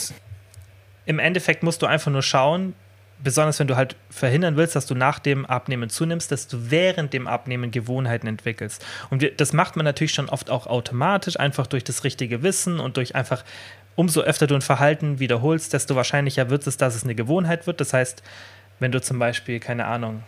im 1.06 1.19
Endeffekt 1.19 1.63
musst 1.63 1.82
du 1.82 1.86
einfach 1.86 2.12
nur 2.12 2.23
schauen, 2.23 2.73
besonders 3.23 3.60
wenn 3.60 3.67
du 3.67 3.76
halt 3.76 3.95
verhindern 4.10 4.58
willst, 4.58 4.76
dass 4.76 4.86
du 4.86 4.95
nach 4.95 5.19
dem 5.19 5.45
Abnehmen 5.45 5.89
zunimmst, 5.89 6.32
dass 6.32 6.47
du 6.47 6.71
während 6.71 7.13
dem 7.13 7.28
Abnehmen 7.28 7.71
Gewohnheiten 7.71 8.28
entwickelst. 8.28 8.86
Und 9.10 9.21
wir, 9.21 9.32
das 9.32 9.54
macht 9.54 9.76
man 9.76 9.86
natürlich 9.86 10.13
schon 10.13 10.30
oft 10.30 10.49
auch 10.49 10.67
automatisch, 10.67 11.39
einfach 11.39 11.67
durch 11.67 11.84
das 11.84 12.04
richtige 12.04 12.43
Wissen 12.43 12.80
und 12.80 12.97
durch 12.97 13.15
einfach, 13.15 13.43
umso 13.95 14.21
öfter 14.21 14.47
du 14.47 14.56
ein 14.56 14.62
Verhalten 14.62 15.19
wiederholst, 15.19 15.73
desto 15.73 15.95
wahrscheinlicher 15.95 16.49
wird 16.49 16.67
es, 16.67 16.77
dass 16.77 16.95
es 16.95 17.03
eine 17.03 17.15
Gewohnheit 17.15 17.67
wird. 17.67 17.79
Das 17.79 17.93
heißt, 17.93 18.23
wenn 18.79 18.91
du 18.91 19.01
zum 19.01 19.19
Beispiel, 19.19 19.60
keine 19.60 19.86
Ahnung, 19.86 20.23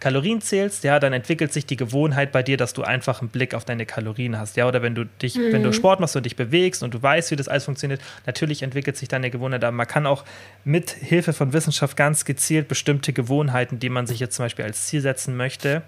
Kalorien 0.00 0.40
zählst, 0.40 0.82
ja, 0.82 0.98
dann 0.98 1.12
entwickelt 1.12 1.52
sich 1.52 1.66
die 1.66 1.76
Gewohnheit 1.76 2.32
bei 2.32 2.42
dir, 2.42 2.56
dass 2.56 2.72
du 2.72 2.82
einfach 2.82 3.20
einen 3.20 3.28
Blick 3.28 3.54
auf 3.54 3.66
deine 3.66 3.84
Kalorien 3.84 4.38
hast, 4.38 4.56
ja, 4.56 4.66
oder 4.66 4.80
wenn 4.80 4.94
du 4.94 5.04
dich, 5.04 5.36
mhm. 5.36 5.52
wenn 5.52 5.62
du 5.62 5.68
mhm. 5.68 5.74
Sport 5.74 6.00
machst 6.00 6.16
und 6.16 6.24
dich 6.24 6.36
bewegst 6.36 6.82
und 6.82 6.94
du 6.94 7.02
weißt, 7.02 7.30
wie 7.30 7.36
das 7.36 7.48
alles 7.48 7.66
funktioniert, 7.66 8.00
natürlich 8.24 8.62
entwickelt 8.62 8.96
sich 8.96 9.08
deine 9.08 9.30
Gewohnheit, 9.30 9.62
aber 9.62 9.76
man 9.76 9.86
kann 9.86 10.06
auch 10.06 10.24
mit 10.64 10.90
Hilfe 10.90 11.34
von 11.34 11.52
Wissenschaft 11.52 11.98
ganz 11.98 12.24
gezielt 12.24 12.66
bestimmte 12.66 13.12
Gewohnheiten, 13.12 13.78
die 13.78 13.90
man 13.90 14.06
sich 14.06 14.20
jetzt 14.20 14.36
zum 14.36 14.46
Beispiel 14.46 14.64
als 14.64 14.86
Ziel 14.86 15.02
setzen 15.02 15.36
möchte, 15.36 15.82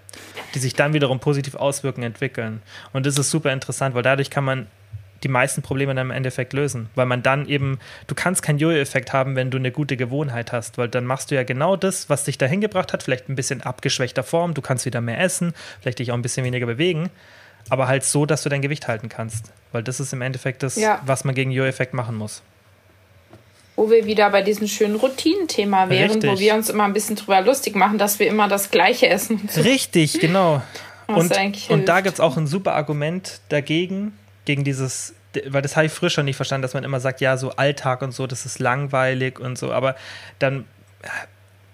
die 0.54 0.58
sich 0.58 0.74
dann 0.74 0.92
wiederum 0.92 1.18
positiv 1.18 1.54
auswirken, 1.54 2.02
entwickeln. 2.02 2.60
Und 2.92 3.06
das 3.06 3.16
ist 3.16 3.30
super 3.30 3.50
interessant, 3.50 3.94
weil 3.94 4.02
dadurch 4.02 4.28
kann 4.28 4.44
man 4.44 4.66
die 5.22 5.28
meisten 5.28 5.62
Probleme 5.62 5.94
dann 5.94 6.08
im 6.08 6.10
Endeffekt 6.10 6.52
lösen. 6.52 6.88
Weil 6.94 7.06
man 7.06 7.22
dann 7.22 7.46
eben, 7.48 7.78
du 8.06 8.14
kannst 8.14 8.42
keinen 8.42 8.58
Jojo-Effekt 8.58 9.12
haben, 9.12 9.36
wenn 9.36 9.50
du 9.50 9.58
eine 9.58 9.70
gute 9.70 9.96
Gewohnheit 9.96 10.52
hast, 10.52 10.78
weil 10.78 10.88
dann 10.88 11.06
machst 11.06 11.30
du 11.30 11.34
ja 11.34 11.44
genau 11.44 11.76
das, 11.76 12.08
was 12.08 12.24
dich 12.24 12.38
dahin 12.38 12.60
gebracht 12.60 12.92
hat, 12.92 13.02
vielleicht 13.02 13.28
ein 13.28 13.36
bisschen 13.36 13.62
abgeschwächter 13.62 14.22
Form, 14.22 14.54
du 14.54 14.62
kannst 14.62 14.86
wieder 14.86 15.00
mehr 15.00 15.20
essen, 15.20 15.54
vielleicht 15.80 15.98
dich 15.98 16.10
auch 16.10 16.16
ein 16.16 16.22
bisschen 16.22 16.44
weniger 16.44 16.66
bewegen, 16.66 17.10
aber 17.68 17.88
halt 17.88 18.04
so, 18.04 18.26
dass 18.26 18.42
du 18.42 18.48
dein 18.48 18.62
Gewicht 18.62 18.88
halten 18.88 19.08
kannst. 19.08 19.52
Weil 19.70 19.82
das 19.82 20.00
ist 20.00 20.12
im 20.12 20.22
Endeffekt 20.22 20.62
das, 20.62 20.76
ja. 20.76 21.00
was 21.06 21.24
man 21.24 21.34
gegen 21.34 21.50
Jojo-Effekt 21.50 21.94
machen 21.94 22.16
muss. 22.16 22.42
Wo 23.76 23.90
wir 23.90 24.04
wieder 24.04 24.28
bei 24.30 24.42
diesem 24.42 24.66
schönen 24.66 24.96
Routinenthema 24.96 25.88
wären, 25.88 26.10
Richtig. 26.10 26.30
wo 26.30 26.38
wir 26.38 26.54
uns 26.54 26.68
immer 26.68 26.84
ein 26.84 26.92
bisschen 26.92 27.16
drüber 27.16 27.40
lustig 27.40 27.74
machen, 27.74 27.96
dass 27.96 28.18
wir 28.18 28.26
immer 28.26 28.46
das 28.48 28.70
Gleiche 28.70 29.08
essen. 29.08 29.48
Richtig, 29.56 30.20
genau. 30.20 30.62
und, 31.06 31.32
und 31.70 31.88
da 31.88 32.00
gibt 32.02 32.14
es 32.14 32.20
auch 32.20 32.36
ein 32.36 32.46
super 32.46 32.74
Argument 32.74 33.40
dagegen, 33.48 34.12
gegen 34.44 34.64
dieses, 34.64 35.14
weil 35.48 35.62
das 35.62 35.76
habe 35.76 35.86
ich 35.86 35.92
früher 35.92 36.10
schon 36.10 36.24
nicht 36.24 36.36
verstanden, 36.36 36.62
dass 36.62 36.74
man 36.74 36.84
immer 36.84 37.00
sagt, 37.00 37.20
ja, 37.20 37.36
so 37.36 37.50
Alltag 37.52 38.02
und 38.02 38.12
so, 38.12 38.26
das 38.26 38.46
ist 38.46 38.58
langweilig 38.58 39.38
und 39.38 39.56
so, 39.56 39.72
aber 39.72 39.96
dann 40.38 40.64
äh, 41.02 41.08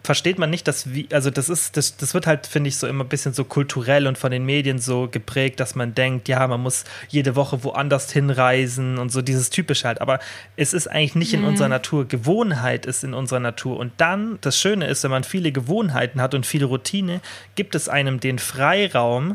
versteht 0.09 0.38
man 0.38 0.48
nicht, 0.48 0.66
dass 0.66 0.94
wie, 0.94 1.07
also 1.12 1.31
das 1.31 1.50
ist, 1.50 1.76
das, 1.76 1.98
das 1.98 2.14
wird 2.14 2.26
halt, 2.26 2.46
finde 2.46 2.68
ich, 2.68 2.78
so 2.78 2.87
immer 2.87 3.04
ein 3.04 3.09
bisschen 3.09 3.35
so 3.35 3.44
kulturell 3.44 4.07
und 4.07 4.16
von 4.16 4.31
den 4.31 4.46
Medien 4.46 4.78
so 4.78 5.07
geprägt, 5.07 5.61
dass 5.61 5.74
man 5.74 5.94
denkt, 5.94 6.28
ja, 6.28 6.46
man 6.46 6.62
muss 6.62 6.85
jede 7.09 7.37
Woche 7.37 7.62
woanders 7.62 8.11
hinreisen 8.11 8.96
und 8.96 9.12
so 9.12 9.20
dieses 9.20 9.50
typische 9.50 9.87
halt. 9.87 10.00
Aber 10.00 10.18
es 10.57 10.72
ist 10.72 10.87
eigentlich 10.87 11.14
nicht 11.14 11.35
mhm. 11.35 11.40
in 11.40 11.44
unserer 11.44 11.68
Natur. 11.68 12.09
Gewohnheit 12.09 12.87
ist 12.87 13.04
in 13.04 13.12
unserer 13.12 13.40
Natur. 13.40 13.78
Und 13.78 13.92
dann, 13.98 14.38
das 14.40 14.59
Schöne 14.59 14.87
ist, 14.87 15.04
wenn 15.04 15.11
man 15.11 15.24
viele 15.24 15.52
Gewohnheiten 15.52 16.22
hat 16.22 16.33
und 16.33 16.46
viele 16.46 16.64
Routine, 16.64 17.20
gibt 17.54 17.74
es 17.74 17.90
einem 17.90 18.18
den 18.18 18.38
Freiraum, 18.38 19.35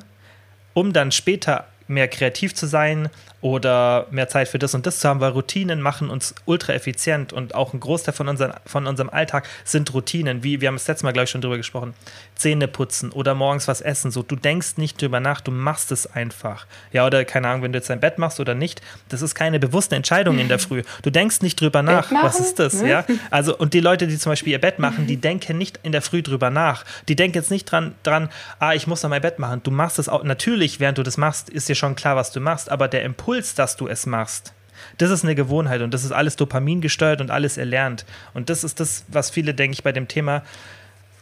um 0.74 0.92
dann 0.92 1.12
später 1.12 1.68
mehr 1.88 2.08
kreativ 2.08 2.54
zu 2.54 2.68
sein 2.68 3.10
oder 3.44 4.08
mehr 4.10 4.30
Zeit 4.30 4.48
für 4.48 4.58
das 4.58 4.74
und 4.74 4.86
das 4.86 5.00
zu 5.00 5.10
haben, 5.10 5.20
weil 5.20 5.32
Routinen 5.32 5.82
machen 5.82 6.10
uns 6.10 6.34
ultra 6.46 6.72
effizient 6.72 7.34
und 7.34 7.56
auch 7.56 7.74
ein 7.74 7.82
Großteil 7.82 8.14
von, 8.14 8.30
unseren, 8.30 8.54
von 8.66 8.88
unserem 8.88 9.10
Alltag 9.10 9.50
sind 9.66 9.94
Routinen, 9.94 10.44
wie 10.44 10.62
wir 10.62 10.70
haben 10.70 10.76
das 10.76 10.88
letzte 10.88 11.06
Mal, 11.06 11.12
glaube 11.12 11.26
ich, 11.26 11.30
schon 11.30 11.42
drüber 11.42 11.58
gesprochen. 11.58 11.94
Zähne 12.36 12.70
putzen 12.70 13.12
oder 13.12 13.36
morgens 13.36 13.68
was 13.68 13.82
essen. 13.82 14.12
So, 14.12 14.24
du 14.24 14.38
denkst 14.38 14.78
nicht 14.78 15.02
drüber 15.02 15.20
nach, 15.20 15.42
du 15.42 15.52
machst 15.52 15.92
es 15.92 16.08
einfach. 16.08 16.66
Ja, 16.94 17.06
oder 17.06 17.26
keine 17.26 17.50
Ahnung, 17.50 17.64
wenn 17.64 17.74
du 17.74 17.80
jetzt 17.80 17.90
dein 17.90 18.00
Bett 18.00 18.18
machst 18.18 18.40
oder 18.40 18.56
nicht, 18.56 18.82
das 19.10 19.22
ist 19.22 19.36
keine 19.36 19.60
bewusste 19.60 19.98
Entscheidung 19.98 20.40
in 20.40 20.48
der 20.48 20.60
Früh. 20.64 20.84
Du 21.02 21.10
denkst 21.10 21.42
nicht 21.42 21.60
drüber 21.60 21.84
nach, 21.84 22.14
was 22.14 22.40
ist 22.40 22.60
das, 22.60 22.82
ja? 22.82 23.04
Also, 23.30 23.58
und 23.58 23.74
die 23.74 23.82
Leute, 23.82 24.08
die 24.08 24.18
zum 24.18 24.32
Beispiel 24.32 24.54
ihr 24.54 24.62
Bett 24.62 24.80
machen, 24.80 25.06
die 25.06 25.18
denken 25.18 25.58
nicht 25.58 25.82
in 25.84 25.92
der 25.92 26.02
Früh 26.02 26.22
drüber 26.24 26.50
nach. 26.50 26.86
Die 27.10 27.16
denken 27.18 27.38
jetzt 27.38 27.52
nicht 27.52 27.66
dran, 27.66 27.94
dran 28.04 28.30
ah, 28.60 28.74
ich 28.74 28.88
muss 28.88 29.04
noch 29.04 29.10
mein 29.10 29.22
Bett 29.22 29.38
machen. 29.38 29.62
Du 29.64 29.72
machst 29.72 30.00
es 30.00 30.08
auch, 30.08 30.24
natürlich, 30.24 30.80
während 30.80 30.98
du 30.98 31.04
das 31.04 31.18
machst, 31.18 31.50
ist 31.50 31.68
dir 31.68 31.76
schon 31.76 31.96
klar, 31.96 32.16
was 32.16 32.32
du 32.32 32.40
machst, 32.40 32.72
aber 32.72 32.88
der 32.88 33.04
Impuls, 33.04 33.33
dass 33.60 33.76
du 33.76 33.88
es 33.88 34.06
machst, 34.06 34.54
das 34.98 35.12
ist 35.12 35.24
eine 35.24 35.36
Gewohnheit 35.36 35.82
und 35.82 35.94
das 35.94 36.04
ist 36.04 36.12
alles 36.12 36.36
Dopamin 36.36 36.82
gesteuert 36.82 37.22
und 37.22 37.32
alles 37.32 37.58
erlernt. 37.58 38.06
Und 38.34 38.50
das 38.50 38.64
ist 38.64 38.80
das, 38.80 39.06
was 39.08 39.30
viele, 39.30 39.54
denke 39.54 39.74
ich, 39.74 39.84
bei 39.84 39.92
dem 39.92 40.08
Thema 40.08 40.44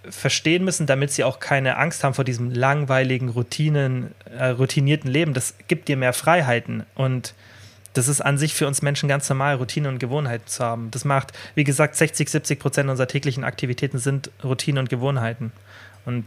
verstehen 0.10 0.64
müssen, 0.64 0.88
damit 0.88 1.12
sie 1.12 1.24
auch 1.24 1.40
keine 1.40 1.78
Angst 1.78 2.04
haben 2.04 2.14
vor 2.14 2.26
diesem 2.26 2.52
langweiligen, 2.52 3.30
Routinen, 3.30 4.14
äh, 4.36 4.48
routinierten 4.48 5.10
Leben. 5.10 5.34
Das 5.34 5.54
gibt 5.68 5.88
dir 5.88 5.98
mehr 5.98 6.14
Freiheiten 6.14 6.86
und 6.96 7.34
das 7.94 8.08
ist 8.08 8.22
an 8.22 8.38
sich 8.38 8.54
für 8.54 8.68
uns 8.68 8.82
Menschen 8.82 9.10
ganz 9.10 9.30
normal, 9.30 9.56
Routine 9.56 9.90
und 9.90 10.00
Gewohnheiten 10.00 10.48
zu 10.48 10.64
haben. 10.64 10.90
Das 10.92 11.04
macht, 11.04 11.34
wie 11.56 11.66
gesagt, 11.66 11.96
60, 11.96 12.30
70 12.30 12.60
Prozent 12.60 12.90
unserer 12.90 13.08
täglichen 13.08 13.44
Aktivitäten 13.44 13.98
sind 13.98 14.32
Routine 14.44 14.80
und 14.80 14.90
Gewohnheiten. 14.90 15.52
Und 16.06 16.26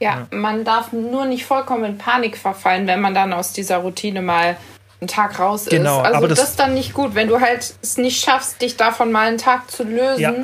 ja, 0.00 0.26
ja, 0.30 0.36
man 0.36 0.64
darf 0.64 0.92
nur 0.92 1.26
nicht 1.26 1.44
vollkommen 1.44 1.84
in 1.84 1.98
Panik 1.98 2.38
verfallen, 2.38 2.86
wenn 2.86 3.00
man 3.00 3.14
dann 3.14 3.34
aus 3.34 3.52
dieser 3.52 3.78
Routine 3.78 4.22
mal 4.22 4.56
einen 5.00 5.08
Tag 5.08 5.38
raus 5.38 5.66
genau, 5.66 6.00
ist. 6.00 6.06
Also 6.06 6.16
aber 6.16 6.28
das, 6.28 6.40
das 6.40 6.48
ist 6.50 6.58
dann 6.58 6.74
nicht 6.74 6.94
gut, 6.94 7.14
wenn 7.14 7.28
du 7.28 7.40
halt 7.40 7.74
es 7.82 7.96
nicht 7.98 8.22
schaffst, 8.22 8.60
dich 8.60 8.76
davon 8.76 9.12
mal 9.12 9.28
einen 9.28 9.38
Tag 9.38 9.70
zu 9.70 9.84
lösen. 9.84 10.20
Ja. 10.20 10.34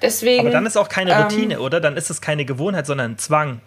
Deswegen, 0.00 0.40
aber 0.40 0.50
dann 0.50 0.66
ist 0.66 0.76
auch 0.76 0.88
keine 0.88 1.16
Routine, 1.22 1.54
ähm, 1.54 1.60
oder? 1.60 1.80
Dann 1.80 1.96
ist 1.96 2.10
es 2.10 2.20
keine 2.20 2.44
Gewohnheit, 2.44 2.86
sondern 2.86 3.12
ein 3.12 3.18
Zwang. 3.18 3.60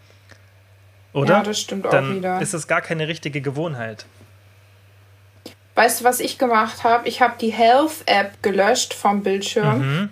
Oder? 1.14 1.36
Ja, 1.36 1.44
das 1.44 1.62
stimmt 1.62 1.86
dann 1.86 2.12
auch 2.12 2.16
wieder. 2.16 2.42
ist 2.42 2.54
es 2.54 2.68
gar 2.68 2.82
keine 2.82 3.08
richtige 3.08 3.40
Gewohnheit. 3.40 4.06
Weißt 5.76 6.02
du, 6.02 6.04
was 6.04 6.20
ich 6.20 6.38
gemacht 6.38 6.84
habe? 6.84 7.08
Ich 7.08 7.22
habe 7.22 7.36
die 7.40 7.52
Health-App 7.52 8.44
gelöscht 8.44 8.94
vom 8.94 9.24
Bildschirm. 9.24 9.80
Mhm. 9.80 10.10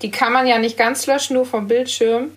Die 0.00 0.10
kann 0.10 0.32
man 0.32 0.48
ja 0.48 0.58
nicht 0.58 0.76
ganz 0.76 1.06
löschen, 1.06 1.34
nur 1.34 1.46
vom 1.46 1.68
Bildschirm. 1.68 2.30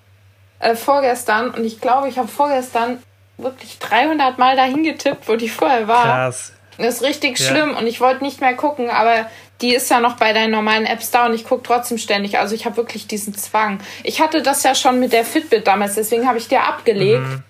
Äh, 0.59 0.75
vorgestern, 0.75 1.49
und 1.49 1.65
ich 1.65 1.81
glaube, 1.81 2.07
ich 2.07 2.17
habe 2.19 2.27
vorgestern 2.27 2.99
wirklich 3.37 3.79
300 3.79 4.37
Mal 4.37 4.55
dahin 4.55 4.83
getippt, 4.83 5.27
wo 5.27 5.35
die 5.35 5.49
vorher 5.49 5.87
war. 5.87 6.03
Krass. 6.03 6.53
Das 6.77 6.95
ist 6.95 7.03
richtig 7.03 7.39
ja. 7.39 7.49
schlimm 7.49 7.75
und 7.75 7.87
ich 7.87 8.01
wollte 8.01 8.23
nicht 8.23 8.41
mehr 8.41 8.53
gucken, 8.53 8.89
aber 8.89 9.29
die 9.61 9.73
ist 9.73 9.89
ja 9.89 9.99
noch 9.99 10.17
bei 10.17 10.33
deinen 10.33 10.51
normalen 10.51 10.85
Apps 10.85 11.11
da 11.11 11.25
und 11.27 11.33
ich 11.33 11.45
gucke 11.45 11.63
trotzdem 11.63 11.97
ständig. 11.97 12.37
Also 12.37 12.55
ich 12.55 12.65
habe 12.65 12.77
wirklich 12.77 13.07
diesen 13.07 13.33
Zwang. 13.35 13.79
Ich 14.03 14.21
hatte 14.21 14.41
das 14.41 14.63
ja 14.63 14.75
schon 14.75 14.99
mit 14.99 15.13
der 15.13 15.23
Fitbit 15.23 15.67
damals, 15.67 15.95
deswegen 15.95 16.27
habe 16.27 16.37
ich 16.37 16.47
dir 16.47 16.63
abgelegt. 16.63 17.21
Mhm. 17.21 17.43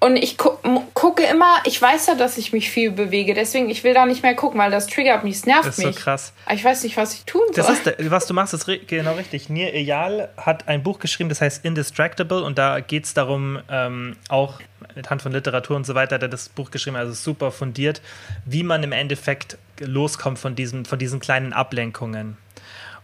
Und 0.00 0.16
ich 0.16 0.36
gu 0.36 0.50
gucke 0.94 1.22
immer, 1.22 1.58
ich 1.64 1.80
weiß 1.80 2.08
ja, 2.08 2.16
dass 2.16 2.36
ich 2.36 2.52
mich 2.52 2.70
viel 2.70 2.90
bewege, 2.90 3.34
deswegen 3.34 3.70
ich 3.70 3.84
will 3.84 3.94
da 3.94 4.04
nicht 4.04 4.24
mehr 4.24 4.34
gucken, 4.34 4.58
weil 4.58 4.72
das 4.72 4.88
triggert 4.88 5.22
mich, 5.22 5.36
es 5.36 5.46
nervt 5.46 5.64
mich. 5.64 5.76
Das 5.76 5.78
ist 5.78 5.94
so 5.94 6.00
krass. 6.00 6.32
Aber 6.44 6.54
ich 6.56 6.64
weiß 6.64 6.82
nicht, 6.82 6.96
was 6.96 7.14
ich 7.14 7.24
tun 7.24 7.42
soll. 7.52 7.64
Das 7.64 7.70
ist, 7.70 8.10
was 8.10 8.26
du 8.26 8.34
machst, 8.34 8.52
ist 8.52 8.68
genau 8.88 9.14
richtig. 9.14 9.48
Nir 9.48 9.72
Eyal 9.72 10.30
hat 10.36 10.66
ein 10.66 10.82
Buch 10.82 10.98
geschrieben, 10.98 11.28
das 11.28 11.40
heißt 11.40 11.64
Indistractable 11.64 12.42
und 12.42 12.58
da 12.58 12.80
geht 12.80 13.04
es 13.04 13.14
darum, 13.14 13.60
ähm, 13.70 14.16
auch 14.28 14.58
mit 14.96 15.10
Hand 15.10 15.22
von 15.22 15.32
Literatur 15.32 15.76
und 15.76 15.86
so 15.86 15.94
weiter, 15.94 16.16
hat 16.16 16.22
er 16.22 16.28
das 16.28 16.48
Buch 16.48 16.70
geschrieben, 16.70 16.96
also 16.96 17.12
super 17.12 17.50
fundiert, 17.50 18.00
wie 18.44 18.62
man 18.62 18.82
im 18.82 18.92
Endeffekt 18.92 19.58
loskommt 19.80 20.38
von 20.38 20.54
diesen, 20.54 20.84
von 20.84 20.98
diesen 20.98 21.20
kleinen 21.20 21.52
Ablenkungen. 21.52 22.36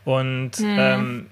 Und 0.05 0.59
mhm. 0.59 0.77
ähm, 0.79 1.27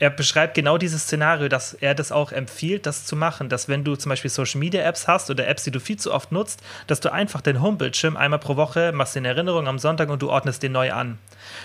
er 0.00 0.08
beschreibt 0.08 0.54
genau 0.54 0.78
dieses 0.78 1.02
Szenario, 1.02 1.48
dass 1.48 1.74
er 1.74 1.94
das 1.94 2.10
auch 2.10 2.32
empfiehlt, 2.32 2.86
das 2.86 3.04
zu 3.04 3.16
machen, 3.16 3.50
dass 3.50 3.68
wenn 3.68 3.84
du 3.84 3.96
zum 3.96 4.08
Beispiel 4.08 4.30
Social 4.30 4.58
Media 4.58 4.82
Apps 4.82 5.06
hast 5.06 5.28
oder 5.28 5.46
Apps, 5.46 5.64
die 5.64 5.70
du 5.70 5.78
viel 5.78 5.98
zu 5.98 6.12
oft 6.12 6.32
nutzt, 6.32 6.62
dass 6.86 7.00
du 7.00 7.12
einfach 7.12 7.42
den 7.42 7.60
Homebildschirm 7.60 8.16
einmal 8.16 8.38
pro 8.38 8.56
Woche 8.56 8.92
machst 8.92 9.14
in 9.16 9.26
Erinnerung 9.26 9.68
am 9.68 9.78
Sonntag 9.78 10.08
und 10.08 10.22
du 10.22 10.30
ordnest 10.30 10.62
den 10.62 10.72
neu 10.72 10.90
an. 10.90 11.18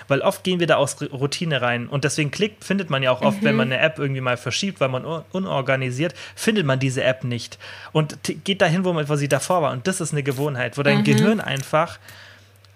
Weil 0.10 0.20
oft 0.20 0.44
gehen 0.44 0.60
wir 0.60 0.68
da 0.68 0.76
aus 0.76 1.02
Routine 1.02 1.62
rein 1.62 1.88
und 1.88 2.04
deswegen 2.04 2.30
klickt, 2.30 2.66
findet 2.66 2.90
man 2.90 3.02
ja 3.02 3.12
auch 3.12 3.22
oft, 3.22 3.42
mhm. 3.42 3.46
wenn 3.46 3.56
man 3.56 3.72
eine 3.72 3.82
App 3.82 4.00
irgendwie 4.00 4.22
mal 4.22 4.36
verschiebt, 4.36 4.82
weil 4.82 4.90
man 4.90 5.06
unorganisiert, 5.32 6.14
findet 6.36 6.66
man 6.66 6.78
diese 6.78 7.04
App 7.06 7.24
nicht 7.24 7.58
und 7.94 8.18
geht 8.44 8.62
dahin, 8.62 8.84
wo, 8.84 8.92
man, 8.92 9.08
wo 9.08 9.16
sie 9.16 9.30
davor 9.30 9.62
war. 9.62 9.72
Und 9.72 9.88
das 9.88 10.02
ist 10.02 10.12
eine 10.12 10.24
Gewohnheit, 10.24 10.78
wo 10.78 10.84
dein 10.84 11.00
mhm. 11.00 11.04
Gehirn 11.06 11.40
einfach, 11.40 12.00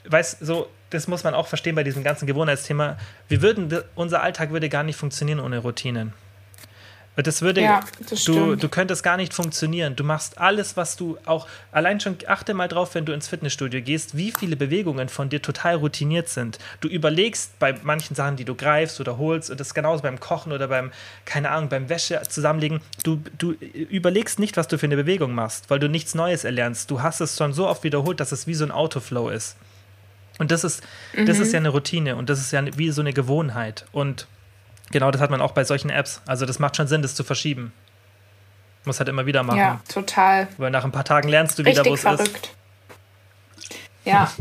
weiß 0.05 0.37
so, 0.39 0.69
das 0.89 1.07
muss 1.07 1.23
man 1.23 1.33
auch 1.33 1.47
verstehen 1.47 1.75
bei 1.75 1.83
diesem 1.83 2.03
ganzen 2.03 2.25
Gewohnheitsthema. 2.25 2.97
Wir 3.27 3.41
würden, 3.41 3.83
unser 3.95 4.21
Alltag 4.21 4.51
würde 4.51 4.69
gar 4.69 4.83
nicht 4.83 4.97
funktionieren 4.97 5.39
ohne 5.39 5.59
Routinen. 5.59 6.13
Das 7.23 7.41
würde, 7.41 7.61
ja, 7.61 7.81
das 8.09 8.23
du, 8.23 8.55
du 8.55 8.69
könntest 8.69 9.03
gar 9.03 9.17
nicht 9.17 9.33
funktionieren. 9.33 9.95
Du 9.95 10.03
machst 10.03 10.37
alles, 10.37 10.77
was 10.77 10.95
du 10.95 11.17
auch, 11.25 11.47
allein 11.71 11.99
schon 11.99 12.17
achte 12.27 12.53
mal 12.53 12.67
drauf, 12.67 12.95
wenn 12.95 13.05
du 13.05 13.13
ins 13.13 13.27
Fitnessstudio 13.27 13.81
gehst, 13.81 14.15
wie 14.15 14.31
viele 14.31 14.55
Bewegungen 14.55 15.09
von 15.09 15.29
dir 15.29 15.41
total 15.41 15.75
routiniert 15.75 16.29
sind. 16.29 16.59
Du 16.79 16.87
überlegst 16.87 17.59
bei 17.59 17.75
manchen 17.83 18.15
Sachen, 18.15 18.37
die 18.37 18.45
du 18.45 18.55
greifst 18.55 18.99
oder 19.01 19.17
holst, 19.17 19.49
und 19.49 19.59
das 19.59 19.67
ist 19.67 19.73
genauso 19.73 20.03
beim 20.03 20.19
Kochen 20.19 20.51
oder 20.51 20.67
beim, 20.67 20.91
keine 21.25 21.49
Ahnung, 21.51 21.69
beim 21.69 21.89
Wäsche 21.89 22.21
zusammenlegen. 22.27 22.79
Du, 23.03 23.21
du 23.37 23.51
überlegst 23.51 24.39
nicht, 24.39 24.55
was 24.55 24.67
du 24.67 24.77
für 24.77 24.85
eine 24.85 24.95
Bewegung 24.95 25.33
machst, 25.33 25.69
weil 25.69 25.79
du 25.79 25.89
nichts 25.89 26.15
Neues 26.15 26.45
erlernst. 26.45 26.89
Du 26.89 27.01
hast 27.01 27.19
es 27.19 27.35
schon 27.35 27.53
so 27.53 27.67
oft 27.67 27.83
wiederholt, 27.83 28.19
dass 28.19 28.31
es 28.31 28.47
wie 28.47 28.53
so 28.53 28.63
ein 28.63 28.71
Autoflow 28.71 29.29
ist. 29.29 29.57
Und 30.39 30.51
das 30.51 30.63
ist, 30.63 30.81
mhm. 31.15 31.27
das 31.27 31.37
ist 31.37 31.49
mhm. 31.49 31.53
ja 31.53 31.59
eine 31.59 31.69
Routine 31.69 32.15
und 32.15 32.29
das 32.29 32.39
ist 32.39 32.51
ja 32.51 32.63
wie 32.77 32.89
so 32.89 33.01
eine 33.01 33.13
Gewohnheit. 33.13 33.85
Und 33.91 34.27
genau 34.91 35.11
das 35.11 35.21
hat 35.21 35.29
man 35.29 35.41
auch 35.41 35.51
bei 35.51 35.63
solchen 35.63 35.91
Apps. 35.91 36.21
Also 36.25 36.45
das 36.47 36.57
macht 36.57 36.77
schon 36.77 36.87
Sinn, 36.87 37.03
das 37.03 37.13
zu 37.13 37.23
verschieben. 37.23 37.73
Muss 38.85 38.99
halt 38.99 39.09
immer 39.09 39.25
wieder 39.25 39.43
machen. 39.43 39.59
Ja, 39.59 39.81
total. 39.93 40.47
Weil 40.57 40.71
nach 40.71 40.85
ein 40.85 40.91
paar 40.91 41.03
Tagen 41.03 41.27
lernst 41.27 41.59
du 41.59 41.65
wieder, 41.65 41.85
wo 41.85 41.93
es 41.93 42.05
ist. 42.05 42.51
Ja. 44.05 44.31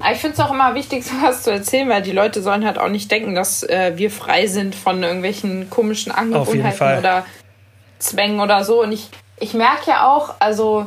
Aber 0.00 0.12
ich 0.12 0.18
finde 0.18 0.34
es 0.34 0.40
auch 0.40 0.52
immer 0.52 0.74
wichtig, 0.74 1.04
sowas 1.06 1.44
zu 1.44 1.52
erzählen, 1.52 1.88
weil 1.88 2.02
die 2.02 2.12
Leute 2.12 2.42
sollen 2.42 2.66
halt 2.66 2.78
auch 2.78 2.88
nicht 2.88 3.10
denken, 3.10 3.34
dass 3.34 3.62
äh, 3.62 3.92
wir 3.96 4.10
frei 4.10 4.48
sind 4.48 4.74
von 4.74 5.02
irgendwelchen 5.02 5.70
komischen 5.70 6.12
Angewohnheiten 6.12 6.98
oder 6.98 7.24
Zwängen 7.98 8.40
oder 8.40 8.64
so. 8.64 8.82
Und 8.82 8.92
ich, 8.92 9.08
ich 9.38 9.54
merke 9.54 9.90
ja 9.90 10.06
auch, 10.06 10.34
also 10.40 10.86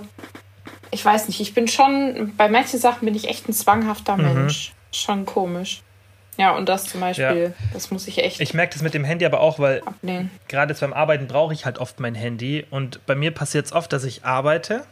ich 0.91 1.03
weiß 1.03 1.27
nicht, 1.27 1.39
ich 1.39 1.53
bin 1.53 1.67
schon, 1.67 2.33
bei 2.37 2.49
manchen 2.49 2.79
Sachen 2.79 3.05
bin 3.05 3.15
ich 3.15 3.27
echt 3.27 3.47
ein 3.47 3.53
zwanghafter 3.53 4.17
mhm. 4.17 4.23
Mensch. 4.23 4.73
Schon 4.91 5.25
komisch. 5.25 5.81
Ja, 6.37 6.55
und 6.55 6.69
das 6.69 6.85
zum 6.85 7.01
Beispiel, 7.01 7.53
ja. 7.57 7.65
das 7.73 7.91
muss 7.91 8.07
ich 8.07 8.19
echt. 8.19 8.39
Ich 8.39 8.53
merke 8.53 8.73
das 8.73 8.81
mit 8.81 8.93
dem 8.93 9.03
Handy 9.03 9.25
aber 9.25 9.41
auch, 9.41 9.59
weil 9.59 9.83
gerade 10.47 10.73
beim 10.73 10.93
Arbeiten 10.93 11.27
brauche 11.27 11.53
ich 11.53 11.65
halt 11.65 11.79
oft 11.79 11.99
mein 11.99 12.15
Handy. 12.15 12.65
Und 12.69 13.05
bei 13.05 13.13
mir 13.13 13.31
passiert 13.31 13.65
es 13.65 13.73
oft, 13.73 13.91
dass 13.91 14.05
ich 14.05 14.23
arbeite 14.23 14.85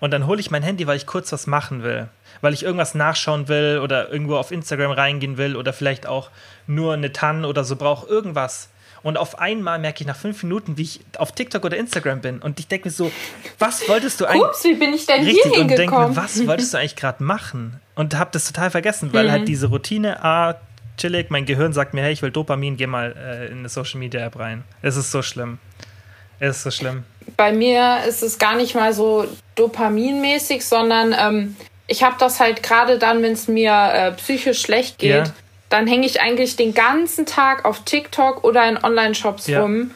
und 0.00 0.10
dann 0.10 0.26
hole 0.26 0.40
ich 0.40 0.50
mein 0.50 0.62
Handy, 0.62 0.86
weil 0.86 0.96
ich 0.96 1.06
kurz 1.06 1.32
was 1.32 1.46
machen 1.46 1.82
will. 1.82 2.08
Weil 2.40 2.52
ich 2.52 2.62
irgendwas 2.62 2.94
nachschauen 2.94 3.48
will 3.48 3.80
oder 3.82 4.10
irgendwo 4.10 4.36
auf 4.36 4.50
Instagram 4.50 4.92
reingehen 4.92 5.38
will 5.38 5.56
oder 5.56 5.72
vielleicht 5.72 6.06
auch 6.06 6.30
nur 6.66 6.94
eine 6.94 7.12
TAN 7.12 7.44
oder 7.44 7.64
so 7.64 7.76
brauche. 7.76 8.06
Irgendwas. 8.06 8.68
Und 9.02 9.16
auf 9.16 9.38
einmal 9.38 9.78
merke 9.78 10.02
ich 10.02 10.06
nach 10.06 10.16
fünf 10.16 10.42
Minuten, 10.42 10.78
wie 10.78 10.82
ich 10.82 11.00
auf 11.18 11.32
TikTok 11.32 11.64
oder 11.64 11.76
Instagram 11.76 12.20
bin. 12.20 12.38
Und 12.38 12.60
ich 12.60 12.68
denke 12.68 12.88
mir 12.88 12.92
so, 12.92 13.10
was 13.58 13.88
wolltest 13.88 14.20
du 14.20 14.26
eigentlich. 14.26 14.42
Ups, 14.42 14.64
wie 14.64 14.74
bin 14.74 14.94
ich 14.94 15.06
denn 15.06 15.24
richtig, 15.24 15.42
hier 15.42 15.52
hingekommen? 15.52 15.70
Und 15.70 15.78
denke 15.78 15.98
mir, 15.98 16.16
was 16.16 16.46
wolltest 16.46 16.74
du 16.74 16.78
eigentlich 16.78 16.96
gerade 16.96 17.22
machen? 17.22 17.80
Und 17.94 18.16
habe 18.16 18.30
das 18.32 18.46
total 18.46 18.70
vergessen, 18.70 19.12
weil 19.12 19.26
mhm. 19.26 19.30
halt 19.32 19.48
diese 19.48 19.66
Routine, 19.66 20.22
ah, 20.24 20.54
chillig, 20.96 21.30
mein 21.30 21.46
Gehirn 21.46 21.72
sagt 21.72 21.94
mir, 21.94 22.02
hey, 22.02 22.12
ich 22.12 22.22
will 22.22 22.30
Dopamin, 22.30 22.76
geh 22.76 22.86
mal 22.86 23.14
äh, 23.16 23.46
in 23.46 23.58
eine 23.58 23.68
Social 23.68 23.98
Media 23.98 24.24
App 24.24 24.38
rein. 24.38 24.62
Es 24.82 24.96
ist 24.96 25.10
so 25.10 25.22
schlimm. 25.22 25.58
Es 26.38 26.58
ist 26.58 26.62
so 26.62 26.70
schlimm. 26.70 27.04
Bei 27.36 27.52
mir 27.52 28.04
ist 28.06 28.22
es 28.22 28.38
gar 28.38 28.56
nicht 28.56 28.74
mal 28.74 28.92
so 28.92 29.26
dopaminmäßig, 29.54 30.64
sondern 30.64 31.14
ähm, 31.16 31.56
ich 31.86 32.02
habe 32.02 32.16
das 32.18 32.40
halt 32.40 32.62
gerade 32.62 32.98
dann, 32.98 33.22
wenn 33.22 33.32
es 33.32 33.48
mir 33.48 33.72
äh, 33.72 34.12
psychisch 34.12 34.60
schlecht 34.60 34.98
geht, 34.98 35.26
ja 35.26 35.34
dann 35.72 35.86
hänge 35.86 36.06
ich 36.06 36.20
eigentlich 36.20 36.56
den 36.56 36.74
ganzen 36.74 37.26
Tag 37.26 37.64
auf 37.64 37.84
TikTok 37.84 38.44
oder 38.44 38.68
in 38.68 38.82
Online-Shops 38.82 39.46
ja. 39.46 39.62
rum. 39.62 39.90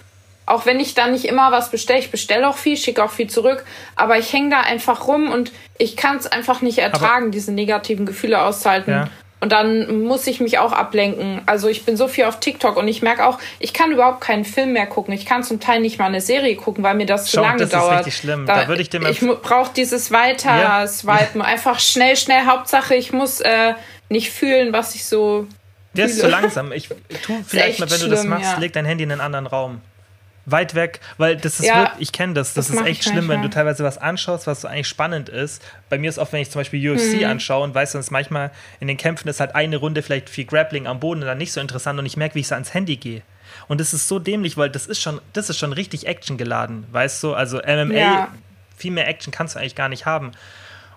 Auch 0.46 0.64
wenn 0.64 0.78
ich 0.78 0.94
dann 0.94 1.12
nicht 1.12 1.24
immer 1.24 1.50
was 1.50 1.70
bestelle, 1.70 1.98
ich 1.98 2.10
bestelle 2.10 2.48
auch 2.48 2.56
viel, 2.56 2.76
schicke 2.76 3.02
auch 3.02 3.10
viel 3.10 3.28
zurück, 3.28 3.64
aber 3.96 4.16
ich 4.16 4.32
hänge 4.32 4.50
da 4.50 4.60
einfach 4.60 5.08
rum 5.08 5.30
und 5.30 5.52
ich 5.76 5.96
kann 5.96 6.16
es 6.16 6.26
einfach 6.26 6.62
nicht 6.62 6.78
ertragen, 6.78 7.24
aber 7.24 7.30
diese 7.32 7.52
negativen 7.52 8.06
Gefühle 8.06 8.40
auszuhalten. 8.40 8.92
Ja. 8.92 9.08
Und 9.38 9.52
dann 9.52 10.04
muss 10.04 10.26
ich 10.26 10.40
mich 10.40 10.58
auch 10.58 10.72
ablenken. 10.72 11.42
Also 11.44 11.68
ich 11.68 11.84
bin 11.84 11.96
so 11.96 12.08
viel 12.08 12.24
auf 12.24 12.40
TikTok 12.40 12.76
und 12.76 12.88
ich 12.88 13.02
merke 13.02 13.26
auch, 13.26 13.38
ich 13.58 13.74
kann 13.74 13.92
überhaupt 13.92 14.22
keinen 14.22 14.44
Film 14.44 14.72
mehr 14.72 14.86
gucken. 14.86 15.12
Ich 15.12 15.26
kann 15.26 15.42
zum 15.42 15.60
Teil 15.60 15.80
nicht 15.80 15.98
mal 15.98 16.06
eine 16.06 16.22
Serie 16.22 16.56
gucken, 16.56 16.82
weil 16.82 16.94
mir 16.94 17.06
das 17.06 17.30
Schau, 17.30 17.42
zu 17.42 17.46
lange 17.46 17.58
das 17.58 17.70
dauert. 17.70 17.84
Das 17.84 17.92
ist 17.92 18.06
richtig 18.06 18.16
schlimm. 18.16 18.46
Da, 18.46 18.62
da 18.62 18.68
würde 18.68 18.80
ich 18.80 18.92
mal 18.94 19.10
Ich 19.10 19.20
brauche 19.20 19.72
dieses 19.74 20.10
weiter 20.10 20.58
ja. 20.58 20.86
swipen. 20.86 21.42
Einfach 21.42 21.80
schnell, 21.80 22.16
schnell. 22.16 22.46
Hauptsache, 22.46 22.94
ich 22.94 23.12
muss 23.12 23.40
äh, 23.40 23.74
nicht 24.08 24.30
fühlen, 24.30 24.72
was 24.72 24.94
ich 24.94 25.04
so 25.04 25.46
der 25.96 26.06
ist 26.06 26.20
zu 26.20 26.28
langsam. 26.28 26.72
Ich 26.72 26.88
tu 27.22 27.42
vielleicht 27.46 27.80
mal, 27.80 27.90
wenn 27.90 28.00
du 28.00 28.08
das 28.08 28.24
machst, 28.24 28.52
ja. 28.52 28.58
leg 28.58 28.72
dein 28.72 28.84
Handy 28.84 29.04
in 29.04 29.12
einen 29.12 29.20
anderen 29.20 29.46
Raum. 29.46 29.80
Weit 30.48 30.76
weg, 30.76 31.00
weil 31.18 31.36
das 31.36 31.58
ist 31.58 31.66
ja, 31.66 31.80
wirklich, 31.80 32.02
ich 32.02 32.12
kenne 32.12 32.34
das, 32.34 32.54
das, 32.54 32.68
das 32.68 32.76
ist 32.76 32.86
echt 32.86 33.02
schlimm, 33.02 33.28
wenn 33.28 33.42
du 33.42 33.50
teilweise 33.50 33.82
was 33.82 33.98
anschaust, 33.98 34.46
was 34.46 34.60
so 34.60 34.68
eigentlich 34.68 34.86
spannend 34.86 35.28
ist. 35.28 35.60
Bei 35.88 35.98
mir 35.98 36.08
ist 36.08 36.20
oft, 36.20 36.32
wenn 36.32 36.40
ich 36.40 36.52
zum 36.52 36.60
Beispiel 36.60 36.88
UFC 36.88 37.16
mhm. 37.16 37.24
anschaue 37.24 37.64
und 37.64 37.74
weiß, 37.74 37.92
dass 37.92 38.12
manchmal 38.12 38.52
in 38.78 38.86
den 38.86 38.96
Kämpfen 38.96 39.26
ist 39.26 39.40
halt 39.40 39.56
eine 39.56 39.76
Runde 39.76 40.02
vielleicht 40.02 40.30
viel 40.30 40.44
Grappling 40.44 40.86
am 40.86 41.00
Boden 41.00 41.22
und 41.22 41.26
dann 41.26 41.38
nicht 41.38 41.52
so 41.52 41.60
interessant 41.60 41.98
und 41.98 42.06
ich 42.06 42.16
merke, 42.16 42.36
wie 42.36 42.40
ich 42.40 42.46
so 42.46 42.54
ans 42.54 42.74
Handy 42.74 42.96
gehe. 42.96 43.22
Und 43.66 43.80
das 43.80 43.92
ist 43.92 44.06
so 44.06 44.20
dämlich, 44.20 44.56
weil 44.56 44.70
das 44.70 44.86
ist 44.86 45.02
schon, 45.02 45.20
das 45.32 45.50
ist 45.50 45.58
schon 45.58 45.72
richtig 45.72 46.06
Action 46.06 46.36
geladen, 46.36 46.86
weißt 46.92 47.24
du? 47.24 47.34
Also 47.34 47.58
MMA, 47.58 47.94
ja. 47.94 48.28
viel 48.76 48.92
mehr 48.92 49.08
Action 49.08 49.32
kannst 49.32 49.56
du 49.56 49.58
eigentlich 49.58 49.74
gar 49.74 49.88
nicht 49.88 50.06
haben. 50.06 50.30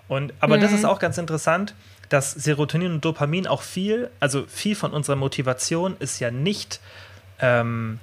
Und, 0.06 0.32
aber 0.38 0.58
mhm. 0.58 0.60
das 0.60 0.72
ist 0.72 0.84
auch 0.84 1.00
ganz 1.00 1.18
interessant 1.18 1.74
dass 2.10 2.32
Serotonin 2.32 2.92
und 2.92 3.04
Dopamin 3.04 3.46
auch 3.46 3.62
viel, 3.62 4.10
also 4.20 4.44
viel 4.46 4.76
von 4.76 4.92
unserer 4.92 5.16
Motivation 5.16 5.96
ist 5.98 6.18
ja 6.18 6.30
nicht, 6.30 6.80
ähm, 7.40 8.00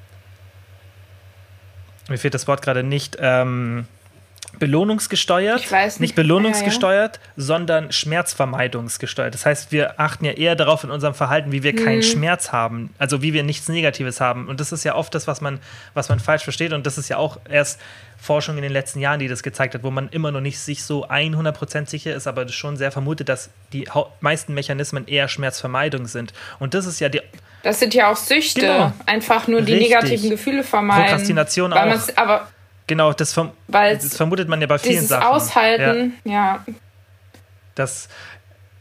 mir 2.10 2.18
fehlt 2.18 2.34
das 2.34 2.48
Wort 2.48 2.62
gerade 2.62 2.84
nicht, 2.84 3.18
ähm, 3.20 3.86
belohnungsgesteuert, 4.60 5.72
nicht. 5.72 6.00
nicht 6.00 6.16
belohnungsgesteuert, 6.16 7.18
ja, 7.18 7.22
ja. 7.22 7.32
sondern 7.36 7.92
schmerzvermeidungsgesteuert. 7.92 9.34
Das 9.34 9.46
heißt, 9.46 9.72
wir 9.72 10.00
achten 10.00 10.26
ja 10.26 10.32
eher 10.32 10.56
darauf 10.56 10.84
in 10.84 10.92
unserem 10.92 11.14
Verhalten, 11.14 11.52
wie 11.52 11.64
wir 11.64 11.74
mhm. 11.74 11.84
keinen 11.84 12.04
Schmerz 12.04 12.52
haben, 12.52 12.94
also 12.98 13.22
wie 13.22 13.34
wir 13.34 13.44
nichts 13.44 13.68
Negatives 13.68 14.22
haben. 14.22 14.48
Und 14.48 14.60
das 14.60 14.72
ist 14.72 14.84
ja 14.84 14.96
oft 14.96 15.14
das, 15.16 15.28
was 15.28 15.42
man, 15.42 15.60
was 15.94 16.10
man 16.10 16.20
falsch 16.20 16.44
versteht. 16.44 16.74
Und 16.74 16.86
das 16.86 16.98
ist 16.98 17.10
ja 17.10 17.18
auch 17.18 17.38
erst 17.50 17.80
Forschung 18.18 18.58
in 18.58 18.64
den 18.64 18.72
letzten 18.72 19.00
Jahren, 19.00 19.20
die 19.20 19.28
das 19.28 19.44
gezeigt 19.44 19.76
hat, 19.76 19.84
wo 19.84 19.92
man 19.92 20.10
immer 20.10 20.32
noch 20.32 20.42
nicht 20.42 20.60
sich 20.60 20.84
so 20.84 21.08
100% 21.08 21.88
sicher 21.88 22.16
ist, 22.16 22.28
aber 22.28 22.48
schon 22.50 22.76
sehr 22.78 22.92
vermutet, 22.92 23.30
dass 23.30 23.50
die 23.74 23.88
meisten 24.22 24.54
Mechanismen 24.54 25.08
eher 25.08 25.28
Schmerzvermeidung 25.28 26.08
sind. 26.08 26.34
Und 26.60 26.74
das 26.74 26.86
ist 26.86 27.00
ja 27.00 27.10
die. 27.10 27.22
Das 27.64 27.80
sind 27.80 27.94
ja 27.94 28.12
auch 28.12 28.16
Süchte, 28.16 28.62
genau. 28.62 28.94
einfach 29.06 29.48
nur 29.48 29.62
die 29.62 29.74
Richtig. 29.74 29.90
negativen 29.90 30.30
Gefühle 30.30 30.64
vermeiden. 30.64 31.06
Prokrastination 31.06 31.74
auch. 31.74 32.00
Aber 32.16 32.48
Genau, 32.88 33.12
das, 33.12 33.34
verm 33.34 33.52
das, 33.68 34.16
vermutet 34.16 34.48
man 34.48 34.62
ja 34.62 34.68
bei 34.68 34.78
vielen 34.78 35.06
Sachen. 35.06 35.28
Aushalten, 35.28 36.14
ja. 36.24 36.32
ja. 36.66 36.66
Das, 37.76 38.08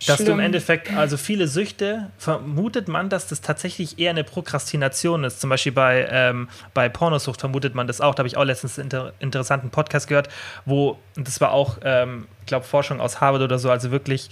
dass 0.06 0.24
du 0.24 0.32
im 0.32 0.40
Endeffekt, 0.40 0.92
also 0.92 1.16
viele 1.16 1.48
Süchte, 1.48 2.10
vermutet 2.18 2.86
man, 2.86 3.08
dass 3.08 3.28
das 3.28 3.40
tatsächlich 3.40 3.98
eher 3.98 4.10
eine 4.10 4.24
Prokrastination 4.24 5.24
ist. 5.24 5.40
Zum 5.40 5.50
Beispiel 5.50 5.72
bei, 5.72 6.06
ähm, 6.10 6.48
bei 6.74 6.88
Pornosucht 6.88 7.40
vermutet 7.40 7.74
man 7.74 7.86
das 7.86 8.00
auch. 8.00 8.14
Da 8.14 8.20
habe 8.20 8.28
ich 8.28 8.36
auch 8.36 8.44
letztens 8.44 8.78
einen 8.78 8.86
inter 8.86 9.12
interessanten 9.18 9.70
Podcast 9.70 10.06
gehört, 10.06 10.28
wo, 10.64 10.98
das 11.16 11.40
war 11.40 11.52
auch, 11.52 11.78
ähm, 11.82 12.28
ich 12.40 12.46
glaube, 12.46 12.64
Forschung 12.64 13.00
aus 13.00 13.20
Harvard 13.20 13.42
oder 13.42 13.58
so, 13.58 13.70
also 13.70 13.90
wirklich 13.90 14.30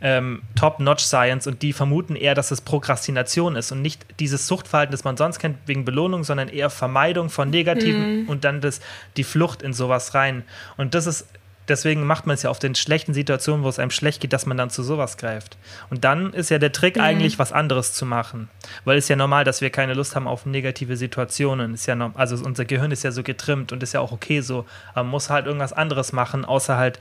ähm, 0.00 0.42
Top-Notch-Science 0.56 1.46
und 1.46 1.62
die 1.62 1.72
vermuten 1.72 2.16
eher, 2.16 2.34
dass 2.34 2.50
es 2.50 2.60
Prokrastination 2.60 3.56
ist 3.56 3.72
und 3.72 3.82
nicht 3.82 4.04
dieses 4.20 4.46
Suchtverhalten, 4.46 4.92
das 4.92 5.04
man 5.04 5.16
sonst 5.16 5.38
kennt, 5.38 5.56
wegen 5.66 5.84
Belohnung, 5.84 6.24
sondern 6.24 6.48
eher 6.48 6.70
Vermeidung 6.70 7.30
von 7.30 7.50
Negativen 7.50 8.22
mhm. 8.22 8.28
und 8.28 8.44
dann 8.44 8.60
das, 8.60 8.80
die 9.16 9.24
Flucht 9.24 9.62
in 9.62 9.72
sowas 9.72 10.14
rein. 10.14 10.44
Und 10.76 10.94
das 10.94 11.06
ist 11.06 11.26
deswegen 11.68 12.04
macht 12.06 12.26
man 12.26 12.34
es 12.34 12.42
ja 12.42 12.50
auf 12.50 12.58
den 12.58 12.74
schlechten 12.74 13.14
Situationen, 13.14 13.64
wo 13.64 13.68
es 13.68 13.78
einem 13.78 13.90
schlecht 13.90 14.20
geht, 14.20 14.32
dass 14.32 14.46
man 14.46 14.56
dann 14.56 14.70
zu 14.70 14.82
sowas 14.82 15.16
greift. 15.16 15.56
Und 15.90 16.04
dann 16.04 16.32
ist 16.32 16.50
ja 16.50 16.58
der 16.58 16.72
Trick 16.72 16.96
mhm. 16.96 17.02
eigentlich, 17.02 17.38
was 17.38 17.52
anderes 17.52 17.92
zu 17.92 18.06
machen. 18.06 18.48
Weil 18.84 18.98
es 18.98 19.08
ja 19.08 19.16
normal, 19.16 19.44
dass 19.44 19.60
wir 19.60 19.70
keine 19.70 19.94
Lust 19.94 20.16
haben 20.16 20.26
auf 20.26 20.46
negative 20.46 20.96
Situationen. 20.96 21.74
Ist 21.74 21.86
ja 21.86 22.12
also 22.14 22.36
unser 22.44 22.64
Gehirn 22.64 22.90
ist 22.90 23.02
ja 23.02 23.12
so 23.12 23.22
getrimmt 23.22 23.72
und 23.72 23.82
ist 23.82 23.92
ja 23.92 24.00
auch 24.00 24.12
okay 24.12 24.40
so. 24.40 24.66
Aber 24.92 25.04
man 25.04 25.12
muss 25.12 25.30
halt 25.30 25.46
irgendwas 25.46 25.72
anderes 25.72 26.12
machen, 26.12 26.44
außer 26.44 26.76
halt 26.76 26.98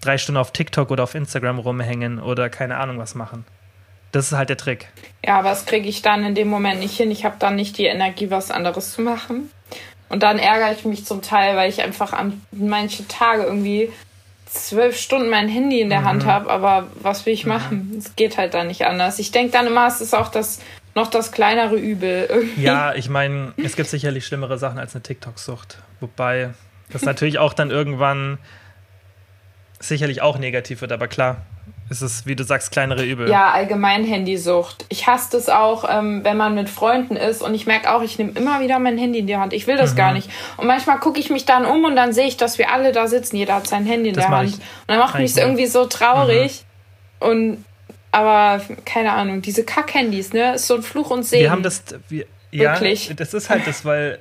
drei 0.00 0.18
Stunden 0.18 0.38
auf 0.38 0.52
TikTok 0.52 0.90
oder 0.90 1.04
auf 1.04 1.14
Instagram 1.14 1.58
rumhängen 1.58 2.20
oder 2.20 2.50
keine 2.50 2.76
Ahnung 2.76 2.98
was 2.98 3.14
machen. 3.14 3.44
Das 4.12 4.26
ist 4.26 4.36
halt 4.36 4.50
der 4.50 4.58
Trick. 4.58 4.88
Ja, 5.24 5.38
aber 5.38 5.50
das 5.50 5.64
kriege 5.64 5.88
ich 5.88 6.02
dann 6.02 6.24
in 6.24 6.34
dem 6.34 6.48
Moment 6.48 6.80
nicht 6.80 6.96
hin. 6.96 7.10
Ich 7.10 7.24
habe 7.24 7.36
dann 7.38 7.56
nicht 7.56 7.78
die 7.78 7.86
Energie, 7.86 8.30
was 8.30 8.50
anderes 8.50 8.92
zu 8.92 9.00
machen. 9.00 9.50
Und 10.10 10.22
dann 10.22 10.38
ärgere 10.38 10.72
ich 10.72 10.84
mich 10.84 11.06
zum 11.06 11.22
Teil, 11.22 11.56
weil 11.56 11.70
ich 11.70 11.80
einfach 11.80 12.12
an 12.12 12.42
manche 12.50 13.08
Tage 13.08 13.44
irgendwie 13.44 13.90
zwölf 14.44 14.98
Stunden 14.98 15.30
mein 15.30 15.48
Handy 15.48 15.80
in 15.80 15.88
der 15.88 16.00
mhm. 16.00 16.04
Hand 16.04 16.26
habe. 16.26 16.50
Aber 16.50 16.88
was 17.00 17.24
will 17.24 17.32
ich 17.32 17.44
mhm. 17.44 17.52
machen? 17.52 17.94
Es 17.98 18.14
geht 18.14 18.36
halt 18.36 18.52
dann 18.52 18.66
nicht 18.66 18.84
anders. 18.84 19.18
Ich 19.18 19.30
denke 19.32 19.52
dann 19.52 19.66
immer, 19.66 19.86
es 19.86 20.02
ist 20.02 20.14
auch 20.14 20.28
das 20.28 20.60
noch 20.94 21.08
das 21.08 21.32
kleinere 21.32 21.76
Übel. 21.76 22.26
Irgendwie. 22.28 22.62
Ja, 22.62 22.94
ich 22.94 23.08
meine, 23.08 23.54
es 23.56 23.76
gibt 23.76 23.88
sicherlich 23.88 24.26
schlimmere 24.26 24.58
Sachen 24.58 24.78
als 24.78 24.94
eine 24.94 25.02
TikTok-Sucht. 25.02 25.78
Wobei 26.00 26.50
das 26.90 27.02
natürlich 27.02 27.38
auch 27.38 27.54
dann 27.54 27.70
irgendwann 27.70 28.36
sicherlich 29.82 30.22
auch 30.22 30.38
negativ 30.38 30.80
wird, 30.80 30.92
aber 30.92 31.08
klar, 31.08 31.42
ist 31.90 32.00
es, 32.00 32.26
wie 32.26 32.34
du 32.34 32.44
sagst, 32.44 32.72
kleinere 32.72 33.04
Übel. 33.04 33.28
Ja, 33.28 33.50
allgemein 33.50 34.04
Handysucht. 34.04 34.86
Ich 34.88 35.06
hasse 35.06 35.28
das 35.32 35.48
auch, 35.48 35.84
ähm, 35.88 36.24
wenn 36.24 36.36
man 36.36 36.54
mit 36.54 36.70
Freunden 36.70 37.16
ist 37.16 37.42
und 37.42 37.54
ich 37.54 37.66
merke 37.66 37.92
auch, 37.92 38.02
ich 38.02 38.18
nehme 38.18 38.32
immer 38.32 38.60
wieder 38.60 38.78
mein 38.78 38.96
Handy 38.96 39.18
in 39.18 39.26
die 39.26 39.36
Hand. 39.36 39.52
Ich 39.52 39.66
will 39.66 39.76
das 39.76 39.92
mhm. 39.92 39.96
gar 39.96 40.12
nicht. 40.12 40.30
Und 40.56 40.66
manchmal 40.66 40.98
gucke 40.98 41.20
ich 41.20 41.28
mich 41.28 41.44
dann 41.44 41.66
um 41.66 41.84
und 41.84 41.94
dann 41.94 42.12
sehe 42.12 42.26
ich, 42.26 42.36
dass 42.36 42.56
wir 42.58 42.72
alle 42.72 42.92
da 42.92 43.06
sitzen. 43.06 43.36
Jeder 43.36 43.56
hat 43.56 43.66
sein 43.66 43.84
Handy 43.84 44.08
in 44.08 44.14
das 44.14 44.26
der 44.26 44.36
Hand. 44.36 44.54
Und 44.54 44.60
dann 44.86 44.98
macht 44.98 45.18
mich 45.18 45.36
irgendwie 45.36 45.66
so 45.66 45.84
traurig. 45.84 46.64
Mhm. 47.20 47.28
Und 47.28 47.64
aber 48.10 48.60
keine 48.84 49.12
Ahnung, 49.12 49.40
diese 49.40 49.64
Kack-Handys, 49.64 50.32
ne, 50.32 50.54
ist 50.54 50.66
so 50.66 50.74
ein 50.74 50.82
Fluch 50.82 51.10
und 51.10 51.24
Segen. 51.24 51.44
Wir 51.44 51.50
haben 51.50 51.62
das, 51.62 51.82
wir, 52.08 52.26
ja, 52.50 52.72
Wirklich. 52.72 53.12
das 53.16 53.32
ist 53.32 53.48
halt 53.48 53.66
das, 53.66 53.86
weil 53.86 54.18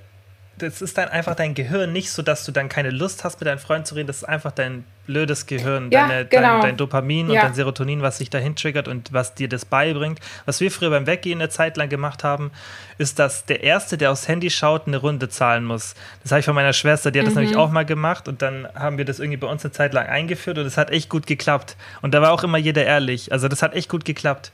das 0.57 0.81
ist 0.81 0.97
dann 0.97 1.09
einfach 1.09 1.35
dein 1.35 1.53
Gehirn 1.53 1.91
nicht 1.91 2.11
so, 2.11 2.21
dass 2.21 2.45
du 2.45 2.51
dann 2.51 2.69
keine 2.69 2.89
Lust 2.89 3.23
hast, 3.23 3.39
mit 3.39 3.47
deinen 3.47 3.59
Freunden 3.59 3.85
zu 3.85 3.95
reden. 3.95 4.07
Das 4.07 4.17
ist 4.17 4.23
einfach 4.23 4.51
dein 4.51 4.85
blödes 5.11 5.45
Gehirn, 5.45 5.91
ja, 5.91 6.07
deine, 6.07 6.25
genau. 6.25 6.41
dein, 6.41 6.61
dein, 6.61 6.77
Dopamin 6.77 7.29
ja. 7.29 7.41
und 7.41 7.47
dein 7.47 7.53
Serotonin, 7.53 8.01
was 8.01 8.17
sich 8.17 8.29
dahin 8.29 8.55
triggert 8.55 8.87
und 8.87 9.11
was 9.11 9.35
dir 9.35 9.49
das 9.49 9.65
beibringt. 9.65 10.19
Was 10.45 10.61
wir 10.61 10.71
früher 10.71 10.89
beim 10.89 11.05
Weggehen 11.05 11.39
eine 11.41 11.49
Zeit 11.49 11.75
lang 11.75 11.89
gemacht 11.89 12.23
haben, 12.23 12.51
ist, 12.97 13.19
dass 13.19 13.45
der 13.45 13.63
Erste, 13.63 13.97
der 13.97 14.11
aufs 14.11 14.27
Handy 14.27 14.49
schaut, 14.49 14.87
eine 14.87 14.97
Runde 14.97 15.27
zahlen 15.27 15.65
muss. 15.65 15.95
Das 16.23 16.31
habe 16.31 16.39
ich 16.39 16.45
von 16.45 16.55
meiner 16.55 16.73
Schwester, 16.73 17.11
die 17.11 17.19
hat 17.19 17.25
mhm. 17.25 17.29
das 17.29 17.35
nämlich 17.35 17.57
auch 17.57 17.71
mal 17.71 17.85
gemacht 17.85 18.27
und 18.27 18.41
dann 18.41 18.67
haben 18.73 18.97
wir 18.97 19.05
das 19.05 19.19
irgendwie 19.19 19.37
bei 19.37 19.47
uns 19.47 19.65
eine 19.65 19.73
Zeit 19.73 19.93
lang 19.93 20.07
eingeführt 20.07 20.57
und 20.57 20.65
es 20.65 20.77
hat 20.77 20.89
echt 20.89 21.09
gut 21.09 21.27
geklappt. 21.27 21.75
Und 22.01 22.13
da 22.13 22.21
war 22.21 22.31
auch 22.31 22.43
immer 22.43 22.57
jeder 22.57 22.85
ehrlich. 22.85 23.31
Also 23.33 23.49
das 23.49 23.61
hat 23.61 23.73
echt 23.73 23.89
gut 23.89 24.05
geklappt. 24.05 24.53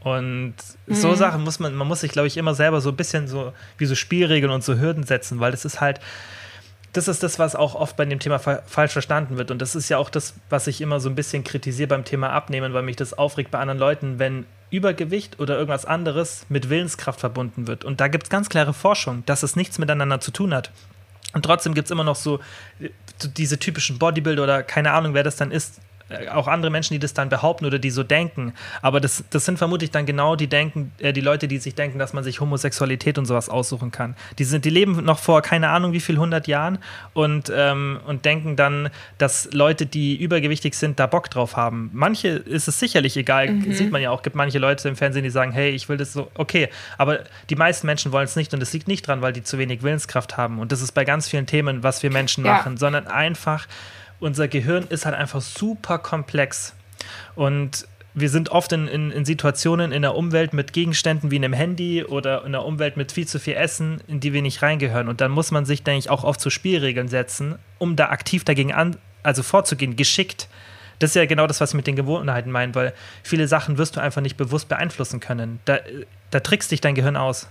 Und 0.00 0.54
mhm. 0.86 0.94
so 0.94 1.14
Sachen 1.14 1.42
muss 1.42 1.58
man, 1.58 1.74
man 1.74 1.88
muss 1.88 2.00
sich, 2.00 2.12
glaube 2.12 2.28
ich, 2.28 2.36
immer 2.36 2.54
selber 2.54 2.80
so 2.80 2.90
ein 2.90 2.96
bisschen 2.96 3.26
so 3.26 3.52
wie 3.78 3.86
so 3.86 3.94
Spielregeln 3.94 4.52
und 4.52 4.62
so 4.62 4.78
Hürden 4.78 5.02
setzen, 5.02 5.40
weil 5.40 5.50
das 5.50 5.64
ist 5.64 5.80
halt, 5.80 6.00
das 6.98 7.08
ist 7.08 7.22
das, 7.22 7.38
was 7.38 7.54
auch 7.54 7.74
oft 7.74 7.96
bei 7.96 8.04
dem 8.04 8.18
Thema 8.18 8.38
fa 8.38 8.62
falsch 8.66 8.92
verstanden 8.92 9.38
wird. 9.38 9.50
Und 9.50 9.62
das 9.62 9.74
ist 9.74 9.88
ja 9.88 9.98
auch 9.98 10.10
das, 10.10 10.34
was 10.50 10.66
ich 10.66 10.80
immer 10.80 11.00
so 11.00 11.08
ein 11.08 11.14
bisschen 11.14 11.44
kritisiere 11.44 11.88
beim 11.88 12.04
Thema 12.04 12.30
Abnehmen, 12.30 12.74
weil 12.74 12.82
mich 12.82 12.96
das 12.96 13.14
aufregt 13.14 13.50
bei 13.50 13.58
anderen 13.58 13.78
Leuten, 13.78 14.18
wenn 14.18 14.46
Übergewicht 14.70 15.38
oder 15.40 15.54
irgendwas 15.54 15.86
anderes 15.86 16.44
mit 16.48 16.68
Willenskraft 16.68 17.20
verbunden 17.20 17.66
wird. 17.66 17.84
Und 17.84 18.00
da 18.00 18.08
gibt 18.08 18.24
es 18.24 18.30
ganz 18.30 18.48
klare 18.48 18.74
Forschung, 18.74 19.22
dass 19.26 19.42
es 19.42 19.56
nichts 19.56 19.78
miteinander 19.78 20.20
zu 20.20 20.30
tun 20.30 20.52
hat. 20.52 20.70
Und 21.32 21.44
trotzdem 21.44 21.74
gibt 21.74 21.86
es 21.86 21.90
immer 21.90 22.04
noch 22.04 22.16
so, 22.16 22.40
so 23.18 23.28
diese 23.28 23.58
typischen 23.58 23.98
Bodybuilder 23.98 24.42
oder 24.42 24.62
keine 24.62 24.92
Ahnung, 24.92 25.14
wer 25.14 25.22
das 25.22 25.36
dann 25.36 25.50
ist, 25.50 25.78
äh, 25.78 25.80
auch 26.32 26.48
andere 26.48 26.70
Menschen, 26.70 26.94
die 26.94 26.98
das 26.98 27.14
dann 27.14 27.28
behaupten 27.28 27.66
oder 27.66 27.78
die 27.78 27.90
so 27.90 28.02
denken. 28.02 28.54
Aber 28.82 29.00
das, 29.00 29.24
das 29.30 29.44
sind 29.44 29.58
vermutlich 29.58 29.90
dann 29.90 30.06
genau 30.06 30.36
die 30.36 30.46
denken, 30.46 30.92
äh, 30.98 31.12
die 31.12 31.20
Leute, 31.20 31.48
die 31.48 31.58
sich 31.58 31.74
denken, 31.74 31.98
dass 31.98 32.12
man 32.12 32.24
sich 32.24 32.40
Homosexualität 32.40 33.18
und 33.18 33.26
sowas 33.26 33.48
aussuchen 33.48 33.90
kann. 33.90 34.16
Die 34.38 34.44
sind, 34.44 34.64
die 34.64 34.70
leben 34.70 35.04
noch 35.04 35.18
vor 35.18 35.42
keine 35.42 35.68
Ahnung 35.68 35.92
wie 35.92 36.00
viel 36.00 36.18
hundert 36.18 36.46
Jahren 36.46 36.78
und, 37.12 37.52
ähm, 37.54 38.00
und 38.06 38.24
denken 38.24 38.56
dann, 38.56 38.90
dass 39.18 39.48
Leute, 39.52 39.86
die 39.86 40.16
übergewichtig 40.16 40.74
sind, 40.74 40.98
da 40.98 41.06
Bock 41.06 41.30
drauf 41.30 41.56
haben. 41.56 41.90
Manche 41.92 42.28
ist 42.28 42.68
es 42.68 42.78
sicherlich 42.78 43.16
egal, 43.16 43.50
mhm. 43.50 43.72
sieht 43.72 43.90
man 43.90 44.00
ja 44.00 44.10
auch, 44.10 44.22
gibt 44.22 44.36
manche 44.36 44.58
Leute 44.58 44.88
im 44.88 44.96
Fernsehen, 44.96 45.24
die 45.24 45.30
sagen, 45.30 45.52
hey, 45.52 45.70
ich 45.70 45.88
will 45.88 45.96
das 45.96 46.12
so, 46.12 46.30
okay, 46.34 46.68
aber 46.96 47.20
die 47.50 47.56
meisten 47.56 47.86
Menschen 47.86 48.12
wollen 48.12 48.24
es 48.24 48.36
nicht 48.36 48.54
und 48.54 48.62
es 48.62 48.72
liegt 48.72 48.88
nicht 48.88 49.06
dran, 49.06 49.20
weil 49.20 49.32
die 49.32 49.42
zu 49.42 49.58
wenig 49.58 49.82
Willenskraft 49.82 50.36
haben. 50.36 50.58
Und 50.58 50.72
das 50.72 50.80
ist 50.80 50.92
bei 50.92 51.04
ganz 51.04 51.28
vielen 51.28 51.46
Themen, 51.46 51.82
was 51.82 52.02
wir 52.02 52.10
Menschen 52.10 52.44
ja. 52.44 52.54
machen, 52.54 52.76
sondern 52.76 53.06
einfach 53.06 53.66
unser 54.20 54.48
Gehirn 54.48 54.86
ist 54.88 55.06
halt 55.06 55.14
einfach 55.14 55.40
super 55.40 55.98
komplex. 55.98 56.74
Und 57.34 57.86
wir 58.14 58.30
sind 58.30 58.50
oft 58.50 58.72
in, 58.72 58.88
in, 58.88 59.10
in, 59.10 59.24
Situationen 59.24 59.92
in 59.92 60.02
der 60.02 60.16
Umwelt 60.16 60.52
mit 60.52 60.72
Gegenständen 60.72 61.30
wie 61.30 61.36
einem 61.36 61.52
Handy 61.52 62.04
oder 62.04 62.44
in 62.44 62.52
der 62.52 62.64
Umwelt 62.64 62.96
mit 62.96 63.12
viel 63.12 63.28
zu 63.28 63.38
viel 63.38 63.54
Essen, 63.54 64.02
in 64.08 64.20
die 64.20 64.32
wir 64.32 64.42
nicht 64.42 64.62
reingehören. 64.62 65.08
Und 65.08 65.20
dann 65.20 65.30
muss 65.30 65.50
man 65.50 65.64
sich, 65.64 65.84
denke 65.84 66.00
ich, 66.00 66.10
auch 66.10 66.24
oft 66.24 66.40
zu 66.40 66.50
Spielregeln 66.50 67.08
setzen, 67.08 67.58
um 67.78 67.96
da 67.96 68.08
aktiv 68.08 68.44
dagegen 68.44 68.72
an, 68.72 68.96
also 69.22 69.42
vorzugehen, 69.42 69.94
geschickt. 69.94 70.48
Das 70.98 71.10
ist 71.10 71.14
ja 71.14 71.26
genau 71.26 71.46
das, 71.46 71.60
was 71.60 71.70
ich 71.70 71.76
mit 71.76 71.86
den 71.86 71.94
Gewohnheiten 71.94 72.50
meine, 72.50 72.74
weil 72.74 72.92
viele 73.22 73.46
Sachen 73.46 73.78
wirst 73.78 73.96
du 73.96 74.00
einfach 74.00 74.20
nicht 74.20 74.36
bewusst 74.36 74.68
beeinflussen 74.68 75.20
können. 75.20 75.60
Da, 75.64 75.78
da 76.30 76.40
trickst 76.40 76.72
dich 76.72 76.80
dein 76.80 76.96
Gehirn 76.96 77.16
aus. 77.16 77.48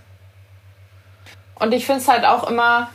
Und 1.55 1.73
ich 1.73 1.85
finde 1.85 2.01
es 2.01 2.07
halt 2.07 2.25
auch 2.25 2.49
immer 2.49 2.89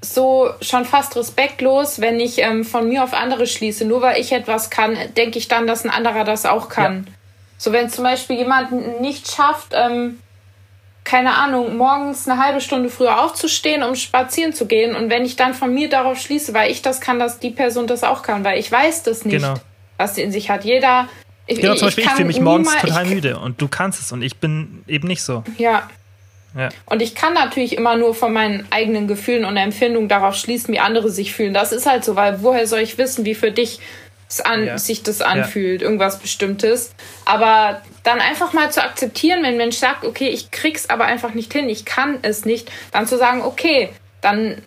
so 0.00 0.50
schon 0.60 0.84
fast 0.84 1.16
respektlos, 1.16 2.00
wenn 2.00 2.20
ich 2.20 2.38
ähm, 2.38 2.64
von 2.64 2.88
mir 2.88 3.02
auf 3.02 3.14
andere 3.14 3.46
schließe. 3.46 3.84
Nur 3.84 4.02
weil 4.02 4.20
ich 4.20 4.32
etwas 4.32 4.70
kann, 4.70 4.96
denke 5.16 5.38
ich 5.38 5.48
dann, 5.48 5.66
dass 5.66 5.84
ein 5.84 5.90
anderer 5.90 6.24
das 6.24 6.46
auch 6.46 6.68
kann. 6.68 7.04
Ja. 7.06 7.12
So, 7.58 7.72
wenn 7.72 7.88
zum 7.88 8.04
Beispiel 8.04 8.36
jemand 8.36 9.00
nicht 9.00 9.30
schafft, 9.30 9.72
ähm, 9.72 10.18
keine 11.04 11.36
Ahnung, 11.36 11.76
morgens 11.76 12.28
eine 12.28 12.42
halbe 12.42 12.60
Stunde 12.60 12.90
früher 12.90 13.22
aufzustehen, 13.22 13.82
um 13.82 13.94
spazieren 13.94 14.52
zu 14.52 14.66
gehen. 14.66 14.94
Und 14.94 15.08
wenn 15.08 15.24
ich 15.24 15.36
dann 15.36 15.54
von 15.54 15.72
mir 15.72 15.88
darauf 15.88 16.18
schließe, 16.18 16.52
weil 16.52 16.70
ich 16.70 16.82
das 16.82 17.00
kann, 17.00 17.18
dass 17.18 17.38
die 17.38 17.50
Person 17.50 17.86
das 17.86 18.02
auch 18.02 18.22
kann, 18.22 18.44
weil 18.44 18.58
ich 18.58 18.70
weiß 18.70 19.04
das 19.04 19.24
nicht, 19.24 19.36
genau. 19.36 19.54
was 19.96 20.16
sie 20.16 20.22
in 20.22 20.32
sich 20.32 20.50
hat. 20.50 20.64
Jeder. 20.64 21.08
Ich, 21.46 21.60
genau, 21.60 21.74
zum 21.74 21.86
Beispiel, 21.86 22.02
ich, 22.02 22.10
ich 22.10 22.16
fühle 22.16 22.26
mich 22.26 22.40
morgens 22.40 22.76
total 22.76 23.06
müde 23.06 23.38
und 23.38 23.62
du 23.62 23.68
kannst 23.68 24.00
es 24.00 24.10
und 24.10 24.20
ich 24.20 24.38
bin 24.38 24.82
eben 24.88 25.06
nicht 25.06 25.22
so. 25.22 25.44
Ja. 25.58 25.88
Ja. 26.56 26.70
Und 26.86 27.02
ich 27.02 27.14
kann 27.14 27.34
natürlich 27.34 27.76
immer 27.76 27.96
nur 27.96 28.14
von 28.14 28.32
meinen 28.32 28.66
eigenen 28.70 29.06
Gefühlen 29.06 29.44
und 29.44 29.56
Empfindungen 29.56 30.08
darauf 30.08 30.34
schließen, 30.34 30.72
wie 30.72 30.80
andere 30.80 31.10
sich 31.10 31.34
fühlen. 31.34 31.52
Das 31.52 31.72
ist 31.72 31.86
halt 31.86 32.04
so, 32.04 32.16
weil 32.16 32.42
woher 32.42 32.66
soll 32.66 32.80
ich 32.80 32.96
wissen, 32.98 33.24
wie 33.24 33.34
für 33.34 33.50
dich 33.50 33.80
an, 34.44 34.66
ja. 34.66 34.78
sich 34.78 35.02
das 35.02 35.20
anfühlt, 35.20 35.82
ja. 35.82 35.86
irgendwas 35.86 36.18
Bestimmtes. 36.18 36.92
Aber 37.24 37.82
dann 38.02 38.20
einfach 38.20 38.52
mal 38.52 38.72
zu 38.72 38.82
akzeptieren, 38.82 39.42
wenn 39.42 39.52
ein 39.52 39.56
Mensch 39.56 39.76
sagt, 39.76 40.04
okay, 40.04 40.28
ich 40.28 40.50
krieg's 40.50 40.90
aber 40.90 41.04
einfach 41.04 41.34
nicht 41.34 41.52
hin, 41.52 41.68
ich 41.68 41.84
kann 41.84 42.18
es 42.22 42.44
nicht, 42.44 42.70
dann 42.90 43.06
zu 43.06 43.18
sagen, 43.18 43.42
okay, 43.42 43.90
dann 44.20 44.62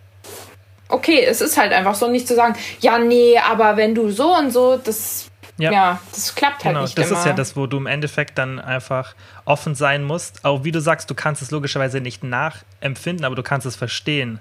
okay, 0.89 1.23
es 1.23 1.39
ist 1.39 1.57
halt 1.57 1.71
einfach 1.71 1.95
so, 1.95 2.07
nicht 2.07 2.27
zu 2.27 2.35
sagen, 2.35 2.55
ja, 2.79 2.97
nee, 2.97 3.37
aber 3.37 3.77
wenn 3.77 3.95
du 3.95 4.09
so 4.09 4.35
und 4.35 4.51
so, 4.51 4.77
das 4.77 5.29
ja. 5.59 5.71
ja, 5.71 5.99
das 6.11 6.33
klappt 6.33 6.63
halt 6.63 6.73
genau, 6.73 6.81
nicht 6.81 6.97
das 6.97 7.09
immer. 7.09 7.19
ist 7.19 7.25
ja 7.25 7.33
das, 7.33 7.55
wo 7.55 7.67
du 7.67 7.77
im 7.77 7.85
Endeffekt 7.85 8.37
dann 8.37 8.59
einfach 8.59 9.13
offen 9.45 9.75
sein 9.75 10.03
musst. 10.03 10.45
Auch 10.45 10.63
wie 10.63 10.71
du 10.71 10.81
sagst, 10.81 11.09
du 11.09 11.15
kannst 11.15 11.41
es 11.41 11.51
logischerweise 11.51 12.01
nicht 12.01 12.23
nachempfinden, 12.23 13.25
aber 13.25 13.35
du 13.35 13.43
kannst 13.43 13.67
es 13.67 13.75
verstehen. 13.75 14.39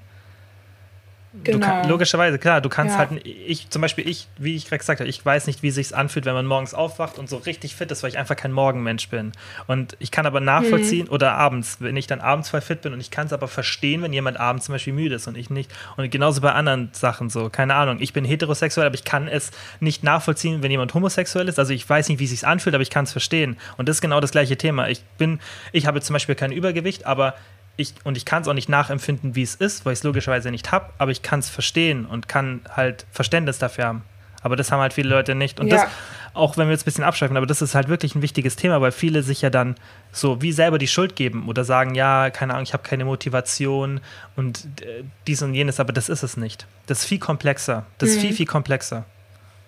Genau. 1.44 1.66
Kann, 1.66 1.88
logischerweise, 1.88 2.38
klar, 2.38 2.60
du 2.60 2.68
kannst 2.68 2.94
ja. 2.94 2.98
halt, 2.98 3.24
ich 3.24 3.70
zum 3.70 3.82
Beispiel, 3.82 4.08
ich, 4.08 4.28
wie 4.38 4.56
ich 4.56 4.66
gerade 4.66 4.78
gesagt 4.78 5.00
habe, 5.00 5.08
ich 5.08 5.24
weiß 5.24 5.46
nicht, 5.46 5.62
wie 5.62 5.68
es 5.68 5.74
sich 5.74 5.94
anfühlt, 5.94 6.24
wenn 6.24 6.34
man 6.34 6.46
morgens 6.46 6.74
aufwacht 6.74 7.18
und 7.18 7.28
so 7.28 7.36
richtig 7.36 7.74
fit 7.74 7.90
ist, 7.90 8.02
weil 8.02 8.10
ich 8.10 8.18
einfach 8.18 8.36
kein 8.36 8.52
Morgenmensch 8.52 9.08
bin. 9.08 9.32
Und 9.66 9.96
ich 9.98 10.10
kann 10.10 10.26
aber 10.26 10.40
nachvollziehen, 10.40 11.06
mhm. 11.06 11.12
oder 11.12 11.34
abends, 11.34 11.78
wenn 11.80 11.96
ich 11.96 12.06
dann 12.06 12.20
abends 12.20 12.48
voll 12.48 12.60
fit 12.60 12.82
bin 12.82 12.92
und 12.92 13.00
ich 13.00 13.10
kann 13.10 13.26
es 13.26 13.32
aber 13.32 13.48
verstehen, 13.48 14.02
wenn 14.02 14.12
jemand 14.12 14.38
abends 14.38 14.66
zum 14.66 14.74
Beispiel 14.74 14.92
müde 14.92 15.14
ist 15.14 15.26
und 15.26 15.36
ich 15.36 15.50
nicht. 15.50 15.70
Und 15.96 16.10
genauso 16.10 16.40
bei 16.40 16.52
anderen 16.52 16.90
Sachen 16.92 17.30
so, 17.30 17.48
keine 17.50 17.74
Ahnung, 17.74 17.98
ich 18.00 18.12
bin 18.12 18.24
heterosexuell, 18.24 18.86
aber 18.86 18.94
ich 18.94 19.04
kann 19.04 19.28
es 19.28 19.50
nicht 19.80 20.02
nachvollziehen, 20.02 20.62
wenn 20.62 20.70
jemand 20.70 20.94
homosexuell 20.94 21.48
ist. 21.48 21.58
Also 21.58 21.72
ich 21.72 21.88
weiß 21.88 22.08
nicht, 22.08 22.18
wie 22.18 22.24
es 22.24 22.30
sich 22.30 22.46
anfühlt, 22.46 22.74
aber 22.74 22.82
ich 22.82 22.90
kann 22.90 23.04
es 23.04 23.12
verstehen. 23.12 23.56
Und 23.76 23.88
das 23.88 23.96
ist 23.96 24.00
genau 24.00 24.20
das 24.20 24.32
gleiche 24.32 24.56
Thema. 24.56 24.88
Ich 24.88 25.02
bin, 25.18 25.40
ich 25.72 25.86
habe 25.86 26.00
zum 26.00 26.14
Beispiel 26.14 26.34
kein 26.34 26.52
Übergewicht, 26.52 27.06
aber 27.06 27.34
ich, 27.78 27.94
und 28.04 28.16
ich 28.16 28.24
kann 28.24 28.42
es 28.42 28.48
auch 28.48 28.54
nicht 28.54 28.68
nachempfinden, 28.68 29.34
wie 29.34 29.42
es 29.42 29.54
ist, 29.54 29.86
weil 29.86 29.92
ich 29.94 30.00
es 30.00 30.02
logischerweise 30.02 30.50
nicht 30.50 30.72
habe, 30.72 30.90
aber 30.98 31.12
ich 31.12 31.22
kann 31.22 31.38
es 31.38 31.48
verstehen 31.48 32.04
und 32.04 32.28
kann 32.28 32.60
halt 32.68 33.06
Verständnis 33.12 33.58
dafür 33.58 33.86
haben. 33.86 34.02
Aber 34.42 34.56
das 34.56 34.70
haben 34.70 34.80
halt 34.80 34.92
viele 34.92 35.08
Leute 35.08 35.34
nicht. 35.34 35.60
Und 35.60 35.68
ja. 35.68 35.76
das, 35.76 35.86
auch 36.34 36.56
wenn 36.56 36.66
wir 36.66 36.72
jetzt 36.72 36.82
ein 36.82 36.84
bisschen 36.86 37.04
abschweifen, 37.04 37.36
aber 37.36 37.46
das 37.46 37.62
ist 37.62 37.74
halt 37.74 37.88
wirklich 37.88 38.16
ein 38.16 38.22
wichtiges 38.22 38.56
Thema, 38.56 38.80
weil 38.80 38.90
viele 38.92 39.22
sich 39.22 39.42
ja 39.42 39.50
dann 39.50 39.76
so 40.10 40.42
wie 40.42 40.52
selber 40.52 40.78
die 40.78 40.88
Schuld 40.88 41.14
geben 41.14 41.48
oder 41.48 41.64
sagen, 41.64 41.94
ja, 41.94 42.30
keine 42.30 42.52
Ahnung, 42.52 42.64
ich 42.64 42.72
habe 42.72 42.82
keine 42.82 43.04
Motivation 43.04 44.00
und 44.34 44.64
äh, 44.82 45.04
dies 45.28 45.40
und 45.42 45.54
jenes, 45.54 45.78
aber 45.78 45.92
das 45.92 46.08
ist 46.08 46.24
es 46.24 46.36
nicht. 46.36 46.66
Das 46.86 47.00
ist 47.00 47.04
viel 47.04 47.20
komplexer. 47.20 47.86
Das 47.98 48.10
mhm. 48.10 48.14
ist 48.16 48.20
viel, 48.20 48.32
viel 48.34 48.46
komplexer 48.46 49.04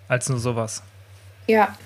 als 0.09 0.29
nur 0.29 0.41
sowas. 0.41 0.83
Ja, 1.47 1.77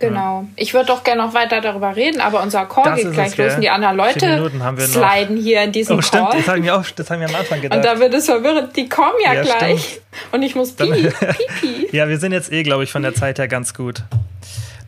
Genau. 0.00 0.46
Ich 0.56 0.72
würde 0.72 0.86
doch 0.86 1.04
gerne 1.04 1.22
noch 1.22 1.34
weiter 1.34 1.60
darüber 1.60 1.94
reden, 1.94 2.22
aber 2.22 2.42
unser 2.42 2.64
Call 2.64 2.84
das 2.84 2.96
geht 2.96 3.12
gleich 3.12 3.36
los 3.36 3.54
und 3.54 3.60
die 3.60 3.68
anderen 3.68 3.96
Leute 3.98 4.50
sliden 4.78 5.36
hier 5.36 5.62
in 5.62 5.72
diesem 5.72 5.98
oh, 5.98 6.02
stimmt. 6.02 6.30
Call. 6.30 6.38
Das 6.38 6.48
haben, 6.48 6.62
wir 6.62 6.74
auch, 6.74 6.84
das 6.90 7.10
haben 7.10 7.20
wir 7.20 7.28
am 7.28 7.34
Anfang 7.34 7.60
gedacht. 7.60 7.76
Und 7.76 7.84
da 7.84 8.00
wird 8.00 8.14
es 8.14 8.24
verwirrend. 8.24 8.74
Die 8.74 8.88
kommen 8.88 9.12
ja, 9.22 9.34
ja 9.34 9.42
gleich. 9.42 9.84
Stimmt. 9.84 10.02
Und 10.32 10.42
ich 10.42 10.54
muss 10.56 10.72
pipi. 10.72 11.10
pipi. 11.10 11.88
ja, 11.92 12.08
wir 12.08 12.18
sind 12.18 12.32
jetzt 12.32 12.50
eh, 12.50 12.62
glaube 12.62 12.82
ich, 12.84 12.90
von 12.90 13.02
der 13.02 13.14
Zeit 13.14 13.38
her 13.38 13.46
ganz 13.46 13.74
gut. 13.74 14.02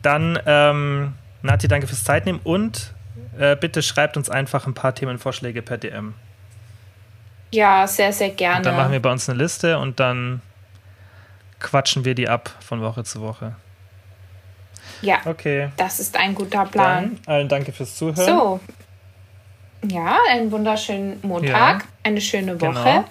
Dann, 0.01 0.39
ähm, 0.47 1.13
Nati, 1.43 1.67
danke 1.67 1.85
fürs 1.85 2.03
Zeitnehmen 2.03 2.41
und 2.43 2.91
äh, 3.37 3.55
bitte 3.55 3.83
schreibt 3.83 4.17
uns 4.17 4.31
einfach 4.31 4.65
ein 4.65 4.73
paar 4.73 4.95
Themenvorschläge 4.95 5.61
per 5.61 5.77
DM. 5.77 6.15
Ja, 7.51 7.85
sehr, 7.85 8.11
sehr 8.11 8.31
gerne. 8.31 8.57
Und 8.57 8.65
dann 8.65 8.75
machen 8.75 8.91
wir 8.91 9.01
bei 9.01 9.11
uns 9.11 9.29
eine 9.29 9.37
Liste 9.37 9.77
und 9.77 9.99
dann 9.99 10.41
quatschen 11.59 12.03
wir 12.03 12.15
die 12.15 12.27
ab 12.27 12.49
von 12.61 12.81
Woche 12.81 13.03
zu 13.03 13.21
Woche. 13.21 13.55
Ja. 15.03 15.21
Okay. 15.25 15.69
Das 15.77 15.99
ist 15.99 16.17
ein 16.17 16.33
guter 16.33 16.65
Plan. 16.65 17.19
Dann 17.25 17.33
allen 17.33 17.49
danke 17.49 17.71
fürs 17.71 17.95
Zuhören. 17.95 18.25
So. 18.25 18.59
Ja, 19.85 20.17
einen 20.29 20.51
wunderschönen 20.51 21.19
Montag, 21.23 21.81
ja. 21.81 21.87
eine 22.03 22.21
schöne 22.21 22.59
Woche. 22.59 22.83
Genau. 22.83 23.05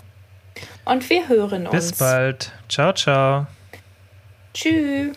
Und 0.84 1.08
wir 1.10 1.28
hören 1.28 1.66
uns. 1.66 1.90
Bis 1.90 1.98
bald. 1.98 2.52
Ciao, 2.68 2.92
ciao. 2.92 3.46
Tschüss. 4.54 5.16